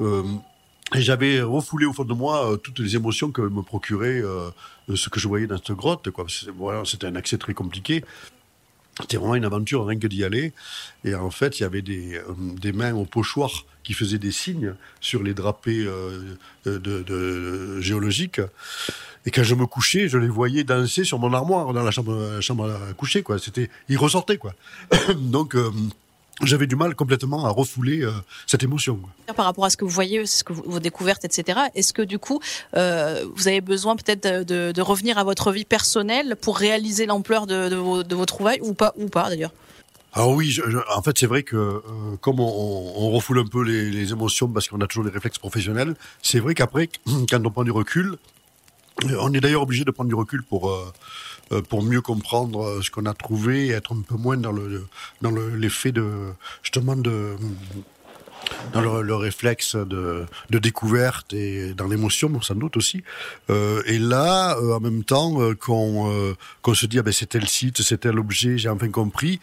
Euh, 0.00 0.22
et 0.94 1.02
j'avais 1.02 1.40
refoulé 1.40 1.86
au 1.86 1.92
fond 1.92 2.04
de 2.04 2.14
moi 2.14 2.56
toutes 2.62 2.78
les 2.78 2.94
émotions 2.94 3.30
que 3.30 3.42
me 3.42 3.62
procurait 3.62 4.22
ce 4.94 5.08
que 5.08 5.18
je 5.18 5.26
voyais 5.26 5.46
dans 5.46 5.56
cette 5.56 5.72
grotte. 5.72 6.08
C'était 6.84 7.06
un 7.06 7.16
accès 7.16 7.38
très 7.38 7.54
compliqué. 7.54 8.04
C'était 9.00 9.16
vraiment 9.16 9.34
une 9.34 9.44
aventure, 9.44 9.86
rien 9.86 9.98
que 9.98 10.06
d'y 10.06 10.24
aller. 10.24 10.52
Et 11.04 11.14
en 11.14 11.30
fait, 11.30 11.58
il 11.58 11.62
y 11.62 11.66
avait 11.66 11.82
des, 11.82 12.16
euh, 12.16 12.22
des, 12.60 12.72
mains 12.72 12.94
au 12.94 13.04
pochoir 13.04 13.64
qui 13.82 13.92
faisaient 13.92 14.18
des 14.18 14.32
signes 14.32 14.74
sur 15.00 15.22
les 15.22 15.34
drapés 15.34 15.84
euh, 15.84 16.36
de, 16.64 16.78
de, 16.78 17.80
géologiques. 17.80 18.40
Et 19.26 19.30
quand 19.30 19.42
je 19.42 19.54
me 19.54 19.66
couchais, 19.66 20.08
je 20.08 20.18
les 20.18 20.28
voyais 20.28 20.64
danser 20.64 21.04
sur 21.04 21.18
mon 21.18 21.32
armoire 21.32 21.72
dans 21.72 21.82
la 21.82 21.90
chambre, 21.90 22.40
chambre 22.40 22.70
à 22.70 22.92
coucher. 22.94 23.22
Quoi. 23.22 23.38
C'était, 23.38 23.70
ils 23.88 23.98
ressortaient. 23.98 24.38
Quoi. 24.38 24.54
Donc, 25.16 25.54
euh, 25.54 25.70
j'avais 26.42 26.66
du 26.66 26.76
mal 26.76 26.94
complètement 26.94 27.46
à 27.46 27.50
refouler 27.50 28.02
euh, 28.02 28.10
cette 28.46 28.62
émotion. 28.62 28.98
Par 29.36 29.46
rapport 29.46 29.64
à 29.64 29.70
ce 29.70 29.76
que 29.76 29.84
vous 29.84 29.90
voyez, 29.90 30.26
ce 30.26 30.42
que 30.42 30.52
vous, 30.52 30.64
vos 30.66 30.80
découvertes, 30.80 31.24
etc. 31.24 31.60
Est-ce 31.74 31.92
que 31.92 32.02
du 32.02 32.18
coup, 32.18 32.40
euh, 32.76 33.24
vous 33.34 33.48
avez 33.48 33.60
besoin 33.60 33.96
peut-être 33.96 34.44
de, 34.44 34.72
de, 34.72 34.82
revenir 34.82 35.18
à 35.18 35.24
votre 35.24 35.52
vie 35.52 35.64
personnelle 35.64 36.36
pour 36.40 36.58
réaliser 36.58 37.06
l'ampleur 37.06 37.46
de, 37.46 37.68
de, 37.68 37.76
vos, 37.76 38.02
de 38.02 38.14
vos 38.14 38.26
trouvailles 38.26 38.60
ou 38.62 38.74
pas, 38.74 38.92
ou 38.96 39.08
pas 39.08 39.28
d'ailleurs? 39.28 39.52
Alors 40.12 40.30
oui, 40.30 40.50
je, 40.50 40.62
en 40.94 41.02
fait 41.02 41.18
c'est 41.18 41.26
vrai 41.26 41.42
que 41.42 41.56
euh, 41.56 41.80
comme 42.20 42.38
on, 42.38 42.92
on, 42.96 43.10
refoule 43.10 43.40
un 43.40 43.46
peu 43.46 43.64
les, 43.64 43.90
les 43.90 44.12
émotions 44.12 44.46
parce 44.46 44.68
qu'on 44.68 44.80
a 44.80 44.86
toujours 44.86 45.04
des 45.04 45.10
réflexes 45.10 45.38
professionnels, 45.38 45.94
c'est 46.22 46.38
vrai 46.38 46.54
qu'après, 46.54 46.88
quand 47.30 47.44
on 47.44 47.50
prend 47.50 47.64
du 47.64 47.72
recul, 47.72 48.16
on 49.18 49.32
est 49.32 49.40
d'ailleurs 49.40 49.62
obligé 49.62 49.84
de 49.84 49.90
prendre 49.90 50.08
du 50.08 50.14
recul 50.14 50.44
pour 50.44 50.72
pour 51.62 51.82
mieux 51.82 52.00
comprendre 52.00 52.64
euh, 52.64 52.82
ce 52.82 52.90
qu'on 52.90 53.06
a 53.06 53.14
trouvé 53.14 53.66
et 53.66 53.70
être 53.70 53.94
un 53.94 54.02
peu 54.02 54.16
moins 54.16 54.36
dans 54.36 54.52
le 54.52 54.86
dans 55.22 55.30
l'effet 55.30 55.92
de 55.92 56.06
justement 56.62 56.96
de 56.96 57.36
dans 58.74 58.82
le, 58.82 59.14
réflexe 59.14 59.74
de, 59.74 60.26
de, 60.50 60.58
découverte 60.58 61.32
et 61.32 61.72
dans 61.72 61.86
l'émotion, 61.86 62.42
sans 62.42 62.54
doute 62.54 62.76
aussi. 62.76 63.02
Euh, 63.48 63.82
et 63.86 63.98
là, 63.98 64.58
en 64.60 64.80
même 64.80 65.02
temps, 65.02 65.38
qu'on 65.54 66.34
qu'on 66.60 66.74
se 66.74 66.84
dit, 66.84 66.98
ah 66.98 67.02
ben, 67.02 67.12
c'était 67.12 67.40
le 67.40 67.46
site, 67.46 67.80
c'était 67.80 68.12
l'objet, 68.12 68.58
j'ai 68.58 68.68
enfin 68.68 68.90
compris. 68.90 69.40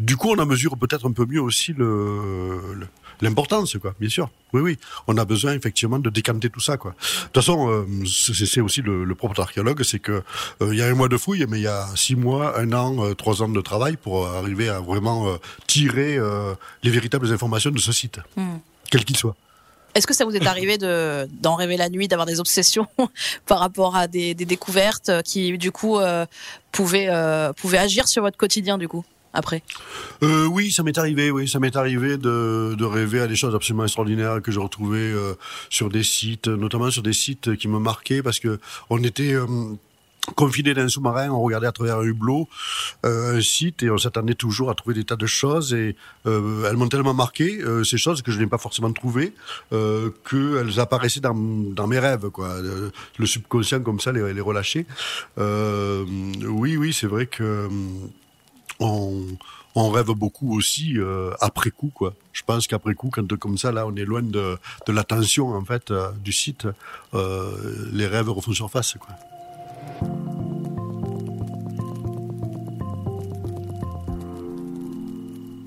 Du 0.00 0.16
coup, 0.16 0.30
on 0.30 0.38
en 0.38 0.46
mesure 0.46 0.78
peut-être 0.78 1.06
un 1.06 1.12
peu 1.12 1.26
mieux 1.26 1.42
aussi 1.42 1.74
le 1.74 2.86
l'importance, 3.20 3.76
quoi, 3.80 3.94
bien 4.00 4.08
sûr. 4.08 4.30
Oui, 4.52 4.60
oui. 4.60 4.78
On 5.06 5.16
a 5.18 5.24
besoin 5.24 5.54
effectivement 5.54 5.98
de 5.98 6.10
décanter 6.10 6.50
tout 6.50 6.60
ça, 6.60 6.76
quoi. 6.76 6.92
De 6.92 7.24
toute 7.24 7.34
façon, 7.34 7.68
euh, 7.68 7.86
c'est 8.06 8.60
aussi 8.60 8.82
le, 8.82 9.04
le 9.04 9.14
propre 9.14 9.34
d'archéologue, 9.34 9.82
c'est 9.82 9.98
que 9.98 10.22
euh, 10.62 10.72
il 10.72 10.78
y 10.78 10.82
a 10.82 10.86
un 10.86 10.94
mois 10.94 11.08
de 11.08 11.16
fouille, 11.16 11.44
mais 11.48 11.58
il 11.58 11.62
y 11.62 11.68
a 11.68 11.86
six 11.94 12.16
mois, 12.16 12.58
un 12.58 12.72
an, 12.72 13.04
euh, 13.04 13.14
trois 13.14 13.42
ans 13.42 13.48
de 13.48 13.60
travail 13.60 13.96
pour 13.96 14.26
arriver 14.26 14.68
à 14.68 14.80
vraiment 14.80 15.26
tirer 15.66 16.18
les 16.82 16.90
véritables 16.90 17.30
informations 17.32 17.70
de 17.70 17.78
ce 17.78 17.92
site, 17.92 18.20
hmm. 18.36 18.56
quel 18.90 19.04
qu'il 19.04 19.16
soit. 19.16 19.36
Est-ce 19.94 20.06
que 20.06 20.14
ça 20.14 20.24
vous 20.24 20.36
est 20.36 20.46
arrivé 20.46 20.78
de 20.78 21.26
d'en 21.40 21.56
rêver 21.56 21.76
la 21.76 21.88
nuit, 21.88 22.08
d'avoir 22.08 22.26
des 22.26 22.40
obsessions 22.40 22.86
par 23.46 23.58
rapport 23.58 23.96
à 23.96 24.06
des, 24.06 24.34
des 24.34 24.44
découvertes 24.44 25.10
qui, 25.24 25.56
du 25.58 25.72
coup, 25.72 25.98
pouvaient, 26.72 27.08
pouvaient 27.56 27.78
agir 27.78 28.06
sur 28.08 28.22
votre 28.22 28.36
quotidien, 28.36 28.78
du 28.78 28.88
coup? 28.88 29.04
Après? 29.32 29.62
Euh, 30.22 30.46
Oui, 30.46 30.70
ça 30.70 30.82
m'est 30.82 30.98
arrivé. 30.98 31.30
Oui, 31.30 31.48
ça 31.48 31.58
m'est 31.58 31.76
arrivé 31.76 32.16
de, 32.16 32.84
rêver 32.84 33.20
à 33.20 33.26
des 33.26 33.36
choses 33.36 33.54
absolument 33.54 33.84
extraordinaires 33.84 34.40
que 34.42 34.50
je 34.50 34.60
retrouvais 34.60 34.98
euh, 34.98 35.34
sur 35.70 35.88
des 35.88 36.02
sites, 36.02 36.48
notamment 36.48 36.90
sur 36.90 37.02
des 37.02 37.12
sites 37.12 37.56
qui 37.56 37.68
me 37.68 37.78
marquaient 37.78 38.22
parce 38.22 38.40
que 38.40 38.58
on 38.90 39.02
était 39.02 39.34
euh, 39.34 39.46
confiné 40.34 40.74
dans 40.74 40.82
un 40.82 40.88
sous-marin, 40.88 41.30
on 41.30 41.42
regardait 41.42 41.66
à 41.66 41.72
travers 41.72 41.98
un 41.98 42.02
hublot 42.02 42.48
euh, 43.06 43.36
un 43.36 43.40
site 43.40 43.82
et 43.82 43.90
on 43.90 43.98
s'attendait 43.98 44.34
toujours 44.34 44.70
à 44.70 44.74
trouver 44.74 44.94
des 44.94 45.04
tas 45.04 45.16
de 45.16 45.26
choses 45.26 45.72
et 45.74 45.96
elles 46.26 46.76
m'ont 46.76 46.88
tellement 46.88 47.14
marqué 47.14 47.60
ces 47.84 47.96
choses 47.96 48.20
que 48.22 48.30
je 48.30 48.38
n'ai 48.38 48.46
pas 48.46 48.58
forcément 48.58 48.92
trouvées 48.92 49.32
euh, 49.72 50.10
qu'elles 50.28 50.80
apparaissaient 50.80 51.20
dans, 51.20 51.34
mes 51.34 51.98
rêves 51.98 52.28
quoi. 52.30 52.56
Le 53.18 53.26
subconscient 53.26 53.80
comme 53.80 54.00
ça 54.00 54.12
les, 54.12 54.34
les 54.34 54.40
relâcher 54.40 54.86
oui 55.38 56.76
oui 56.76 56.92
c'est 56.92 57.06
vrai 57.06 57.26
que 57.26 57.68
on, 58.80 59.90
rêve 59.90 60.10
beaucoup 60.10 60.56
aussi 60.56 60.94
euh, 60.96 61.32
après 61.40 61.70
coup 61.70 61.90
quoi. 61.94 62.14
Je 62.32 62.42
pense 62.42 62.66
qu'après 62.66 62.94
coup, 62.94 63.10
quand 63.10 63.38
comme 63.38 63.58
ça 63.58 63.72
on 63.86 63.94
est 63.96 64.04
loin 64.04 64.22
de, 64.22 64.58
de 64.86 64.92
l'attention 64.92 65.54
en 65.54 65.64
fait 65.64 65.90
euh, 65.90 66.10
du 66.12 66.32
site, 66.32 66.66
euh, 67.14 67.86
les 67.92 68.06
rêves 68.06 68.28
refont 68.28 68.52
surface 68.52 68.96
quoi. 68.98 69.14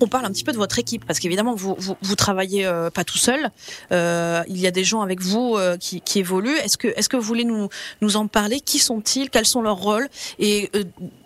On 0.02 0.08
parle 0.08 0.24
un 0.24 0.32
petit 0.32 0.44
peu 0.44 0.52
de 0.52 0.56
votre 0.56 0.78
équipe 0.78 1.04
parce 1.06 1.20
qu'évidemment 1.20 1.54
vous 1.54 1.76
vous, 1.78 2.16
travaillez 2.16 2.66
euh, 2.66 2.90
pas 2.90 3.04
tout 3.04 3.18
seul. 3.18 3.50
Euh, 3.92 4.42
il 4.48 4.58
y 4.58 4.66
a 4.66 4.70
des 4.70 4.84
gens 4.84 5.00
avec 5.00 5.20
vous 5.20 5.56
euh, 5.56 5.76
qui, 5.76 6.02
évoluent. 6.16 6.56
Est-ce 6.58 6.76
que 6.76 6.88
est-ce 6.88 7.08
que 7.08 7.16
vous 7.16 7.22
voulez 7.22 7.44
nous 7.44 8.16
en 8.16 8.26
parler? 8.26 8.60
Qui 8.60 8.78
sont-ils? 8.78 9.30
Quels 9.30 9.46
sont 9.46 9.62
leurs 9.62 9.76
rôles? 9.76 10.08
Et 10.38 10.70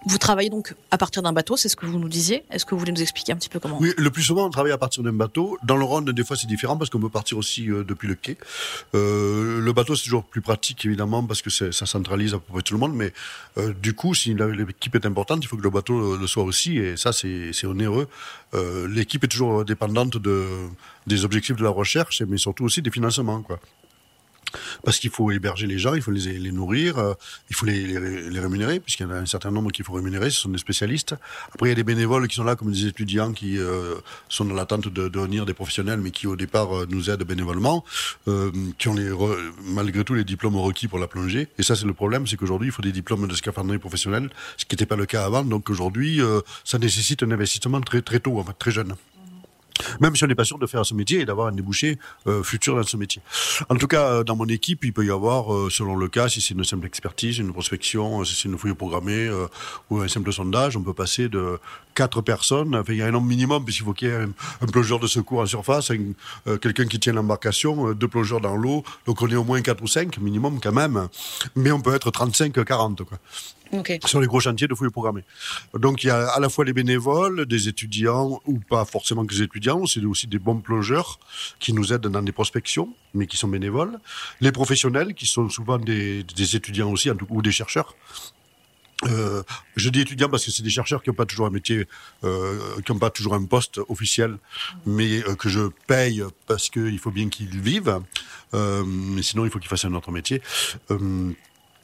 vous 0.07 0.19
travaillez 0.19 0.51
donc 0.51 0.75
à 0.91 0.99
partir 0.99 1.23
d'un 1.23 1.33
bateau, 1.33 1.57
c'est 1.57 1.69
ce 1.69 1.77
que 1.77 1.87
vous 1.87 1.99
nous 1.99 2.09
disiez. 2.09 2.45
Est-ce 2.51 2.65
que 2.65 2.75
vous 2.75 2.79
voulez 2.79 2.93
nous 2.93 3.03
expliquer 3.03 3.33
un 3.33 3.37
petit 3.37 3.49
peu 3.49 3.59
comment? 3.59 3.79
Oui, 3.81 3.93
le 3.97 4.11
plus 4.11 4.23
souvent 4.23 4.47
on 4.47 4.51
travaille 4.51 4.73
à 4.73 4.79
partir 4.79 5.03
d'un 5.03 5.13
bateau. 5.13 5.59
Dans 5.65 5.77
le 5.77 5.85
Rhône, 5.85 6.05
des 6.05 6.25
fois 6.25 6.37
c'est 6.37 6.47
différent 6.47 6.77
parce 6.77 6.91
qu'on 6.91 7.01
peut 7.01 7.09
partir 7.09 7.39
aussi 7.39 7.67
depuis 7.67 8.09
le 8.09 8.15
quai. 8.15 8.37
le 8.93 9.71
bateau 9.73 9.97
c'est 9.97 10.05
toujours 10.05 10.25
plus 10.25 10.43
pratique 10.43 10.85
évidemment 10.85 11.25
parce 11.25 11.43
que 11.43 11.51
ça 11.51 11.87
centralise 11.87 12.35
à 12.35 12.39
peu 12.39 12.53
près 12.53 12.63
tout 12.63 12.75
le 12.75 12.81
monde. 12.81 12.95
Mais 12.95 13.13
du 13.81 13.95
coup, 13.95 14.15
si 14.15 14.35
l'équipe 14.35 14.95
est 14.95 15.07
importante, 15.07 15.43
il 15.43 15.47
faut 15.47 15.57
que 15.57 15.63
le 15.63 15.71
bateau 15.71 16.17
le 16.17 16.27
soit 16.27 16.45
aussi. 16.45 16.79
Et 16.79 16.97
ça 16.97 17.13
c'est 17.13 17.65
onéreux. 17.65 18.09
L'équipe 18.89 19.25
est 19.25 19.29
toujours 19.29 19.65
dépendante 19.65 20.17
de, 20.17 20.45
des 21.07 21.25
objectifs 21.25 21.57
de 21.57 21.65
la 21.65 21.71
recherche, 21.71 22.23
mais 22.23 22.39
surtout 22.39 22.65
aussi 22.65 22.83
des 22.83 22.91
financements. 22.91 23.45
Parce 24.85 24.99
qu'il 24.99 25.11
faut 25.11 25.31
héberger 25.31 25.67
les 25.67 25.79
gens, 25.79 25.95
il 25.95 26.03
faut 26.03 26.11
les, 26.11 26.39
les 26.39 26.53
nourrir, 26.53 26.99
euh, 26.99 27.15
il 27.51 27.57
faut 27.57 27.67
les, 27.67 27.99
les, 28.31 28.41
rémunérer, 28.41 28.81
puisqu'il 28.81 29.05
y 29.05 29.07
en 29.07 29.11
a 29.11 29.19
un 29.19 29.27
certain 29.27 29.51
nombre 29.51 29.71
qu'il 29.71 29.85
faut 29.85 29.93
rémunérer, 29.93 30.31
ce 30.31 30.41
sont 30.41 30.49
des 30.49 30.59
spécialistes. 30.59 31.15
Après, 31.53 31.69
il 31.69 31.71
y 31.71 31.73
a 31.73 31.77
des 31.77 31.85
bénévoles 31.85 32.29
qui 32.29 32.37
sont 32.37 32.45
là, 32.45 32.57
comme 32.57 32.73
des 32.73 32.87
étudiants 32.87 33.33
qui 33.33 33.59
euh, 33.59 33.95
sont 34.29 34.45
dans 34.45 34.55
l'attente 34.55 34.89
de, 34.89 35.09
devenir 35.09 35.47
des 35.47 35.55
professionnels, 35.55 36.01
mais 36.01 36.11
qui 36.11 36.27
au 36.27 36.37
départ 36.37 36.87
nous 36.89 37.11
aident 37.11 37.25
bénévolement, 37.25 37.85
qui 38.79 38.89
ont 38.89 38.95
les, 38.95 39.11
malgré 39.65 40.05
tout 40.05 40.15
les 40.15 40.25
diplômes 40.25 40.57
requis 40.57 40.89
pour 40.89 40.99
la 40.99 41.07
plongée. 41.07 41.49
Et 41.59 41.63
ça, 41.63 41.77
c'est 41.77 41.87
le 41.87 41.95
problème, 41.95 42.27
c'est 42.27 42.37
qu'aujourd'hui, 42.37 42.69
il 42.69 42.73
faut 42.73 42.83
des 42.83 42.93
diplômes 42.93 43.27
de 43.29 43.35
scaphandrier 43.35 43.79
professionnels, 43.79 44.31
ce 44.57 44.65
qui 44.65 44.75
n'était 44.75 44.87
pas 44.87 44.97
le 44.97 45.07
cas 45.07 45.25
avant. 45.25 45.45
Donc 45.45 45.71
aujourd'hui, 45.71 46.21
ça 46.65 46.79
nécessite 46.79 47.23
un 47.23 47.31
investissement 47.31 47.81
très, 47.81 48.03
très 48.03 48.21
tôt, 48.21 48.39
en 48.39 48.45
très 48.45 48.71
jeune. 48.71 48.95
Même 50.01 50.17
si 50.17 50.25
on 50.25 50.27
n'est 50.27 50.35
pas 50.35 50.45
sûr 50.45 50.59
de 50.59 50.67
faire 50.67 50.85
ce 50.85 50.95
métier 50.95 51.21
et 51.21 51.25
d'avoir 51.25 51.49
un 51.49 51.53
débouché 51.53 51.99
euh, 52.27 52.43
futur 52.43 52.77
dans 52.77 52.83
ce 52.83 52.97
métier. 52.97 53.23
En 53.69 53.77
tout 53.77 53.87
cas, 53.87 54.07
euh, 54.07 54.25
dans 54.25 54.37
mon 54.37 54.47
équipe, 54.47 54.85
il 54.85 54.93
peut 54.93 55.05
y 55.05 55.11
avoir, 55.11 55.53
euh, 55.53 55.69
selon 55.71 55.97
le 55.97 56.09
cas, 56.09 56.29
si 56.29 56.41
c'est 56.41 56.55
une 56.55 56.65
simple 56.65 56.87
expertise, 56.87 57.39
une 57.39 57.53
prospection, 57.53 58.25
si 58.25 58.35
c'est 58.35 58.49
une 58.49 58.59
fouille 58.59 58.75
programmée 58.75 59.31
ou 59.91 60.01
un 60.01 60.09
simple 60.09 60.33
sondage, 60.33 60.77
on 60.77 60.83
peut 60.83 60.95
passer 60.95 61.29
de 61.29 61.59
quatre 61.95 62.21
personnes. 62.21 62.75
Enfin, 62.75 62.93
il 62.93 62.99
y 62.99 63.03
a 63.03 63.07
un 63.07 63.11
nombre 63.11 63.27
minimum, 63.27 63.65
puisqu'il 63.65 63.85
faut 63.85 63.93
qu'il 63.93 64.09
y 64.09 64.11
ait 64.11 64.15
un, 64.17 64.67
plongeur 64.67 64.99
de 64.99 65.07
secours 65.07 65.41
en 65.41 65.47
surface, 65.47 65.93
quelqu'un 66.61 66.87
qui 66.87 66.99
tient 66.99 67.13
l'embarcation, 67.13 67.93
deux 67.93 68.09
plongeurs 68.09 68.41
dans 68.41 68.57
l'eau. 68.57 68.85
Donc 69.07 69.23
on 69.23 69.29
est 69.29 69.37
au 69.37 69.45
moins 69.45 69.61
quatre 69.63 69.83
ou 69.83 69.87
cinq 69.87 70.19
minimum 70.19 70.61
quand 70.63 70.73
même. 70.73 71.09
Mais 71.55 71.71
on 71.73 71.81
peut 71.81 71.95
être 71.95 72.11
35, 72.11 72.65
40. 72.65 73.05
Quoi. 73.05 73.19
Sur 74.05 74.21
les 74.21 74.27
gros 74.27 74.41
chantiers 74.41 74.69
de 74.69 74.75
fouilles 74.75 74.91
programmées. 74.91 75.25
Donc 75.75 76.05
il 76.05 76.09
y 76.09 76.11
a 76.11 76.29
à 76.29 76.41
la 76.41 76.49
fois 76.49 76.65
les 76.65 76.73
bénévoles, 76.73 77.47
des 77.47 77.69
étudiants 77.69 78.41
ou 78.47 78.59
pas 78.59 78.85
forcément 78.85 79.25
que 79.25 79.35
des 79.35 79.43
étudiants, 79.43 79.87
c'est 79.87 80.05
aussi 80.05 80.27
des 80.27 80.39
bons 80.39 80.61
plongeurs 80.61 81.19
qui 81.59 81.73
nous 81.73 81.93
aident 81.93 82.09
dans 82.09 82.23
des 82.23 82.33
prospections, 82.33 82.89
mais 83.15 83.27
qui 83.27 83.37
sont 83.37 83.49
bénévoles. 83.49 83.99
Les 84.41 84.53
professionnels 84.53 85.15
qui 85.15 85.27
sont 85.27 85.49
souvent 85.49 85.79
des, 85.79 86.25
étudiants 86.55 86.91
aussi 86.91 87.11
ou 87.29 87.43
des 87.43 87.53
chercheurs. 87.53 87.95
Euh, 89.05 89.43
je 89.77 89.91
dis 89.91 90.01
étudiants 90.01 90.31
parce 90.31 90.45
que 90.47 90.51
c'est 90.51 90.63
des 90.63 90.71
chercheurs 90.71 91.03
qui 91.03 91.11
n'ont 91.11 91.15
pas 91.17 91.27
toujours 91.27 91.47
un 91.47 91.51
métier, 91.51 91.87
euh, 92.25 92.81
qui 92.85 92.93
n'ont 92.93 92.99
pas 92.99 93.11
toujours 93.11 93.35
un 93.35 93.45
poste 93.45 93.79
officiel, 93.89 94.39
mais 94.87 95.23
euh, 95.25 95.35
que 95.35 95.51
je 95.51 95.69
paye 95.87 96.25
parce 96.47 96.71
qu'il 96.71 96.99
faut 96.99 97.11
bien 97.11 97.29
qu'ils 97.29 97.61
vivent. 97.61 98.01
mais 98.55 99.23
sinon, 99.23 99.45
il 99.45 99.51
faut 99.51 99.59
qu'ils 99.59 99.69
fassent 99.69 99.85
un 99.85 99.95
autre 99.95 100.11
métier. 100.13 100.41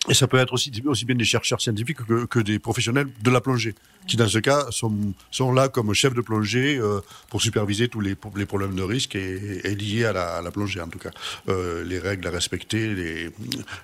Et 0.08 0.14
ça 0.14 0.26
peut 0.26 0.38
être 0.38 0.52
aussi, 0.52 0.70
bien 0.70 1.14
des 1.14 1.24
chercheurs 1.24 1.60
scientifiques 1.60 1.98
que, 2.28 2.38
des 2.40 2.58
professionnels 2.58 3.06
de 3.22 3.30
la 3.30 3.40
plongée, 3.40 3.74
qui 4.08 4.16
dans 4.16 4.26
ce 4.26 4.38
cas 4.38 4.66
sont, 4.70 5.52
là 5.52 5.68
comme 5.68 5.94
chefs 5.94 6.14
de 6.14 6.20
plongée 6.20 6.76
euh, 6.76 7.00
pour 7.30 7.40
superviser 7.40 7.88
tous 7.88 8.00
les, 8.00 8.16
problèmes 8.16 8.74
de 8.74 8.82
risque 8.82 9.14
et, 9.14 9.60
et 9.64 9.74
liés 9.76 10.04
à 10.04 10.12
la, 10.42 10.50
plongée 10.50 10.80
en 10.80 10.88
tout 10.88 10.98
cas, 10.98 11.10
euh, 11.48 11.84
les 11.84 12.00
règles 12.00 12.26
à 12.26 12.30
respecter, 12.30 13.30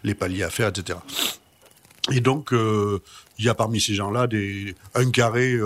les, 0.03 0.15
paliers 0.15 0.43
à 0.43 0.51
faire, 0.51 0.69
etc. 0.69 0.99
Et 2.11 2.21
donc, 2.21 2.53
euh, 2.53 3.01
il 3.39 3.45
y 3.45 3.49
a 3.49 3.55
parmi 3.55 3.81
ces 3.81 3.95
gens-là 3.95 4.27
un 4.95 5.11
carré 5.11 5.57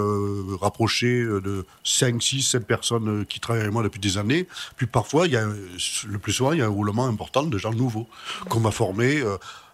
rapproché 0.60 1.22
de 1.22 1.64
5, 1.84 2.22
6, 2.22 2.42
7 2.42 2.66
personnes 2.66 3.24
qui 3.24 3.40
travaillent 3.40 3.62
avec 3.62 3.72
moi 3.72 3.82
depuis 3.82 4.00
des 4.00 4.18
années. 4.18 4.46
Puis 4.76 4.86
parfois, 4.86 5.26
le 5.28 6.18
plus 6.18 6.32
souvent, 6.32 6.52
il 6.52 6.58
y 6.58 6.62
a 6.62 6.66
un 6.66 6.68
roulement 6.68 7.06
important 7.06 7.44
de 7.44 7.56
gens 7.56 7.72
nouveaux 7.72 8.08
qu'on 8.50 8.60
m'a 8.60 8.72
formés. 8.72 9.22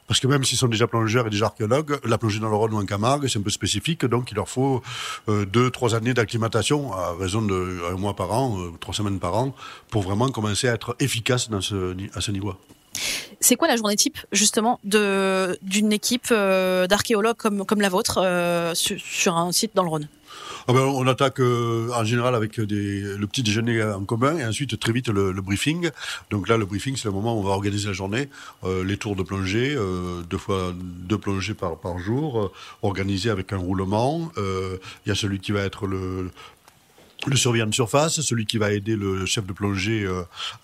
Parce 0.09 0.19
que 0.19 0.27
même 0.27 0.43
s'ils 0.43 0.59
sont 0.59 0.67
déjà 0.67 0.89
plongeurs 0.89 1.29
et 1.29 1.31
déjà 1.31 1.47
archéologues, 1.47 2.01
la 2.05 2.19
plongée 2.19 2.41
dans 2.41 2.49
le 2.49 2.57
Rhône 2.57 2.75
ou 2.75 2.79
en 2.79 2.87
Camargue, 2.87 3.29
c'est 3.29 3.39
un 3.39 3.43
peu 3.43 3.51
spécifique, 3.51 4.05
donc 4.05 4.33
il 4.33 4.35
leur 4.35 4.49
faut 4.49 4.83
euh, 5.29 5.45
deux, 5.45 5.71
trois 5.71 5.95
années 5.95 6.15
d'acclimatation 6.15 6.93
à 6.93 7.15
raison 7.15 7.43
de 7.43 7.79
un 7.93 7.97
mois 7.97 8.17
par 8.17 8.33
an, 8.33 8.59
euh, 8.59 8.71
trois 8.81 8.95
semaines 8.95 9.21
par 9.21 9.37
an, 9.37 9.55
pour 9.91 10.03
vraiment 10.03 10.29
commencer 10.31 10.69
à 10.69 10.73
être 10.73 10.97
efficace 10.99 11.51
dans 11.51 11.61
ce, 11.61 11.95
à 12.15 12.21
ce 12.21 12.33
niveau. 12.33 12.55
C'est 13.41 13.57
quoi 13.57 13.69
la 13.69 13.77
journée 13.77 13.97
type 13.97 14.19
justement 14.33 14.81
d'une 14.83 15.93
équipe 15.93 16.29
euh, 16.31 16.87
d'archéologues 16.87 17.37
comme 17.37 17.65
comme 17.65 17.81
la 17.81 17.89
vôtre 17.89 18.19
euh, 18.23 18.75
sur, 18.75 19.37
un 19.37 19.53
site 19.53 19.73
dans 19.75 19.83
le 19.83 19.89
Rhône? 19.89 20.09
Ah 20.71 20.75
ben, 20.75 20.81
on 20.81 21.07
attaque 21.07 21.41
euh, 21.41 21.89
en 21.95 22.05
général 22.05 22.35
avec 22.35 22.59
le 22.59 22.67
petit 23.27 23.43
déjeuner 23.43 23.83
en 23.83 24.05
commun 24.05 24.37
et 24.37 24.45
ensuite 24.45 24.79
très 24.79 24.93
vite 24.93 25.09
le, 25.09 25.33
briefing. 25.33 25.89
Donc 26.29 26.47
là, 26.47 26.59
le 26.59 26.67
briefing, 26.67 26.95
c'est 26.95 27.07
le 27.07 27.15
moment 27.15 27.35
où 27.35 27.39
on 27.39 27.43
va 27.43 27.53
organiser 27.53 27.87
la 27.87 27.95
journée, 27.95 28.29
euh, 28.65 28.85
les 28.85 28.99
tours 28.99 29.17
de 29.17 29.23
plongée, 29.23 29.75
euh, 29.75 30.21
deux 30.29 30.37
fois 30.37 30.75
deux 30.77 31.17
plongées 31.17 31.55
par, 31.55 31.99
jour, 31.99 32.53
organisés 32.83 33.31
avec 33.31 33.55
un 33.55 33.57
roulement. 33.57 34.31
Il 34.37 35.09
y 35.09 35.11
a 35.11 35.15
celui 35.15 35.41
qui 35.41 35.53
va 35.53 35.63
être 35.63 35.87
le, 35.87 36.31
surveillant 37.35 37.67
de 37.67 37.75
surface, 37.75 38.21
celui 38.21 38.45
qui 38.45 38.59
va 38.59 38.71
aider 38.71 38.95
le 38.95 39.25
chef 39.25 39.47
de 39.47 39.55
plongée 39.55 40.07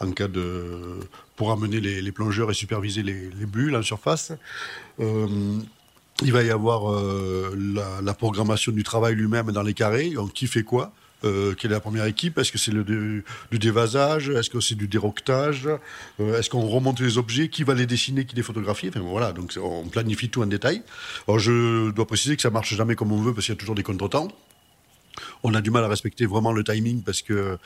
en 0.01 0.11
cas 0.11 0.29
de 0.29 0.99
pour 1.37 1.51
amener 1.51 1.81
les, 1.81 2.13
plongeurs 2.13 2.51
et 2.51 2.55
superviser 2.55 3.03
les, 3.03 3.31
les 3.31 3.47
bulles 3.47 3.75
en 3.75 3.83
surface. 3.83 4.33
Il 6.23 6.33
va 6.33 6.43
y 6.43 6.51
avoir 6.51 6.93
euh, 6.93 7.57
la, 8.03 8.15
programmation 8.15 8.73
du 8.73 8.85
travail 8.85 9.15
lui-même 9.15 9.51
dans 9.51 9.63
les 9.63 9.75
carrés. 9.75 10.11
Donc, 10.11 10.33
qui 10.33 10.47
fait 10.47 10.63
quoi 10.63 10.93
euh, 11.25 11.55
Quelle 11.55 11.73
est 11.73 11.75
la 11.75 11.81
première 11.81 12.05
équipe? 12.05 12.39
Est-ce 12.39 12.53
que 12.53 12.59
c'est 12.59 12.73
du, 12.73 13.25
dévasage 13.51 14.29
Est-ce 14.29 14.49
que 14.49 14.61
c'est 14.61 14.77
du 14.77 14.87
déroquetage? 14.87 15.69
Euh, 16.21 16.39
Est-ce 16.39 16.51
qu'on 16.51 16.67
remonte 16.69 17.01
les 17.01 17.19
objets? 17.19 17.49
Qui 17.49 17.65
va 17.65 17.75
les 17.75 17.87
dessiner? 17.87 18.27
Qui 18.27 18.37
les 18.37 18.43
photographie 18.43 18.89
Enfin 18.89 19.01
voilà, 19.01 19.33
donc 19.33 19.59
on 19.61 19.89
planifie 19.89 20.29
tout 20.29 20.43
en 20.43 20.47
détail. 20.47 20.83
Alors 21.27 21.41
je 21.41 21.91
dois 21.91 22.07
préciser 22.07 22.37
que 22.37 22.43
ça 22.43 22.51
marche 22.51 22.75
jamais 22.75 22.95
comme 22.95 23.11
on 23.11 23.21
veut 23.21 23.35
parce 23.35 23.47
qu'il 23.47 23.55
y 23.55 23.59
a 23.59 23.61
toujours 23.61 23.75
des 23.75 23.83
contretemps. 23.83 24.29
On 25.43 25.55
a 25.55 25.61
du 25.61 25.71
mal 25.71 25.85
à 25.85 25.89
respecter 25.89 26.27
vraiment 26.27 26.53
le 26.53 26.63
timing 26.63 27.03
parce 27.03 27.23
que 27.23 27.59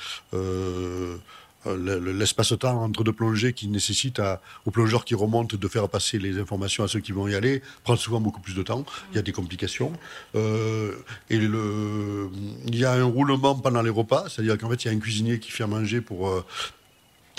l'espace-temps 1.77 2.83
entre 2.83 3.05
deux 3.05 3.13
plongées 3.13 3.53
qui 3.53 3.69
nécessite 3.69 4.19
à, 4.19 4.41
aux 4.67 4.71
plongeurs 4.71 5.05
qui 5.05 5.15
remontent 5.15 5.57
de 5.57 5.69
faire 5.69 5.89
passer 5.89 6.19
les 6.19 6.39
informations 6.39 6.85
à 6.85 6.89
ceux 6.89 7.01
qui 7.01 7.13
vont 7.13 7.29
y 7.29 7.35
aller 7.35 7.63
prend 7.85 7.97
souvent 7.97 8.21
beaucoup 8.21 8.41
plus 8.41 8.55
de 8.55 8.63
temps. 8.63 8.85
Il 9.13 9.17
y 9.17 9.19
a 9.19 9.23
des 9.23 9.33
complications. 9.33 9.93
Euh, 10.35 10.95
il 11.31 12.77
y 12.77 12.85
a 12.85 12.93
un 12.93 13.05
roulement 13.05 13.55
pendant 13.55 13.83
les 13.83 13.91
repas, 13.91 14.27
c'est-à-dire 14.29 14.59
qu'en 14.59 14.71
fait, 14.71 14.85
il 14.85 14.89
y 14.89 14.91
a 14.91 14.97
un 14.97 15.01
cuisinier 15.01 15.39
qui 15.39 15.51
fait 15.51 15.67
manger 15.67 16.01
pour, 16.01 16.29
euh, 16.29 16.45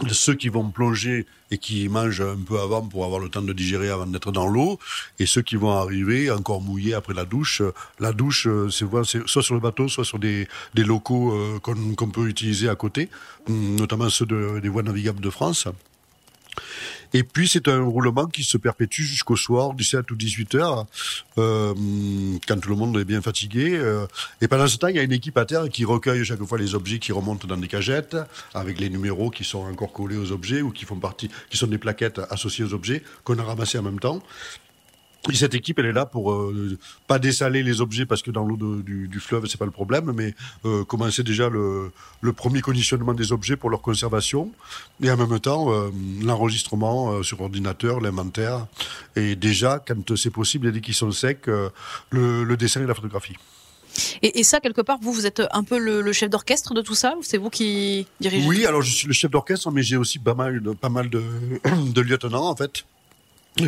ceux 0.07 0.35
qui 0.35 0.49
vont 0.49 0.69
plonger 0.69 1.25
et 1.51 1.57
qui 1.57 1.89
mangent 1.89 2.21
un 2.21 2.37
peu 2.37 2.59
avant 2.59 2.81
pour 2.81 3.05
avoir 3.05 3.19
le 3.19 3.29
temps 3.29 3.41
de 3.41 3.53
digérer 3.53 3.89
avant 3.89 4.05
d'être 4.05 4.31
dans 4.31 4.47
l'eau, 4.47 4.79
et 5.17 5.25
ceux 5.25 5.41
qui 5.41 5.55
vont 5.55 5.71
arriver 5.71 6.29
encore 6.31 6.61
mouillés 6.61 6.93
après 6.93 7.13
la 7.13 7.25
douche. 7.25 7.61
La 7.99 8.13
douche, 8.13 8.47
euh, 8.47 8.69
c'est 8.69 9.27
soit 9.27 9.43
sur 9.43 9.55
le 9.55 9.59
bateau, 9.59 9.87
soit 9.87 10.05
sur 10.05 10.19
des, 10.19 10.47
locaux 10.75 11.33
euh, 11.33 11.59
qu'on 11.59 12.09
peut 12.09 12.27
utiliser 12.27 12.69
à 12.69 12.75
côté, 12.75 13.09
notamment 13.47 14.09
ceux 14.09 14.25
de, 14.25 14.59
des 14.59 14.69
voies 14.69 14.83
navigables 14.83 15.21
de 15.21 15.29
France. 15.29 15.67
Et 17.13 17.23
puis 17.23 17.47
c'est 17.47 17.67
un 17.67 17.81
roulement 17.81 18.27
qui 18.27 18.43
se 18.43 18.57
perpétue 18.57 19.01
jusqu'au 19.01 19.35
soir, 19.35 19.73
17 19.73 20.09
ou 20.11 20.15
18 20.15 20.55
heures, 20.55 20.85
euh, 21.37 21.73
quand 22.47 22.59
tout 22.59 22.69
le 22.69 22.75
monde 22.75 22.97
est 22.97 23.05
bien 23.05 23.21
fatigué. 23.21 23.77
Euh. 23.77 24.05
et 24.41 24.47
pendant 24.47 24.67
ce 24.67 24.77
temps, 24.77 24.87
il 24.87 24.95
y 24.95 24.99
a 24.99 25.03
une 25.03 25.11
équipe 25.11 25.37
à 25.37 25.45
terre 25.45 25.69
qui 25.69 25.85
recueille 25.85 26.23
chaque 26.23 26.43
fois 26.43 26.57
les 26.57 26.75
objets 26.75 26.99
qui 26.99 27.11
remontent 27.11 27.47
dans 27.47 27.57
des 27.57 27.67
cagettes, 27.67 28.17
avec 28.53 28.79
les 28.79 28.89
numéros 28.89 29.29
qui 29.29 29.43
sont 29.43 29.59
encore 29.59 29.91
collés 29.91 30.17
aux 30.17 30.31
objets 30.31 30.61
ou 30.61 30.71
qui 30.71 30.85
font 30.85 30.97
partie, 30.97 31.29
qui 31.49 31.57
sont 31.57 31.67
des 31.67 31.77
plaquettes 31.77 32.21
associées 32.29 32.65
aux 32.65 32.73
objets 32.73 33.03
qu'on 33.23 33.39
a 33.39 33.43
ramassés 33.43 33.79
en 33.79 33.83
même 33.83 33.99
temps. 33.99 34.21
Et 35.31 35.35
cette 35.35 35.53
équipe, 35.53 35.79
elle 35.79 35.85
est 35.85 35.93
là 35.93 36.05
pour 36.05 36.31
euh, 36.31 36.77
pas 37.07 37.19
dessaler 37.19 37.63
les 37.63 37.81
objets 37.81 38.05
parce 38.05 38.21
que 38.21 38.31
dans 38.31 38.43
l'eau 38.43 38.57
du, 38.57 39.07
du, 39.07 39.19
fleuve, 39.19 39.45
c'est 39.47 39.57
pas 39.57 39.65
le 39.65 39.71
problème, 39.71 40.11
mais 40.15 40.33
euh, 40.65 40.83
commencer 40.83 41.23
déjà 41.23 41.49
le, 41.49 41.91
le, 42.21 42.33
premier 42.33 42.61
conditionnement 42.61 43.13
des 43.13 43.31
objets 43.31 43.55
pour 43.55 43.69
leur 43.69 43.81
conservation. 43.81 44.51
Et 45.01 45.11
en 45.11 45.17
même 45.17 45.39
temps 45.39 45.71
euh, 45.71 45.89
l'enregistrement 46.23 47.11
euh, 47.11 47.23
sur 47.23 47.41
ordinateur, 47.41 47.99
l'inventaire. 47.99 48.65
Et 49.15 49.35
déjà, 49.35 49.83
quand 49.85 50.15
c'est 50.15 50.29
possible, 50.31 50.71
dès 50.71 50.81
qu'ils 50.81 50.95
sont 50.95 51.11
secs, 51.11 51.47
le, 51.47 52.43
le, 52.43 52.57
dessin 52.57 52.81
et 52.81 52.87
la 52.87 52.95
photographie. 52.95 53.35
Et, 54.21 54.39
et, 54.39 54.43
ça, 54.43 54.59
quelque 54.59 54.81
part, 54.81 54.99
vous, 55.01 55.11
vous 55.11 55.25
êtes 55.25 55.41
un 55.51 55.63
peu 55.63 55.77
le, 55.77 56.01
le 56.01 56.13
chef 56.13 56.29
d'orchestre 56.29 56.73
de 56.73 56.81
tout 56.81 56.95
ça 56.95 57.15
ou 57.17 57.23
c'est 57.23 57.37
vous 57.37 57.49
qui 57.49 58.07
dirigez? 58.19 58.47
Oui, 58.47 58.65
alors 58.65 58.81
je 58.81 58.93
suis 58.93 59.07
le 59.07 59.13
chef 59.13 59.31
d'orchestre, 59.31 59.71
mais 59.71 59.83
j'ai 59.83 59.97
aussi 59.97 60.19
pas 60.19 60.35
mal 60.35 60.61
de, 60.61 60.71
pas 60.71 60.89
mal 60.89 61.09
de, 61.09 61.23
de 61.93 62.01
lieutenants, 62.01 62.47
en 62.47 62.55
fait 62.55 62.85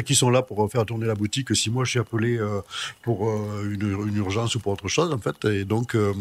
qui 0.05 0.15
sont 0.15 0.29
là 0.29 0.41
pour 0.41 0.71
faire 0.71 0.85
tourner 0.85 1.05
la 1.05 1.15
boutique 1.15 1.55
si 1.55 1.69
moi 1.69 1.83
je 1.83 1.91
suis 1.91 1.99
appelé 1.99 2.37
euh, 2.37 2.61
pour 3.01 3.29
euh, 3.29 3.69
une, 3.73 4.07
une, 4.07 4.15
urgence 4.17 4.55
ou 4.55 4.59
pour 4.59 4.73
autre 4.73 4.87
chose 4.87 5.11
en 5.11 5.17
fait. 5.17 5.43
Et 5.45 5.65
donc 5.65 5.95
euh, 5.95 6.13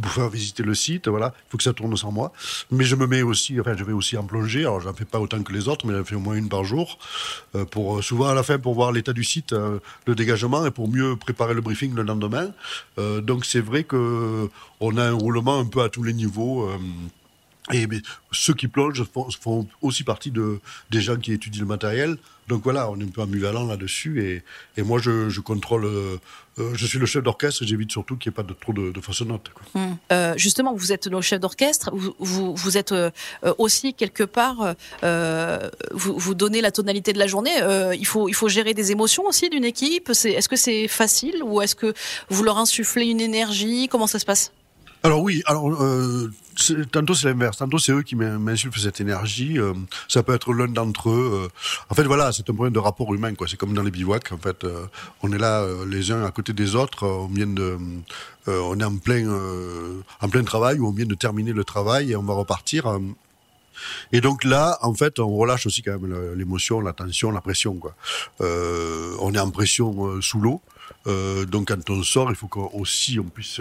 pour 0.00 0.12
faire 0.12 0.28
visiter 0.28 0.62
le 0.62 0.74
site 0.74 1.08
voilà. 1.08 1.34
Il 1.36 1.50
faut 1.50 1.56
que 1.56 1.64
ça 1.64 1.72
tourne 1.72 1.96
sans 1.96 2.12
moi. 2.12 2.32
Mais 2.70 2.84
je 2.84 2.94
me 2.94 3.06
mets 3.06 3.22
aussi 3.22 3.58
enfin 3.60 3.74
je 3.76 3.84
vais 3.84 3.92
aussi 3.92 4.16
en 4.16 4.24
plongée 4.24 4.60
alors 4.60 4.80
j'en 4.80 4.94
fais 4.94 5.04
pas 5.04 5.18
autant 5.18 5.42
que 5.42 5.52
les 5.52 5.68
autres 5.68 5.86
mais 5.86 5.94
j'en 5.94 6.04
fais 6.04 6.14
au 6.14 6.20
moins 6.20 6.36
une 6.36 6.48
par 6.48 6.64
jour 6.64 6.98
euh, 7.54 7.64
pour 7.64 8.02
souvent 8.04 8.28
à 8.28 8.34
la 8.34 8.42
fin 8.42 8.58
pour 8.58 8.74
voir 8.74 8.92
l'état 8.92 9.12
du 9.12 9.24
site 9.24 9.52
le 9.52 10.14
dégagement 10.14 10.64
et 10.66 10.70
pour 10.70 10.88
mieux 10.88 11.16
préparer 11.16 11.54
le 11.54 11.60
briefing 11.60 11.94
le 11.94 12.02
lendemain. 12.02 12.50
Donc 12.96 13.44
c'est 13.44 13.60
vrai 13.60 13.84
que 13.84 14.48
on 14.80 14.96
a 14.96 15.04
un 15.04 15.12
roulement 15.12 15.58
un 15.58 15.64
peu 15.64 15.82
à 15.82 15.88
tous 15.88 16.02
les 16.02 16.12
niveaux 16.12 16.68
et 17.72 17.86
ceux 18.32 18.54
qui 18.54 18.68
plongent 18.68 19.04
font, 19.40 19.66
aussi 19.82 20.04
partie 20.04 20.30
de, 20.30 20.60
des 20.90 21.00
gens 21.00 21.16
qui 21.16 21.32
étudient 21.32 21.62
le 21.62 21.66
matériel. 21.66 22.16
Donc 22.48 22.62
voilà, 22.62 22.88
on 22.90 23.00
est 23.00 23.02
un 23.02 23.08
peu 23.08 23.22
ambivalent 23.22 23.66
là-dessus. 23.66 24.42
Et, 24.76 24.82
moi, 24.82 25.00
je, 25.00 25.40
contrôle. 25.40 25.84
Euh, 25.84 26.18
je 26.74 26.86
suis 26.86 26.98
le 26.98 27.06
chef 27.06 27.24
d'orchestre 27.24 27.64
et 27.64 27.66
j'évite 27.66 27.90
surtout 27.90 28.16
qu'il 28.16 28.30
n'y 28.30 28.34
ait 28.34 28.42
pas 28.42 28.54
trop 28.60 28.72
de, 28.72 28.92
de 28.92 29.00
fausses 29.00 29.22
notes. 29.22 29.50
Mmh. 29.74 29.80
Euh, 30.12 30.34
justement, 30.36 30.72
vous 30.74 30.92
êtes 30.92 31.08
le 31.08 31.20
chef 31.20 31.40
d'orchestre. 31.40 31.90
Vous, 31.92 32.78
êtes 32.78 32.92
euh, 32.92 33.10
aussi 33.58 33.94
quelque 33.94 34.22
part. 34.22 34.74
Euh, 35.02 35.68
vous, 35.90 36.34
donnez 36.34 36.60
la 36.60 36.70
tonalité 36.70 37.12
de 37.12 37.18
la 37.18 37.26
journée. 37.26 37.62
Euh, 37.62 37.96
il 37.96 38.06
faut 38.06 38.48
gérer 38.48 38.74
des 38.74 38.92
émotions 38.92 39.26
aussi 39.26 39.50
d'une 39.50 39.64
équipe. 39.64 40.10
Est-ce 40.10 40.48
que 40.48 40.56
c'est 40.56 40.86
facile 40.86 41.42
ou 41.42 41.60
est-ce 41.62 41.74
que 41.74 41.94
vous 42.28 42.44
leur 42.44 42.58
insufflez 42.58 43.06
une 43.06 43.20
énergie? 43.20 43.88
Comment 43.90 44.06
ça 44.06 44.20
se 44.20 44.24
passe? 44.24 44.52
Alors 45.06 45.22
oui, 45.22 45.40
alors 45.46 45.70
euh, 45.84 46.32
tantôt 46.90 47.14
c'est 47.14 47.28
l'inverse, 47.28 47.58
tantôt 47.58 47.78
c'est 47.78 47.92
eux 47.92 48.02
qui 48.02 48.16
m'insultent 48.16 48.76
cette 48.76 49.00
énergie. 49.00 49.56
Euh, 49.56 49.72
ça 50.08 50.24
peut 50.24 50.34
être 50.34 50.52
l'un 50.52 50.66
d'entre 50.66 51.10
eux. 51.10 51.44
Euh. 51.44 51.48
en 51.88 51.94
fait, 51.94 52.02
voilà, 52.02 52.32
c'est 52.32 52.50
un 52.50 52.54
problème 52.54 52.72
de 52.72 52.80
rapport 52.80 53.14
humain, 53.14 53.32
quoi. 53.36 53.46
C'est 53.48 53.56
comme 53.56 53.72
dans 53.72 53.84
les 53.84 53.92
bivouacs, 53.92 54.32
en 54.32 54.38
fait. 54.38 54.66
on 55.22 55.30
est 55.30 55.38
là 55.38 55.64
les 55.86 56.10
uns 56.10 56.24
à 56.24 56.32
côté 56.32 56.52
des 56.52 56.74
autres. 56.74 57.06
on 57.06 57.28
de, 57.28 57.78
on 58.48 58.80
est 58.80 58.84
en 58.84 58.96
plein, 58.96 59.30
en 60.20 60.28
plein 60.28 60.42
travail 60.42 60.80
ou 60.80 60.88
on 60.88 60.90
vient 60.90 61.06
de 61.06 61.14
terminer 61.14 61.52
le 61.52 61.62
travail 61.62 62.10
et 62.10 62.16
on 62.16 62.24
va 62.24 62.34
repartir. 62.34 62.98
Et 64.10 64.20
donc 64.20 64.42
là, 64.42 64.76
en 64.82 64.94
fait, 64.94 65.20
on 65.20 65.36
relâche 65.36 65.66
aussi 65.66 65.82
quand 65.82 66.00
même 66.00 66.34
l'émotion, 66.34 66.80
la 66.80 66.92
tension, 66.92 67.30
la 67.30 67.40
pression. 67.40 67.78
On 68.40 69.34
est 69.34 69.38
en 69.38 69.50
pression 69.52 70.20
sous 70.20 70.40
l'eau. 70.40 70.60
donc 71.46 71.68
quand 71.68 71.90
on 71.90 72.02
sort, 72.02 72.28
il 72.30 72.34
faut 72.34 72.48
qu'aussi 72.48 73.20
on 73.20 73.28
puisse 73.28 73.60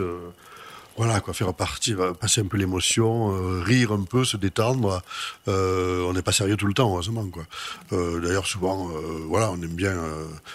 voilà, 0.97 1.19
quoi, 1.19 1.33
faire 1.33 1.53
partir, 1.53 1.99
euh, 1.99 2.13
passer 2.13 2.41
un 2.41 2.45
peu 2.45 2.57
l'émotion, 2.57 3.33
euh, 3.33 3.61
rire 3.61 3.91
un 3.91 4.03
peu, 4.03 4.23
se 4.23 4.37
détendre. 4.37 5.01
Euh, 5.47 6.03
on 6.05 6.13
n'est 6.13 6.21
pas 6.21 6.31
sérieux 6.31 6.55
tout 6.55 6.67
le 6.67 6.73
temps, 6.73 6.89
heureusement, 6.89 7.27
quoi. 7.27 7.43
Euh, 7.91 8.21
D'ailleurs, 8.21 8.47
souvent, 8.47 8.89
voilà, 9.27 9.51
on 9.51 9.55
aime 9.55 9.75
bien 9.75 9.95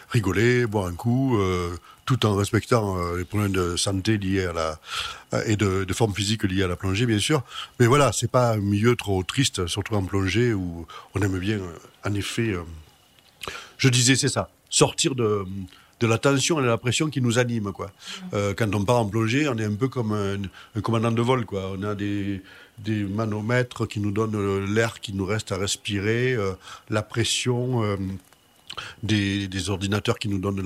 rigoler, 0.08 0.66
boire 0.66 0.86
un 0.86 0.94
coup, 0.94 1.38
tout 2.06 2.26
en 2.26 2.34
respectant 2.34 2.96
les 3.14 3.24
problèmes 3.24 3.52
de 3.52 3.76
santé 3.76 4.18
liés 4.18 4.46
à 4.46 4.52
la 4.52 4.80
et 5.46 5.56
de, 5.56 5.84
de, 5.84 5.94
forme 5.94 6.14
physique 6.14 6.42
liés 6.44 6.64
à 6.64 6.68
la 6.68 6.76
plongée, 6.76 7.06
bien 7.06 7.18
sûr. 7.18 7.42
Mais 7.78 7.86
voilà, 7.86 8.12
c'est 8.12 8.30
pas 8.30 8.52
un 8.52 8.56
milieu 8.56 8.96
trop 8.96 9.22
triste, 9.22 9.66
surtout 9.66 9.94
en 9.94 10.02
plongée 10.02 10.52
où 10.52 10.86
on 11.14 11.20
aime 11.20 11.38
bien, 11.38 11.58
en 12.04 12.14
effet. 12.14 12.54
je 13.78 13.88
disais, 13.88 14.16
c'est 14.16 14.28
ça, 14.28 14.50
sortir 14.70 15.14
de 15.14 15.44
de 16.00 16.06
la 16.06 16.18
tension 16.18 16.58
et 16.58 16.62
de 16.62 16.68
la 16.68 16.78
pression 16.78 17.08
qui 17.08 17.20
nous 17.20 17.38
anime 17.38 17.72
quoi. 17.72 17.90
Euh, 18.32 18.54
quand 18.56 18.74
on 18.74 18.84
part 18.84 18.96
en 18.96 19.06
plongée, 19.06 19.48
on 19.48 19.56
est 19.58 19.64
un 19.64 19.74
peu 19.74 19.88
comme 19.88 20.12
un, 20.12 20.80
commandant 20.80 21.12
de 21.12 21.22
vol 21.22 21.44
quoi. 21.44 21.72
On 21.78 21.82
a 21.82 21.94
des, 21.94 22.42
des 22.78 23.04
manomètres 23.04 23.86
qui 23.86 24.00
nous 24.00 24.10
donnent 24.10 24.74
l'air 24.74 25.00
qui 25.00 25.12
nous 25.12 25.26
reste 25.26 25.52
à 25.52 25.56
respirer, 25.56 26.32
euh, 26.32 26.52
la 26.88 27.02
pression. 27.02 27.82
Euh, 29.10 29.46
des, 29.46 29.70
ordinateurs 29.70 30.18
qui 30.18 30.28
nous 30.28 30.38
donnent 30.38 30.64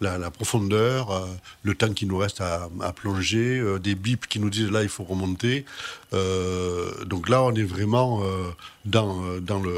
la, 0.00 0.30
profondeur, 0.30 1.10
euh, 1.10 1.26
le 1.62 1.74
temps 1.74 1.92
qui 1.92 2.06
nous 2.06 2.18
reste 2.18 2.40
à, 2.40 2.68
plonger, 2.94 3.58
euh, 3.58 3.78
des 3.78 3.94
bips 3.94 4.26
qui 4.26 4.40
nous 4.40 4.50
disent 4.50 4.70
là 4.70 4.82
il 4.82 4.88
faut 4.88 5.04
remonter. 5.04 5.64
donc 7.06 7.28
là 7.28 7.42
on 7.42 7.54
est 7.54 7.62
vraiment 7.62 8.22
dans, 8.84 9.40
dans 9.40 9.60
le 9.60 9.72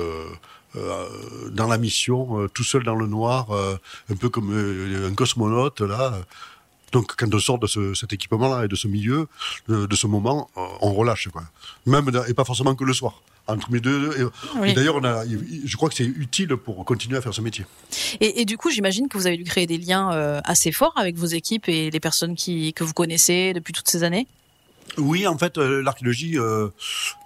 euh, 0.77 1.49
dans 1.51 1.67
la 1.67 1.79
mission, 1.79 2.41
euh, 2.43 2.49
tout 2.49 2.63
seul 2.63 2.85
dans 2.85 2.95
le 2.95 3.07
noir, 3.07 3.51
euh, 3.53 3.77
un 4.11 4.17
peu 4.17 4.29
comme 4.29 4.53
un 4.53 5.15
cosmonaute 5.15 5.81
là. 5.81 6.19
Donc, 6.93 7.17
quand 7.17 7.35
on 7.35 7.39
sort 7.39 7.59
de 7.59 7.67
ce, 7.67 7.93
cet 7.95 8.13
équipement-là 8.15 8.65
et 8.65 8.69
de 8.69 8.75
ce 8.75 8.89
milieu, 8.89 9.29
de, 9.69 9.95
ce 9.95 10.07
moment, 10.07 10.49
on 10.81 10.95
relâche, 10.95 11.29
quoi. 11.29 11.43
Même, 11.85 12.11
et 12.29 12.33
pas 12.33 12.45
forcément 12.45 12.75
que 12.75 12.85
le 12.85 12.95
soir. 12.95 13.21
Entre 13.49 13.71
mes 13.73 13.81
deux. 13.81 14.31
Et, 14.65 14.75
d'ailleurs, 14.75 14.97
on 14.97 15.05
a, 15.05 15.25
je 15.27 15.77
crois 15.77 15.89
que 15.89 15.95
c'est 15.95 16.05
utile 16.05 16.57
pour 16.57 16.85
continuer 16.85 17.17
à 17.17 17.21
faire 17.21 17.35
ce 17.35 17.41
métier. 17.41 17.65
Et, 18.21 18.43
et 18.43 18.45
du 18.45 18.57
coup, 18.57 18.71
j'imagine 18.71 19.09
que 19.09 19.17
vous 19.19 19.27
avez 19.27 19.37
dû 19.37 19.45
créer 19.45 19.67
des 19.67 19.79
liens 19.79 20.11
assez 20.45 20.71
forts 20.71 20.93
avec 20.97 21.17
vos 21.17 21.27
équipes 21.27 21.69
et 21.69 21.91
les 21.91 22.01
personnes 22.01 22.35
qui, 22.35 22.73
que 22.75 22.85
vous 22.85 22.93
connaissez 22.93 23.53
depuis 23.55 23.73
toutes 23.73 23.89
ces 23.89 24.05
années? 24.05 24.27
Oui, 24.97 25.27
en 25.27 25.37
fait, 25.37 25.59
euh, 25.59 25.83
l'archéologie, 25.83 26.39
euh, 26.39 26.69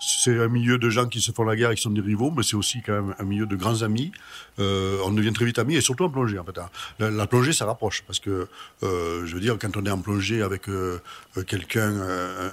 c'est 0.00 0.38
un 0.38 0.48
milieu 0.48 0.78
de 0.78 0.90
gens 0.90 1.06
qui 1.06 1.20
se 1.20 1.32
font 1.32 1.44
la 1.44 1.56
guerre 1.56 1.70
et 1.70 1.76
qui 1.76 1.82
sont 1.82 1.90
des 1.90 2.00
rivaux, 2.00 2.32
mais 2.36 2.42
c'est 2.42 2.56
aussi 2.56 2.82
quand 2.84 2.92
même 2.92 3.14
un 3.18 3.24
milieu 3.24 3.46
de 3.46 3.56
grands 3.56 3.82
amis. 3.82 4.12
Euh, 4.58 4.98
on 5.04 5.12
devient 5.12 5.32
très 5.32 5.44
vite 5.44 5.58
amis, 5.58 5.76
et 5.76 5.80
surtout 5.80 6.04
en 6.04 6.10
plongée, 6.10 6.38
en 6.38 6.44
fait. 6.44 6.58
Hein. 6.58 6.68
La, 6.98 7.26
plongée, 7.26 7.52
ça 7.52 7.64
rapproche, 7.64 8.02
parce 8.06 8.18
que, 8.18 8.48
je 8.82 9.34
veux 9.34 9.40
dire, 9.40 9.56
quand 9.60 9.76
on 9.76 9.86
est 9.86 9.90
en 9.90 10.00
plongée 10.00 10.42
avec 10.42 10.62
quelqu'un, 11.46 11.92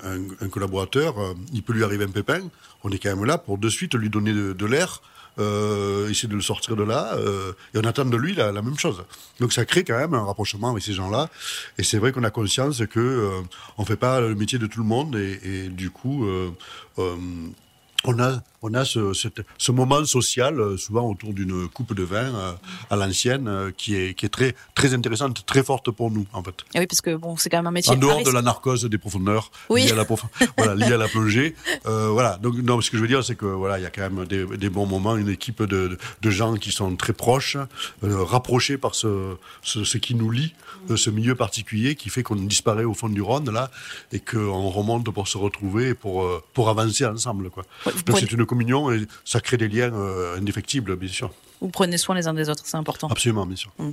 un, 0.03 0.45
un, 0.45 0.49
collaborateur, 0.49 1.15
il 1.53 1.63
peut 1.63 1.73
lui 1.73 1.83
arriver 1.83 2.05
un 2.05 2.11
pépin, 2.11 2.41
on 2.83 2.91
est 2.91 2.99
quand 2.99 3.15
même 3.15 3.25
là 3.25 3.37
pour 3.37 3.57
de 3.57 3.69
suite 3.69 3.95
lui 3.95 4.09
donner 4.09 4.33
de 4.33 4.65
l'air, 4.65 5.01
euh, 5.39 6.09
essayer 6.09 6.27
de 6.27 6.35
le 6.35 6.41
sortir 6.41 6.75
de 6.75 6.83
là, 6.83 7.13
euh, 7.15 7.53
et 7.73 7.77
on 7.77 7.83
attend 7.83 8.05
de 8.05 8.17
lui 8.17 8.33
la, 8.33 8.51
même 8.51 8.77
chose. 8.77 9.03
Donc 9.39 9.53
ça 9.53 9.65
crée 9.65 9.83
quand 9.83 9.97
même 9.97 10.13
un 10.13 10.23
rapprochement 10.23 10.71
avec 10.71 10.83
ces 10.83 10.93
gens-là, 10.93 11.29
et 11.77 11.83
c'est 11.83 11.97
vrai 11.97 12.11
qu'on 12.11 12.23
a 12.23 12.29
conscience 12.29 12.85
que 12.85 12.99
euh, 12.99 13.41
on 13.77 13.85
fait 13.85 13.95
pas 13.95 14.19
le 14.21 14.35
métier 14.35 14.59
de 14.59 14.67
tout 14.67 14.79
le 14.79 14.85
monde, 14.85 15.15
et, 15.15 15.69
du 15.69 15.89
coup, 15.89 16.25
euh, 16.25 16.51
on 16.97 18.19
a 18.19 18.41
on 18.61 18.73
a 18.73 18.83
ce, 18.83 19.13
ce, 19.57 19.71
moment 19.71 20.03
social, 20.03 20.59
euh, 20.59 20.77
souvent 20.77 21.09
autour 21.09 21.33
d'une 21.33 21.67
coupe 21.69 21.93
de 21.93 22.03
vin 22.03 22.35
euh, 22.35 22.51
à 22.89 22.95
l'ancienne, 22.97 23.47
euh, 23.47 23.71
qui 23.75 23.95
est, 23.95 24.13
qui 24.13 24.25
est 24.25 24.29
très, 24.29 24.53
très 24.75 24.93
intéressante, 24.93 25.45
très 25.45 25.63
forte 25.63 25.91
pour 25.91 26.11
nous, 26.11 26.25
en 26.33 26.43
fait. 26.43 26.51
Et 26.73 26.77
ah 26.77 26.79
oui, 26.79 26.87
parce 26.87 27.01
que 27.01 27.15
bon, 27.15 27.37
c'est 27.37 27.49
quand 27.49 27.57
même 27.57 27.67
un 27.67 27.71
métier. 27.71 27.93
En 27.93 27.97
dehors 27.97 28.23
de 28.23 28.31
la 28.31 28.41
narcose 28.41 28.83
des 28.83 28.97
profondeurs, 28.97 29.51
oui. 29.69 29.85
liée, 29.85 29.91
à 29.93 29.95
la 29.95 30.05
voilà, 30.57 30.75
liée 30.75 30.93
à 30.93 30.97
la 30.97 31.07
plongée. 31.07 31.55
Euh, 31.85 32.09
voilà. 32.09 32.37
Donc, 32.37 32.55
non, 32.55 32.81
ce 32.81 32.91
que 32.91 32.97
je 32.97 33.01
veux 33.01 33.07
dire, 33.07 33.23
c'est 33.23 33.35
que 33.35 33.45
voilà, 33.45 33.79
il 33.79 33.83
y 33.83 33.85
a 33.85 33.89
quand 33.89 34.09
même 34.09 34.25
des, 34.25 34.45
des, 34.45 34.69
bons 34.69 34.85
moments, 34.85 35.15
une 35.15 35.29
équipe 35.29 35.63
de, 35.63 35.97
de 36.21 36.29
gens 36.29 36.55
qui 36.55 36.71
sont 36.71 36.95
très 36.95 37.13
proches, 37.13 37.57
rapprochés 38.01 38.77
par 38.77 38.95
ce, 38.95 39.35
ce, 39.61 39.83
ce, 39.83 39.97
qui 39.97 40.15
nous 40.15 40.31
lie, 40.31 40.53
ce 40.95 41.09
milieu 41.09 41.35
particulier 41.35 41.95
qui 41.95 42.09
fait 42.09 42.23
qu'on 42.23 42.35
disparaît 42.35 42.83
au 42.83 42.93
fond 42.93 43.09
du 43.09 43.21
Rhône, 43.21 43.49
là, 43.51 43.71
et 44.11 44.19
qu'on 44.19 44.69
remonte 44.69 45.09
pour 45.09 45.27
se 45.27 45.37
retrouver, 45.37 45.93
pour, 45.93 46.27
pour 46.53 46.69
avancer 46.69 47.05
ensemble, 47.05 47.49
quoi. 47.49 47.63
Donc, 48.05 48.19
c'est 48.19 48.31
une 48.31 48.45
communion 48.49 48.91
et 48.91 49.07
ça 49.23 49.39
crée 49.39 49.57
des 49.57 49.67
liens 49.67 49.93
euh, 49.93 50.37
indéfectibles, 50.37 50.95
bien 50.95 51.09
sûr. 51.09 51.31
Vous 51.61 51.69
prenez 51.69 51.97
soin 51.97 52.15
les 52.15 52.27
uns 52.27 52.33
des 52.33 52.49
autres, 52.49 52.63
c'est 52.65 52.77
important. 52.77 53.07
Absolument, 53.09 53.45
bien 53.45 53.55
sûr. 53.55 53.71
Mmh. 53.77 53.91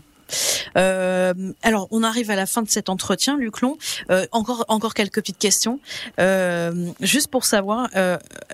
Euh, 0.77 1.35
alors, 1.63 1.89
on 1.91 2.03
arrive 2.03 2.31
à 2.31 2.37
la 2.37 2.47
fin 2.47 2.63
de 2.63 2.69
cet 2.69 2.89
entretien, 2.89 3.37
Luclon. 3.37 3.77
Euh, 4.11 4.27
encore, 4.33 4.65
encore 4.69 4.95
quelques 4.95 5.17
petites 5.17 5.39
questions. 5.39 5.79
Euh, 6.19 6.91
juste 7.01 7.29
pour 7.29 7.45
savoir, 7.45 7.89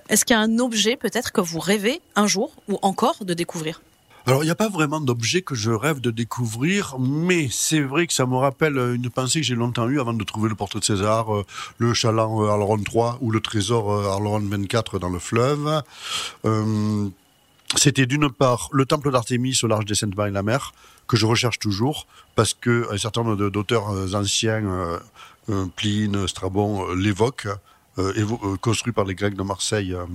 est-ce 0.09 0.25
qu'il 0.25 0.35
y 0.35 0.37
a 0.37 0.41
un 0.41 0.59
objet 0.59 0.95
peut-être 0.95 1.31
que 1.31 1.41
vous 1.41 1.59
rêvez 1.59 2.01
un 2.15 2.27
jour 2.27 2.53
ou 2.67 2.77
encore 2.81 3.25
de 3.25 3.33
découvrir? 3.33 3.81
Alors, 4.25 4.41
il 4.43 4.45
n'y 4.45 4.51
a 4.51 4.55
pas 4.55 4.69
vraiment 4.69 5.01
d'objet 5.01 5.41
que 5.41 5.53
je 5.53 5.69
rêve 5.69 5.99
de 5.99 6.09
découvrir, 6.09 6.95
mais 6.97 7.49
c'est 7.51 7.81
vrai 7.81 8.07
que 8.07 8.13
ça 8.13 8.25
me 8.25 8.37
rappelle 8.37 8.77
une 8.77 9.09
pensée 9.09 9.41
que 9.41 9.45
j'ai 9.45 9.55
longtemps 9.55 9.89
eue 9.89 9.99
avant 9.99 10.13
de 10.13 10.23
trouver 10.23 10.47
le 10.47 10.55
portrait 10.55 10.79
de 10.79 10.85
César, 10.85 11.35
euh, 11.35 11.45
le 11.77 11.93
chaland 11.93 12.41
euh, 12.41 12.47
Arleron 12.47 12.77
3 12.77 13.17
ou 13.19 13.31
le 13.31 13.41
trésor 13.41 13.91
euh, 13.91 14.09
Arleron 14.09 14.39
24 14.39 14.97
dans 14.97 15.09
le 15.09 15.19
fleuve. 15.19 15.83
Euh, 16.45 17.09
c'était 17.75 18.05
d'une 18.05 18.29
part 18.29 18.69
le 18.71 18.85
temple 18.85 19.11
d'Artémis 19.11 19.59
au 19.63 19.67
large 19.67 19.83
des 19.83 19.95
Saintes-Maries-la-Mer, 19.95 20.71
que 21.05 21.17
je 21.17 21.25
recherche 21.25 21.59
toujours, 21.59 22.07
parce 22.35 22.53
que 22.53 22.87
un 22.93 22.97
certain 22.97 23.23
nombre 23.23 23.49
d'auteurs 23.49 24.15
anciens, 24.15 25.01
Pline, 25.75 26.27
Strabon, 26.27 26.93
l'évoquent, 26.93 27.49
construit 28.61 28.93
par 28.93 29.05
les 29.05 29.15
Grecs 29.15 29.35
de 29.35 29.43
Marseille 29.43 29.93
euh, 29.93 30.05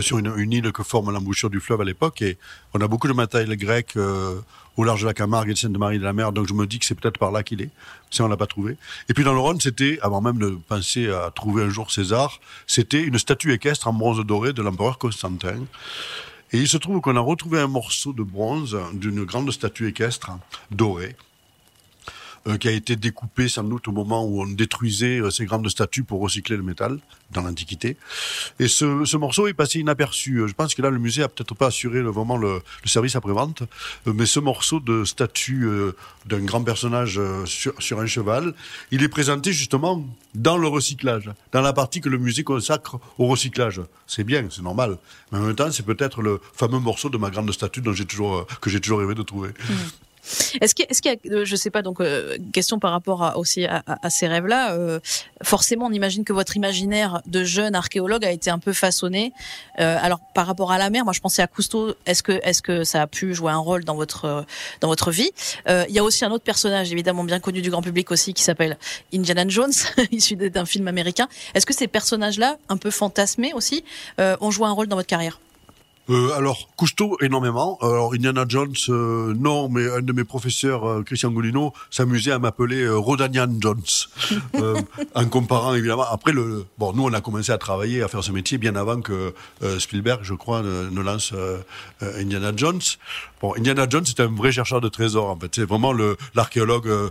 sur 0.00 0.18
une, 0.18 0.32
une, 0.36 0.52
île 0.52 0.72
que 0.72 0.82
forme 0.82 1.12
l'embouchure 1.12 1.50
du 1.50 1.60
fleuve 1.60 1.80
à 1.80 1.84
l'époque. 1.84 2.22
Et 2.22 2.38
on 2.74 2.80
a 2.80 2.88
beaucoup 2.88 3.08
de 3.08 3.12
matériel 3.12 3.56
grec 3.56 3.92
euh, 3.96 4.40
au 4.76 4.84
large 4.84 5.02
de 5.02 5.06
la 5.06 5.14
Camargue 5.14 5.50
et 5.50 5.54
de 5.54 5.58
Sainte-Marie 5.58 5.98
de 5.98 6.04
la 6.04 6.12
Mer. 6.12 6.32
Donc 6.32 6.48
je 6.48 6.54
me 6.54 6.66
dis 6.66 6.78
que 6.78 6.84
c'est 6.84 6.94
peut-être 6.94 7.18
par 7.18 7.30
là 7.30 7.42
qu'il 7.42 7.62
est, 7.62 7.70
si 8.10 8.22
on 8.22 8.28
l'a 8.28 8.36
pas 8.36 8.46
trouvé. 8.46 8.76
Et 9.08 9.14
puis 9.14 9.24
dans 9.24 9.32
le 9.32 9.40
Rhône, 9.40 9.60
c'était, 9.60 9.98
avant 10.02 10.20
même 10.20 10.38
de 10.38 10.58
penser 10.68 11.08
à 11.08 11.30
trouver 11.34 11.64
un 11.64 11.68
jour 11.68 11.90
César, 11.90 12.40
c'était 12.66 13.02
une 13.02 13.18
statue 13.18 13.52
équestre 13.52 13.88
en 13.88 13.92
bronze 13.92 14.24
doré 14.24 14.52
de 14.52 14.62
l'empereur 14.62 14.98
Constantin. 14.98 15.64
Et 16.52 16.58
il 16.58 16.68
se 16.68 16.78
trouve 16.78 17.00
qu'on 17.00 17.16
a 17.16 17.20
retrouvé 17.20 17.60
un 17.60 17.66
morceau 17.66 18.12
de 18.12 18.22
bronze 18.22 18.78
d'une 18.94 19.24
grande 19.24 19.50
statue 19.50 19.88
équestre 19.88 20.30
dorée 20.70 21.14
euh, 21.14 21.27
qui 22.60 22.68
a 22.68 22.72
été 22.72 22.96
découpé 22.96 23.48
sans 23.48 23.64
doute 23.64 23.88
au 23.88 23.92
moment 23.92 24.24
où 24.24 24.42
on 24.42 24.46
détruisait 24.46 25.20
euh, 25.20 25.30
ces 25.30 25.44
grandes 25.44 25.68
statues 25.68 26.04
pour 26.04 26.20
recycler 26.20 26.56
le 26.56 26.62
métal 26.62 26.98
dans 27.30 27.42
l'Antiquité. 27.42 27.96
Et 28.58 28.68
ce, 28.68 29.04
ce, 29.04 29.16
morceau 29.16 29.48
est 29.48 29.54
passé 29.54 29.80
inaperçu. 29.80 30.42
Je 30.46 30.52
pense 30.54 30.74
que 30.74 30.82
là, 30.82 30.90
le 30.90 30.98
musée 30.98 31.22
a 31.22 31.28
peut-être 31.28 31.54
pas 31.54 31.66
assuré 31.66 32.00
le, 32.00 32.10
vraiment 32.10 32.36
le, 32.36 32.60
service 32.84 33.16
après-vente, 33.16 33.62
euh, 34.06 34.12
mais 34.14 34.26
ce 34.26 34.40
morceau 34.40 34.80
de 34.80 35.04
statue 35.04 35.68
d'un 36.26 36.40
grand 36.40 36.62
personnage 36.62 37.20
sur, 37.44 37.74
sur 37.80 38.00
un 38.00 38.06
cheval, 38.06 38.54
il 38.90 39.02
est 39.02 39.08
présenté 39.08 39.52
justement 39.52 40.04
dans 40.34 40.56
le 40.56 40.68
recyclage, 40.68 41.30
dans 41.52 41.60
la 41.60 41.72
partie 41.72 42.00
que 42.00 42.08
le 42.08 42.18
musée 42.18 42.44
consacre 42.44 42.98
au 43.18 43.26
recyclage. 43.26 43.80
C'est 44.06 44.24
bien, 44.24 44.46
c'est 44.50 44.62
normal. 44.62 44.98
Mais 45.32 45.38
en 45.38 45.42
même 45.42 45.54
temps, 45.54 45.70
c'est 45.70 45.84
peut-être 45.84 46.22
le 46.22 46.40
fameux 46.54 46.78
morceau 46.78 47.10
de 47.10 47.18
ma 47.18 47.30
grande 47.30 47.50
statue 47.52 47.80
dont 47.80 47.92
j'ai 47.92 48.06
toujours, 48.06 48.46
que 48.60 48.70
j'ai 48.70 48.80
toujours 48.80 49.00
rêvé 49.00 49.14
de 49.14 49.22
trouver. 49.22 49.48
Mmh. 49.50 49.74
Est-ce 50.60 50.74
qu'il 50.74 50.86
est 50.88 51.04
y 51.04 51.08
a, 51.08 51.36
euh, 51.36 51.44
je 51.44 51.56
sais 51.56 51.70
pas, 51.70 51.82
donc 51.82 52.00
euh, 52.00 52.36
question 52.52 52.78
par 52.78 52.92
rapport 52.92 53.22
à, 53.22 53.38
aussi 53.38 53.64
à, 53.64 53.82
à 53.86 54.10
ces 54.10 54.26
rêves-là. 54.26 54.72
Euh, 54.72 55.00
forcément, 55.42 55.86
on 55.86 55.92
imagine 55.92 56.24
que 56.24 56.32
votre 56.32 56.56
imaginaire 56.56 57.22
de 57.26 57.44
jeune 57.44 57.74
archéologue 57.74 58.24
a 58.24 58.30
été 58.30 58.50
un 58.50 58.58
peu 58.58 58.72
façonné. 58.72 59.32
Euh, 59.80 59.96
alors, 60.00 60.20
par 60.34 60.46
rapport 60.46 60.72
à 60.72 60.78
la 60.78 60.90
mer, 60.90 61.04
moi, 61.04 61.12
je 61.12 61.20
pensais 61.20 61.42
à 61.42 61.46
Cousteau. 61.46 61.94
Est-ce 62.06 62.22
que, 62.22 62.40
est-ce 62.42 62.62
que 62.62 62.84
ça 62.84 63.02
a 63.02 63.06
pu 63.06 63.34
jouer 63.34 63.52
un 63.52 63.58
rôle 63.58 63.84
dans 63.84 63.94
votre 63.94 64.44
dans 64.80 64.88
votre 64.88 65.10
vie? 65.10 65.30
Il 65.66 65.94
y 65.94 65.98
a 65.98 66.04
aussi 66.04 66.24
un 66.24 66.30
autre 66.30 66.44
personnage, 66.44 66.92
évidemment 66.92 67.24
bien 67.24 67.40
connu 67.40 67.62
du 67.62 67.70
grand 67.70 67.82
public 67.82 68.10
aussi, 68.10 68.34
qui 68.34 68.42
s'appelle 68.42 68.76
Indiana 69.14 69.44
Jones, 69.48 69.72
issu 70.10 70.36
d'un 70.36 70.66
film 70.66 70.88
américain. 70.88 71.28
Est-ce 71.54 71.66
que 71.66 71.74
ces 71.74 71.88
personnages-là, 71.88 72.58
un 72.68 72.76
peu 72.76 72.90
fantasmés 72.90 73.52
aussi, 73.54 73.84
ont 74.18 74.50
joué 74.50 74.66
un 74.66 74.72
rôle 74.72 74.88
dans 74.88 74.96
votre 74.96 75.08
carrière? 75.08 75.38
Euh, 76.10 76.32
alors, 76.36 76.68
Cousteau, 76.76 77.18
énormément. 77.20 77.78
Alors, 77.82 78.14
Indiana 78.14 78.44
Jones, 78.48 78.74
euh, 78.88 79.34
non, 79.38 79.68
mais 79.68 79.90
un 79.90 80.00
de 80.00 80.12
mes 80.12 80.24
professeurs, 80.24 80.88
euh, 80.88 81.02
Christian 81.02 81.30
Golino, 81.30 81.72
s'amusait 81.90 82.32
à 82.32 82.38
m'appeler 82.38 82.82
euh, 82.82 82.96
Rodanian 82.96 83.48
Jones, 83.60 83.82
euh, 84.54 84.80
en 85.14 85.26
comparant 85.26 85.74
évidemment. 85.74 86.06
Après, 86.10 86.32
le, 86.32 86.64
bon, 86.78 86.92
nous, 86.94 87.04
on 87.04 87.12
a 87.12 87.20
commencé 87.20 87.52
à 87.52 87.58
travailler, 87.58 88.02
à 88.02 88.08
faire 88.08 88.24
ce 88.24 88.32
métier 88.32 88.58
bien 88.58 88.76
avant 88.76 89.00
que 89.00 89.34
Spielberg, 89.78 90.20
je 90.22 90.34
crois, 90.34 90.62
ne, 90.62 90.88
ne 90.88 91.00
lance 91.00 91.32
Indiana 92.00 92.52
Jones. 92.54 92.80
Indiana 93.56 93.86
Jones, 93.88 94.04
c'est 94.04 94.20
un 94.20 94.26
vrai 94.34 94.50
chercheur 94.52 94.80
de 94.80 94.88
trésors, 94.88 95.30
en 95.30 95.38
fait. 95.38 95.54
C'est 95.54 95.64
vraiment 95.64 95.92
le 95.92 96.16
l'archéologue. 96.34 96.88
euh, 96.88 97.10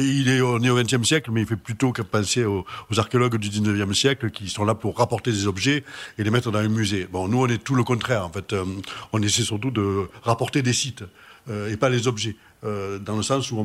il 0.00 0.28
est, 0.28 0.40
on 0.40 0.54
au 0.56 0.82
XXe 0.82 1.02
siècle, 1.06 1.30
mais 1.32 1.42
il 1.42 1.46
fait 1.46 1.56
plutôt 1.56 1.92
que 1.92 2.02
penser 2.02 2.44
aux, 2.44 2.64
archéologues 2.96 3.36
du 3.36 3.48
XIXe 3.50 3.96
siècle 3.96 4.30
qui 4.30 4.48
sont 4.48 4.64
là 4.64 4.74
pour 4.74 4.96
rapporter 4.98 5.30
des 5.32 5.46
objets 5.46 5.84
et 6.18 6.24
les 6.24 6.30
mettre 6.30 6.50
dans 6.50 6.58
un 6.58 6.68
musée. 6.68 7.06
Bon, 7.10 7.28
nous, 7.28 7.38
on 7.42 7.46
est 7.46 7.62
tout 7.62 7.74
le 7.74 7.84
contraire. 7.84 8.24
En 8.24 8.30
fait, 8.30 8.52
Euh, 8.52 8.64
on 9.12 9.22
essaie 9.22 9.42
surtout 9.42 9.70
de 9.70 10.08
rapporter 10.22 10.62
des 10.62 10.72
sites 10.72 11.04
euh, 11.50 11.70
et 11.70 11.76
pas 11.76 11.88
les 11.90 12.08
objets. 12.08 12.36
Dans 12.62 13.16
le 13.16 13.22
sens 13.22 13.52
où 13.52 13.58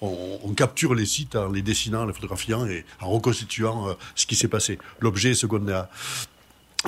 on, 0.00 0.08
on- 0.48 0.54
capture 0.54 0.94
les 0.96 1.06
sites 1.06 1.36
en 1.36 1.50
les 1.52 1.62
dessinant, 1.62 2.02
en 2.02 2.06
les 2.06 2.12
photographiant 2.12 2.66
et 2.66 2.84
en 3.00 3.10
reconstituant 3.10 3.96
ce 4.16 4.26
qui 4.26 4.34
s'est 4.34 4.48
passé. 4.48 4.78
L'objet 4.98 5.30
est 5.32 5.34
secondaire. 5.34 5.86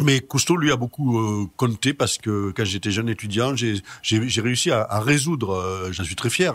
Mais 0.03 0.21
Cousteau, 0.21 0.57
lui, 0.57 0.71
a 0.73 0.77
beaucoup 0.77 1.19
euh, 1.19 1.47
compté 1.57 1.95
parce 1.95 2.19
que 2.19 2.53
quand 2.55 2.65
j'étais 2.65 2.91
jeune 2.91 3.09
étudiant, 3.09 3.55
j'ai 3.57 4.41
réussi 4.41 4.71
à, 4.71 4.83
à 4.83 5.01
résoudre, 5.01 5.55
euh, 5.55 5.91
j'en 5.91 6.05
suis 6.05 6.17
très 6.17 6.29
fier, 6.29 6.53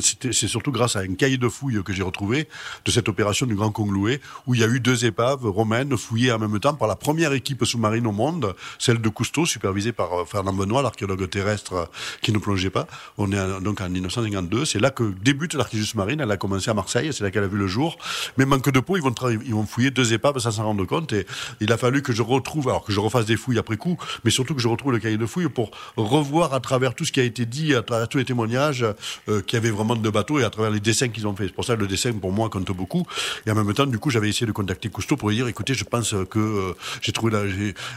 c'est 0.00 0.48
surtout 0.48 0.72
grâce 0.72 0.96
à 0.96 1.00
un 1.00 1.14
cahier 1.14 1.36
de 1.36 1.48
fouilles 1.48 1.82
que 1.84 1.92
j'ai 1.92 2.02
retrouvé 2.02 2.48
de 2.84 2.90
cette 2.90 3.08
opération 3.08 3.46
du 3.46 3.54
Grand 3.54 3.70
Congloué, 3.70 4.20
où 4.46 4.54
il 4.54 4.60
y 4.60 4.64
a 4.64 4.66
eu 4.66 4.80
deux 4.80 5.04
épaves 5.04 5.46
romaines 5.46 5.96
fouillées 5.96 6.32
en 6.32 6.38
même 6.38 6.58
temps 6.58 6.74
par 6.74 6.88
la 6.88 6.96
première 6.96 7.32
équipe 7.32 7.64
sous-marine 7.64 8.06
au 8.06 8.12
monde, 8.12 8.54
celle 8.78 9.00
de 9.00 9.08
Cousteau, 9.08 9.46
supervisée 9.46 9.92
par 9.92 10.12
euh, 10.12 10.24
Fernand 10.24 10.52
Benoît, 10.52 10.82
l'archéologue 10.82 11.28
terrestre 11.30 11.72
euh, 11.74 11.84
qui 12.22 12.32
ne 12.32 12.38
plongeait 12.38 12.70
pas. 12.70 12.86
On 13.18 13.30
est 13.30 13.60
donc 13.60 13.80
en 13.80 13.88
1952, 13.88 14.64
c'est 14.64 14.80
là 14.80 14.90
que 14.90 15.14
débute 15.22 15.54
l'archéologie 15.54 15.88
sous-marine, 15.88 16.20
elle 16.20 16.30
a 16.30 16.36
commencé 16.36 16.70
à 16.70 16.74
Marseille, 16.74 17.10
c'est 17.12 17.22
là 17.22 17.30
qu'elle 17.30 17.44
a 17.44 17.48
vu 17.48 17.58
le 17.58 17.68
jour. 17.68 17.98
Mais 18.36 18.44
manque 18.44 18.70
de 18.70 18.80
peau, 18.80 18.96
ils 18.96 19.02
vont, 19.02 19.14
ils 19.44 19.54
vont 19.54 19.66
fouiller 19.66 19.90
deux 19.90 20.12
épaves 20.12 20.38
sans 20.38 20.50
s'en 20.50 20.64
rendre 20.64 20.84
compte, 20.84 21.12
et 21.12 21.26
il 21.60 21.72
a 21.72 21.76
fallu 21.76 22.02
que 22.02 22.12
je 22.12 22.22
retrouve, 22.22 22.63
alors 22.70 22.84
que 22.84 22.92
je 22.92 23.00
refasse 23.00 23.26
des 23.26 23.36
fouilles 23.36 23.58
après 23.58 23.76
coup, 23.76 23.96
mais 24.24 24.30
surtout 24.30 24.54
que 24.54 24.60
je 24.60 24.68
retrouve 24.68 24.92
le 24.92 24.98
cahier 24.98 25.16
de 25.16 25.26
fouilles 25.26 25.48
pour 25.48 25.70
revoir 25.96 26.54
à 26.54 26.60
travers 26.60 26.94
tout 26.94 27.04
ce 27.04 27.12
qui 27.12 27.20
a 27.20 27.24
été 27.24 27.46
dit, 27.46 27.74
à 27.74 27.82
travers 27.82 28.08
tous 28.08 28.18
les 28.18 28.24
témoignages, 28.24 28.84
euh, 29.28 29.40
qu'il 29.42 29.56
y 29.56 29.60
avait 29.60 29.70
vraiment 29.70 29.96
de 29.96 30.10
bateaux 30.10 30.38
et 30.38 30.44
à 30.44 30.50
travers 30.50 30.70
les 30.70 30.80
dessins 30.80 31.08
qu'ils 31.08 31.26
ont 31.26 31.34
fait. 31.34 31.46
C'est 31.46 31.54
pour 31.54 31.64
ça 31.64 31.76
que 31.76 31.80
le 31.80 31.86
dessin, 31.86 32.12
pour 32.12 32.32
moi, 32.32 32.48
compte 32.48 32.70
beaucoup. 32.72 33.04
Et 33.46 33.50
en 33.50 33.54
même 33.54 33.72
temps, 33.74 33.86
du 33.86 33.98
coup, 33.98 34.10
j'avais 34.10 34.28
essayé 34.28 34.46
de 34.46 34.52
contacter 34.52 34.88
Cousteau 34.88 35.16
pour 35.16 35.28
lui 35.28 35.36
dire, 35.36 35.48
écoutez, 35.48 35.74
je 35.74 35.84
pense 35.84 36.14
que 36.30 36.38
euh, 36.38 36.76
j'ai 37.00 37.12
trouvé 37.12 37.32
la... 37.32 37.42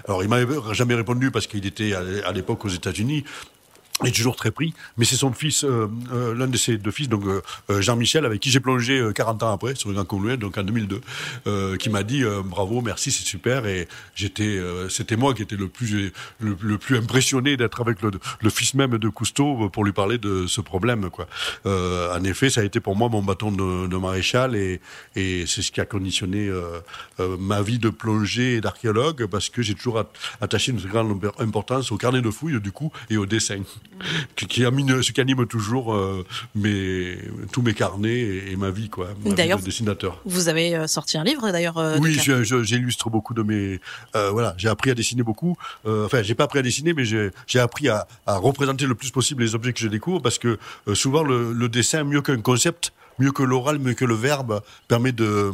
Alors, 0.07 0.24
il 0.24 0.30
m'avait 0.30 0.55
jamais 0.74 0.95
répondu 0.95 1.32
parce 1.32 1.47
qu'il 1.47 1.65
était 1.65 1.93
à 1.93 2.32
l'époque 2.32 2.65
aux 2.65 2.70
États-Unis. 2.70 3.24
Est 4.06 4.12
toujours 4.16 4.36
très 4.36 4.52
pris, 4.52 4.76
mais 4.98 5.06
c'est 5.06 5.16
son 5.16 5.34
fils, 5.34 5.64
euh, 5.64 5.88
euh, 6.14 6.36
l'un 6.36 6.45
de 6.45 6.56
ses 6.56 6.78
deux 6.78 6.91
fils, 6.91 7.10
donc 7.10 7.26
euh, 7.26 7.41
euh, 7.72 7.82
Jean-Michel, 7.82 8.26
avec 8.26 8.39
qui 8.39 8.52
j'ai 8.52 8.60
plongé 8.60 9.00
euh, 9.00 9.12
40 9.12 9.41
ans 9.41 9.52
après 9.52 9.74
sur 9.74 9.89
le 9.89 9.95
Grand 9.95 10.36
donc 10.38 10.56
en 10.56 10.64
2002, 10.64 11.02
euh, 11.48 11.78
qui 11.78 11.89
m'a 11.89 12.04
dit 12.04 12.24
euh, 12.24 12.43
bravo, 12.45 12.82
merci, 12.82 13.12
c'est 13.12 13.26
super, 13.26 13.66
et 13.66 13.88
j'étais, 14.14 14.43
euh, 14.43 14.88
c'était 14.88 15.16
moi 15.16 15.34
qui 15.34 15.41
étais 15.41 15.56
le 15.56 15.68
plus 15.68 16.12
le, 16.39 16.78
plus 16.78 16.95
impressionné 16.98 17.58
d'être 17.58 17.82
avec 17.82 18.04
le, 18.04 18.12
le 18.39 18.50
fils 18.52 18.76
même 18.76 19.00
de 19.00 19.10
Cousteau 19.10 19.68
pour 19.70 19.84
lui 19.84 19.93
parler 19.93 20.20
de 20.20 20.45
ce 20.45 20.62
problème, 20.62 21.10
quoi. 21.10 21.28
Euh, 21.66 22.16
en 22.16 22.24
effet, 22.24 22.52
ça 22.52 22.62
a 22.62 22.66
été 22.66 22.80
pour 22.80 22.95
moi 22.95 23.10
mon 23.10 23.24
bâton 23.24 23.52
de, 23.52 23.88
de 23.88 23.98
maréchal, 23.98 24.56
et, 24.56 24.80
et 25.16 25.45
c'est 25.48 25.64
ce 25.64 25.72
qui 25.72 25.82
a 25.82 25.86
conditionné 25.86 26.48
euh, 26.48 26.82
euh, 27.20 27.36
ma 27.39 27.64
vie 27.64 27.80
de 27.80 27.89
plongée 27.89 28.58
et 28.58 28.62
d'archéologue, 28.62 29.26
parce 29.26 29.50
que 29.50 29.64
j'ai 29.64 29.74
toujours 29.74 29.98
at- 29.98 30.12
attaché 30.39 30.72
une 30.72 30.80
grande 30.82 31.20
importance 31.39 31.91
au 31.91 31.98
carnet 31.98 32.22
de 32.22 32.30
fouilles, 32.30 32.62
du 32.62 32.72
coup, 32.72 32.91
et 33.10 33.18
au 33.18 33.26
dessin 33.26 33.58
qui, 34.36 34.46
qui 34.48 34.66
anime, 34.66 35.02
ce 35.02 35.12
qui 35.12 35.22
anime 35.22 35.46
toujours 35.48 35.94
euh, 35.94 36.26
mes, 36.56 37.18
tous 37.52 37.62
mes 37.62 37.74
carnets 37.74 38.14
et, 38.20 38.52
et 38.52 38.56
ma 38.56 38.70
vie, 38.70 38.90
quoi. 38.90 39.10
Ma 39.24 39.30
vie 39.30 39.36
D'ailleurs, 39.36 39.60
de 39.60 39.66
dessinateur. 39.66 40.22
Vous 40.26 40.50
avez 40.50 40.76
euh, 40.76 40.88
sorti 40.88 41.18
un 41.18 41.24
livre 41.24 41.52
d'ailleurs. 41.52 41.78
euh, 41.78 41.98
Oui, 42.00 42.16
car- 42.16 42.24
je- 42.26 42.44
je- 42.44 42.64
j'illustre 42.64 43.10
beaucoup 43.10 43.34
de 43.34 43.44
mes. 43.44 43.80
euh, 44.16 44.30
voilà, 44.32 44.54
j'ai 44.58 44.70
appris 44.70 44.92
à 44.92 44.96
dessiner 44.96 45.24
beaucoup. 45.24 45.58
Enfin, 45.86 46.22
j'ai 46.24 46.36
pas 46.36 46.44
appris 46.46 46.60
à 46.60 46.62
dessiner, 46.64 46.94
mais 46.94 47.06
j'ai 47.06 47.32
j'ai 47.48 47.60
appris 47.60 47.90
à, 47.90 48.08
à 48.26 48.38
représenter 48.38 48.86
le 48.86 48.96
plus 48.96 49.12
possible 49.12 49.44
les 49.44 49.56
objets 49.56 49.74
que 49.74 49.80
je 49.80 49.88
découvre, 49.88 50.22
parce 50.22 50.38
que 50.40 50.58
souvent 50.94 51.24
le, 51.24 51.54
le 51.54 51.70
dessin, 51.70 52.04
mieux 52.04 52.22
qu'un 52.22 52.42
concept, 52.42 52.92
mieux 53.20 53.32
que 53.32 53.43
l'oral, 53.43 53.80
mieux 53.80 53.93
que 53.93 54.05
le 54.05 54.15
verbe, 54.15 54.61
permet 54.88 55.11
de, 55.11 55.51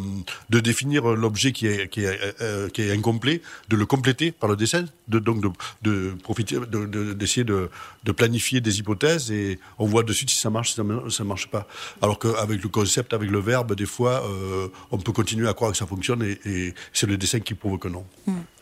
de 0.50 0.60
définir 0.60 1.06
l'objet 1.06 1.52
qui 1.52 1.68
est, 1.68 1.88
qui, 1.90 2.04
est, 2.04 2.20
euh, 2.42 2.70
incomplet, 2.94 3.42
de 3.70 3.76
le 3.76 3.86
compléter 3.86 4.32
par 4.32 4.50
le 4.50 4.56
dessin, 4.56 4.86
de, 5.08 5.20
donc 5.20 5.42
de, 5.82 6.14
profiter, 6.24 6.56
de- 6.56 6.86
de- 6.86 7.14
d'essayer 7.14 7.44
de, 7.44 7.70
planifier 8.16 8.62
des 8.62 8.80
hypothèses 8.80 9.32
et 9.32 9.60
on 9.80 9.86
voit 9.86 10.04
de 10.04 10.14
suite 10.14 10.30
si 10.30 10.38
ça 10.38 10.50
marche, 10.50 10.70
si 10.70 10.76
ça 10.76 10.84
ne 10.84 11.24
marche 11.28 11.48
pas. 11.48 11.68
Alors 12.02 12.20
qu'avec 12.20 12.62
le 12.62 12.70
concept, 12.70 13.14
avec 13.14 13.30
le 13.30 13.40
verbe, 13.40 13.76
des 13.76 13.86
fois, 13.86 14.24
euh, 14.28 14.68
on 14.92 14.98
peut 14.98 15.12
continuer 15.12 15.48
à 15.48 15.54
croire 15.54 15.72
que 15.72 15.78
ça 15.78 15.86
fonctionne 15.88 16.22
et, 16.24 16.74
c'est 16.94 17.08
le 17.08 17.18
dessin 17.18 17.40
qui 17.40 17.54
prouve 17.54 17.80
que 17.80 17.88
non. 17.88 18.06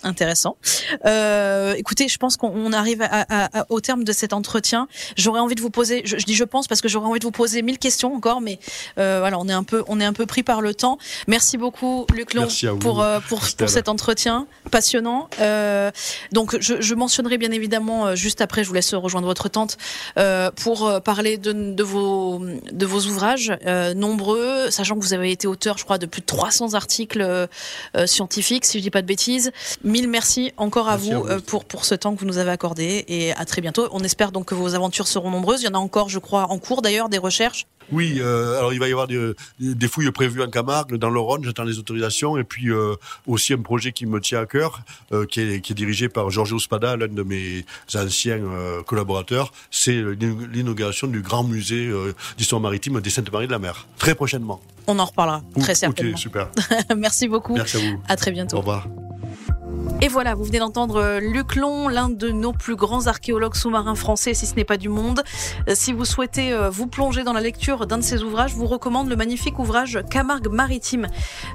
Intéressant. 0.04 0.58
Euh, 1.06 1.74
écoutez, 1.74 2.08
je 2.08 2.18
pense 2.18 2.38
qu'on 2.38 2.74
arrive 2.74 3.08
au 3.70 3.82
terme 3.82 4.04
de 4.04 4.12
cet 4.12 4.34
entretien. 4.34 4.88
J'aurais 5.18 5.40
envie 5.40 5.56
de 5.56 5.62
vous 5.62 5.70
poser, 5.70 6.02
je 6.06 6.16
dis 6.18 6.34
je 6.36 6.44
pense 6.44 6.68
parce 6.68 6.82
que 6.82 6.88
j'aurais 6.88 7.08
envie 7.08 7.20
de 7.20 7.26
vous 7.26 7.32
poser 7.32 7.62
mille 7.62 7.78
questions 7.78 8.16
encore, 8.16 8.42
mais 8.42 8.60
euh, 8.98 9.18
voilà, 9.20 9.40
on 9.40 9.48
est 9.48 9.54
un 9.54 9.64
peu, 9.64 9.84
on 9.88 10.00
est 10.00 10.06
un 10.06 10.14
peu 10.14 10.26
pris 10.26 10.44
par 10.44 10.62
le 10.62 10.74
temps. 10.74 10.98
Merci 11.28 11.58
beaucoup, 11.58 12.06
Luc 12.14 12.34
Long, 12.34 12.48
pour 12.80 13.02
euh, 13.02 13.20
pour, 13.28 13.42
pour 13.58 13.70
cet 13.70 13.90
entretien 13.90 14.48
passionnant. 14.72 15.30
Euh, 15.40 15.92
donc, 16.32 16.58
je, 16.60 16.82
je 16.82 16.96
mentionnerai 16.96 17.38
bien 17.38 17.52
évidemment 17.52 18.08
euh, 18.08 18.16
juste 18.16 18.42
après, 18.42 18.64
je 18.64 18.68
vous 18.70 18.74
laisse 18.76 18.94
rejoindre 18.94 19.28
votre 19.28 19.50
tante 19.50 19.78
euh, 20.18 20.52
pour 20.52 21.02
parler 21.04 21.38
de, 21.38 21.52
de 21.54 21.84
vos 21.84 22.42
de 22.72 22.86
vos 22.86 23.02
ouvrages 23.08 23.54
euh, 23.66 23.94
nombreux, 23.94 24.70
sachant 24.72 24.96
que 24.96 25.02
vous 25.02 25.14
avez 25.14 25.32
été 25.32 25.48
auteur, 25.48 25.78
je 25.78 25.84
crois, 25.84 25.98
de 25.98 26.06
plus 26.06 26.22
de 26.22 26.26
300 26.26 26.74
articles 26.74 27.48
scientifiques, 28.06 28.66
si 28.66 28.78
je 28.80 28.84
dis 28.84 28.90
pas 28.92 29.02
de 29.02 29.08
bêtises. 29.08 29.52
Mille 29.84 30.08
merci 30.08 30.52
encore 30.58 30.88
à 30.88 30.98
Merci 30.98 31.12
vous, 31.12 31.18
à 31.18 31.22
vous. 31.22 31.30
euh, 31.30 31.40
pour 31.40 31.66
pour 31.66 31.86
ce 31.86 31.96
temps 31.96 32.14
que 32.16 32.20
vous 32.20 32.26
nous 32.26 32.38
avez 32.38 32.52
accordé 32.52 33.06
et 33.08 33.34
à 33.34 33.46
très 33.46 33.62
bientôt. 33.62 33.88
On 33.92 34.00
espère 34.02 34.32
donc 34.32 34.46
que 34.46 34.56
vos 34.56 34.76
aventures 34.76 35.08
seront 35.08 35.30
nombreuses. 35.32 35.62
Il 35.62 35.66
y 35.66 35.70
en 35.70 35.74
a 35.74 35.78
encore, 35.78 36.10
je 36.10 36.20
crois, 36.20 36.44
en 36.50 36.58
cours 36.60 36.82
d'ailleurs 36.82 37.10
des 37.10 37.18
recherches. 37.18 37.66
Oui, 37.92 38.18
euh, 38.20 38.58
alors 38.58 38.74
il 38.74 38.80
va 38.80 38.88
y 38.88 38.92
avoir 38.92 39.08
des, 39.08 39.34
des 39.60 39.88
fouilles 39.88 40.12
prévues 40.12 40.42
en 40.42 40.50
Camargue, 40.50 40.96
dans 40.96 41.10
le 41.10 41.20
Rhône, 41.20 41.44
j'attends 41.44 41.64
les 41.64 41.78
autorisations, 41.80 42.38
et 42.38 42.44
puis 42.44 42.70
euh, 42.70 42.96
aussi 43.28 43.54
un 43.54 43.58
projet 43.62 43.92
qui 43.92 44.06
me 44.06 44.20
tient 44.20 44.40
à 44.42 44.46
cœur, 44.46 44.82
euh, 45.12 45.26
qui, 45.26 45.42
est, 45.42 45.62
qui 45.62 45.74
est 45.74 45.76
dirigé 45.76 46.08
par 46.10 46.30
Giorgio 46.30 46.60
Spada, 46.60 46.96
l'un 46.96 47.08
de 47.08 47.24
mes 47.24 47.66
anciens 47.96 48.40
euh, 48.40 48.82
collaborateurs, 48.84 49.52
c'est 49.70 50.02
l'inauguration 50.54 51.08
du 51.08 51.22
grand 51.22 51.44
musée 51.44 51.88
euh, 51.88 52.14
d'histoire 52.38 52.62
maritime 52.62 53.02
des 53.02 53.10
Saintes-Maries 53.10 53.48
de 53.48 53.52
la 53.52 53.60
Mer, 53.60 53.88
très 53.98 54.16
prochainement. 54.16 54.62
On 54.88 54.98
en 55.00 55.06
reparlera 55.06 55.42
très 55.60 55.72
Ok, 55.72 55.78
certainement. 55.78 56.18
super. 56.18 56.50
merci 56.98 57.28
beaucoup. 57.28 57.56
Merci 57.56 57.78
à 57.78 57.80
vous. 57.80 58.02
À 58.08 58.16
très 58.16 58.32
bientôt. 58.32 58.58
Au 58.58 58.60
revoir. 58.60 58.88
Et 60.04 60.08
voilà, 60.08 60.34
vous 60.34 60.44
venez 60.44 60.58
d'entendre 60.58 60.96
euh, 60.96 61.20
Luc 61.20 61.56
Long, 61.56 61.88
l'un 61.88 62.10
de 62.10 62.30
nos 62.30 62.54
plus 62.54 62.76
grands 62.76 63.06
archéologues 63.06 63.54
sous-marins 63.54 63.94
français, 63.94 64.34
si 64.34 64.48
ce 64.48 64.56
n'est 64.56 64.64
pas 64.64 64.78
du 64.78 64.90
monde. 64.90 65.22
Euh, 65.70 65.74
Si 65.76 65.94
vous 65.94 66.06
souhaitez 66.06 66.54
euh, 66.54 66.72
vous 66.72 66.88
plonger 66.88 67.24
dans 67.24 67.34
la 67.34 67.42
lecture 67.42 67.86
d'un 67.86 68.00
de 68.00 68.04
ses 68.04 68.24
ouvrages, 68.24 68.52
je 68.52 68.56
vous 68.56 68.66
recommande 68.66 69.10
le 69.10 69.16
magnifique 69.16 69.60
ouvrage 69.60 70.00
Camargue 70.10 70.48
maritime 70.48 71.08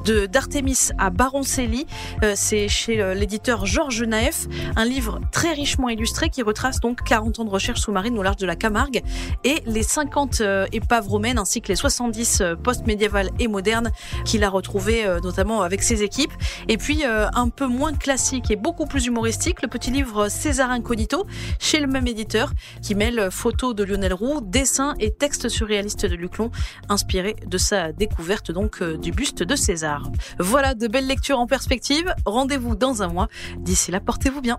de 0.05 0.27
d'Artémis 0.27 0.91
à 0.97 1.11
Baroncelli. 1.11 1.87
C'est 2.35 2.69
chez 2.69 3.15
l'éditeur 3.15 3.67
Georges 3.67 4.03
Naef, 4.03 4.47
un 4.77 4.85
livre 4.85 5.21
très 5.33 5.53
richement 5.53 5.89
illustré 5.89 6.31
qui 6.31 6.43
retrace 6.43 6.81
donc 6.81 7.03
40 7.05 7.41
ans 7.41 7.45
de 7.45 7.51
recherche 7.51 7.81
sous-marine 7.81 8.17
au 8.19 8.23
large 8.23 8.37
de 8.37 8.47
la 8.47 8.57
Camargue 8.57 9.03
et 9.45 9.63
les 9.67 9.83
50 9.83 10.41
euh, 10.41 10.67
épaves 10.73 11.09
romaines 11.09 11.39
ainsi 11.39 11.61
que 11.61 11.69
les 11.69 11.77
70 11.77 12.41
euh, 12.41 12.57
post-médiévales 12.57 13.31
et 13.39 13.49
modernes 13.49 13.91
qu'il 14.25 14.45
a 14.45 14.51
retrouvées 14.51 15.05
euh, 15.05 15.21
notamment 15.21 15.63
avec 15.63 15.83
ses 15.83 16.03
équipes. 16.03 16.33
Et 16.69 16.77
puis 16.77 17.05
un 17.05 17.49
peu 17.49 17.67
moins 17.67 17.93
classique 17.93 18.36
et 18.51 18.57
beaucoup 18.57 18.85
plus 18.85 19.07
humoristique, 19.07 19.63
le 19.63 19.69
petit 19.69 19.91
livre 19.91 20.29
César 20.29 20.71
Incognito, 20.71 21.27
chez 21.59 21.81
le 21.81 21.87
même 21.87 22.07
éditeur, 22.07 22.53
qui 22.83 22.95
mêle 22.95 23.29
photos 23.31 23.75
de 23.75 23.83
Lionel 23.83 24.13
Roux, 24.13 24.41
dessins 24.43 24.95
et 25.01 25.11
textes 25.11 25.49
surréalistes 25.49 26.05
de 26.05 26.15
Luclon, 26.15 26.51
inspirés 26.89 27.37
de 27.47 27.59
sa 27.59 27.93
découverte 27.93 28.51
donc 28.51 28.83
euh, 28.83 28.99
du 28.99 29.11
buste 29.11 29.43
de 29.43 29.57
César. 29.57 30.11
Voilà 30.39 30.75
de 30.75 30.87
belles 30.87 31.07
lectures 31.07 31.39
en 31.39 31.47
perspective. 31.47 32.15
Rendez-vous 32.27 32.77
dans 32.77 33.03
un 33.03 33.09
mois. 33.09 33.29
D'ici 33.59 33.91
là, 33.91 34.01
portez-vous 34.01 34.43
bien. 34.43 34.59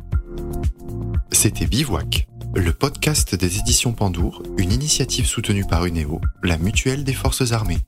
C'était 1.31 1.67
Bivouac, 1.67 2.27
le 2.55 2.73
podcast 2.73 3.35
des 3.35 3.59
éditions 3.59 3.93
Pandour, 3.93 4.41
une 4.57 4.71
initiative 4.71 5.27
soutenue 5.27 5.65
par 5.65 5.85
UNEO, 5.85 6.19
la 6.43 6.57
mutuelle 6.57 7.03
des 7.03 7.13
forces 7.13 7.51
armées. 7.51 7.79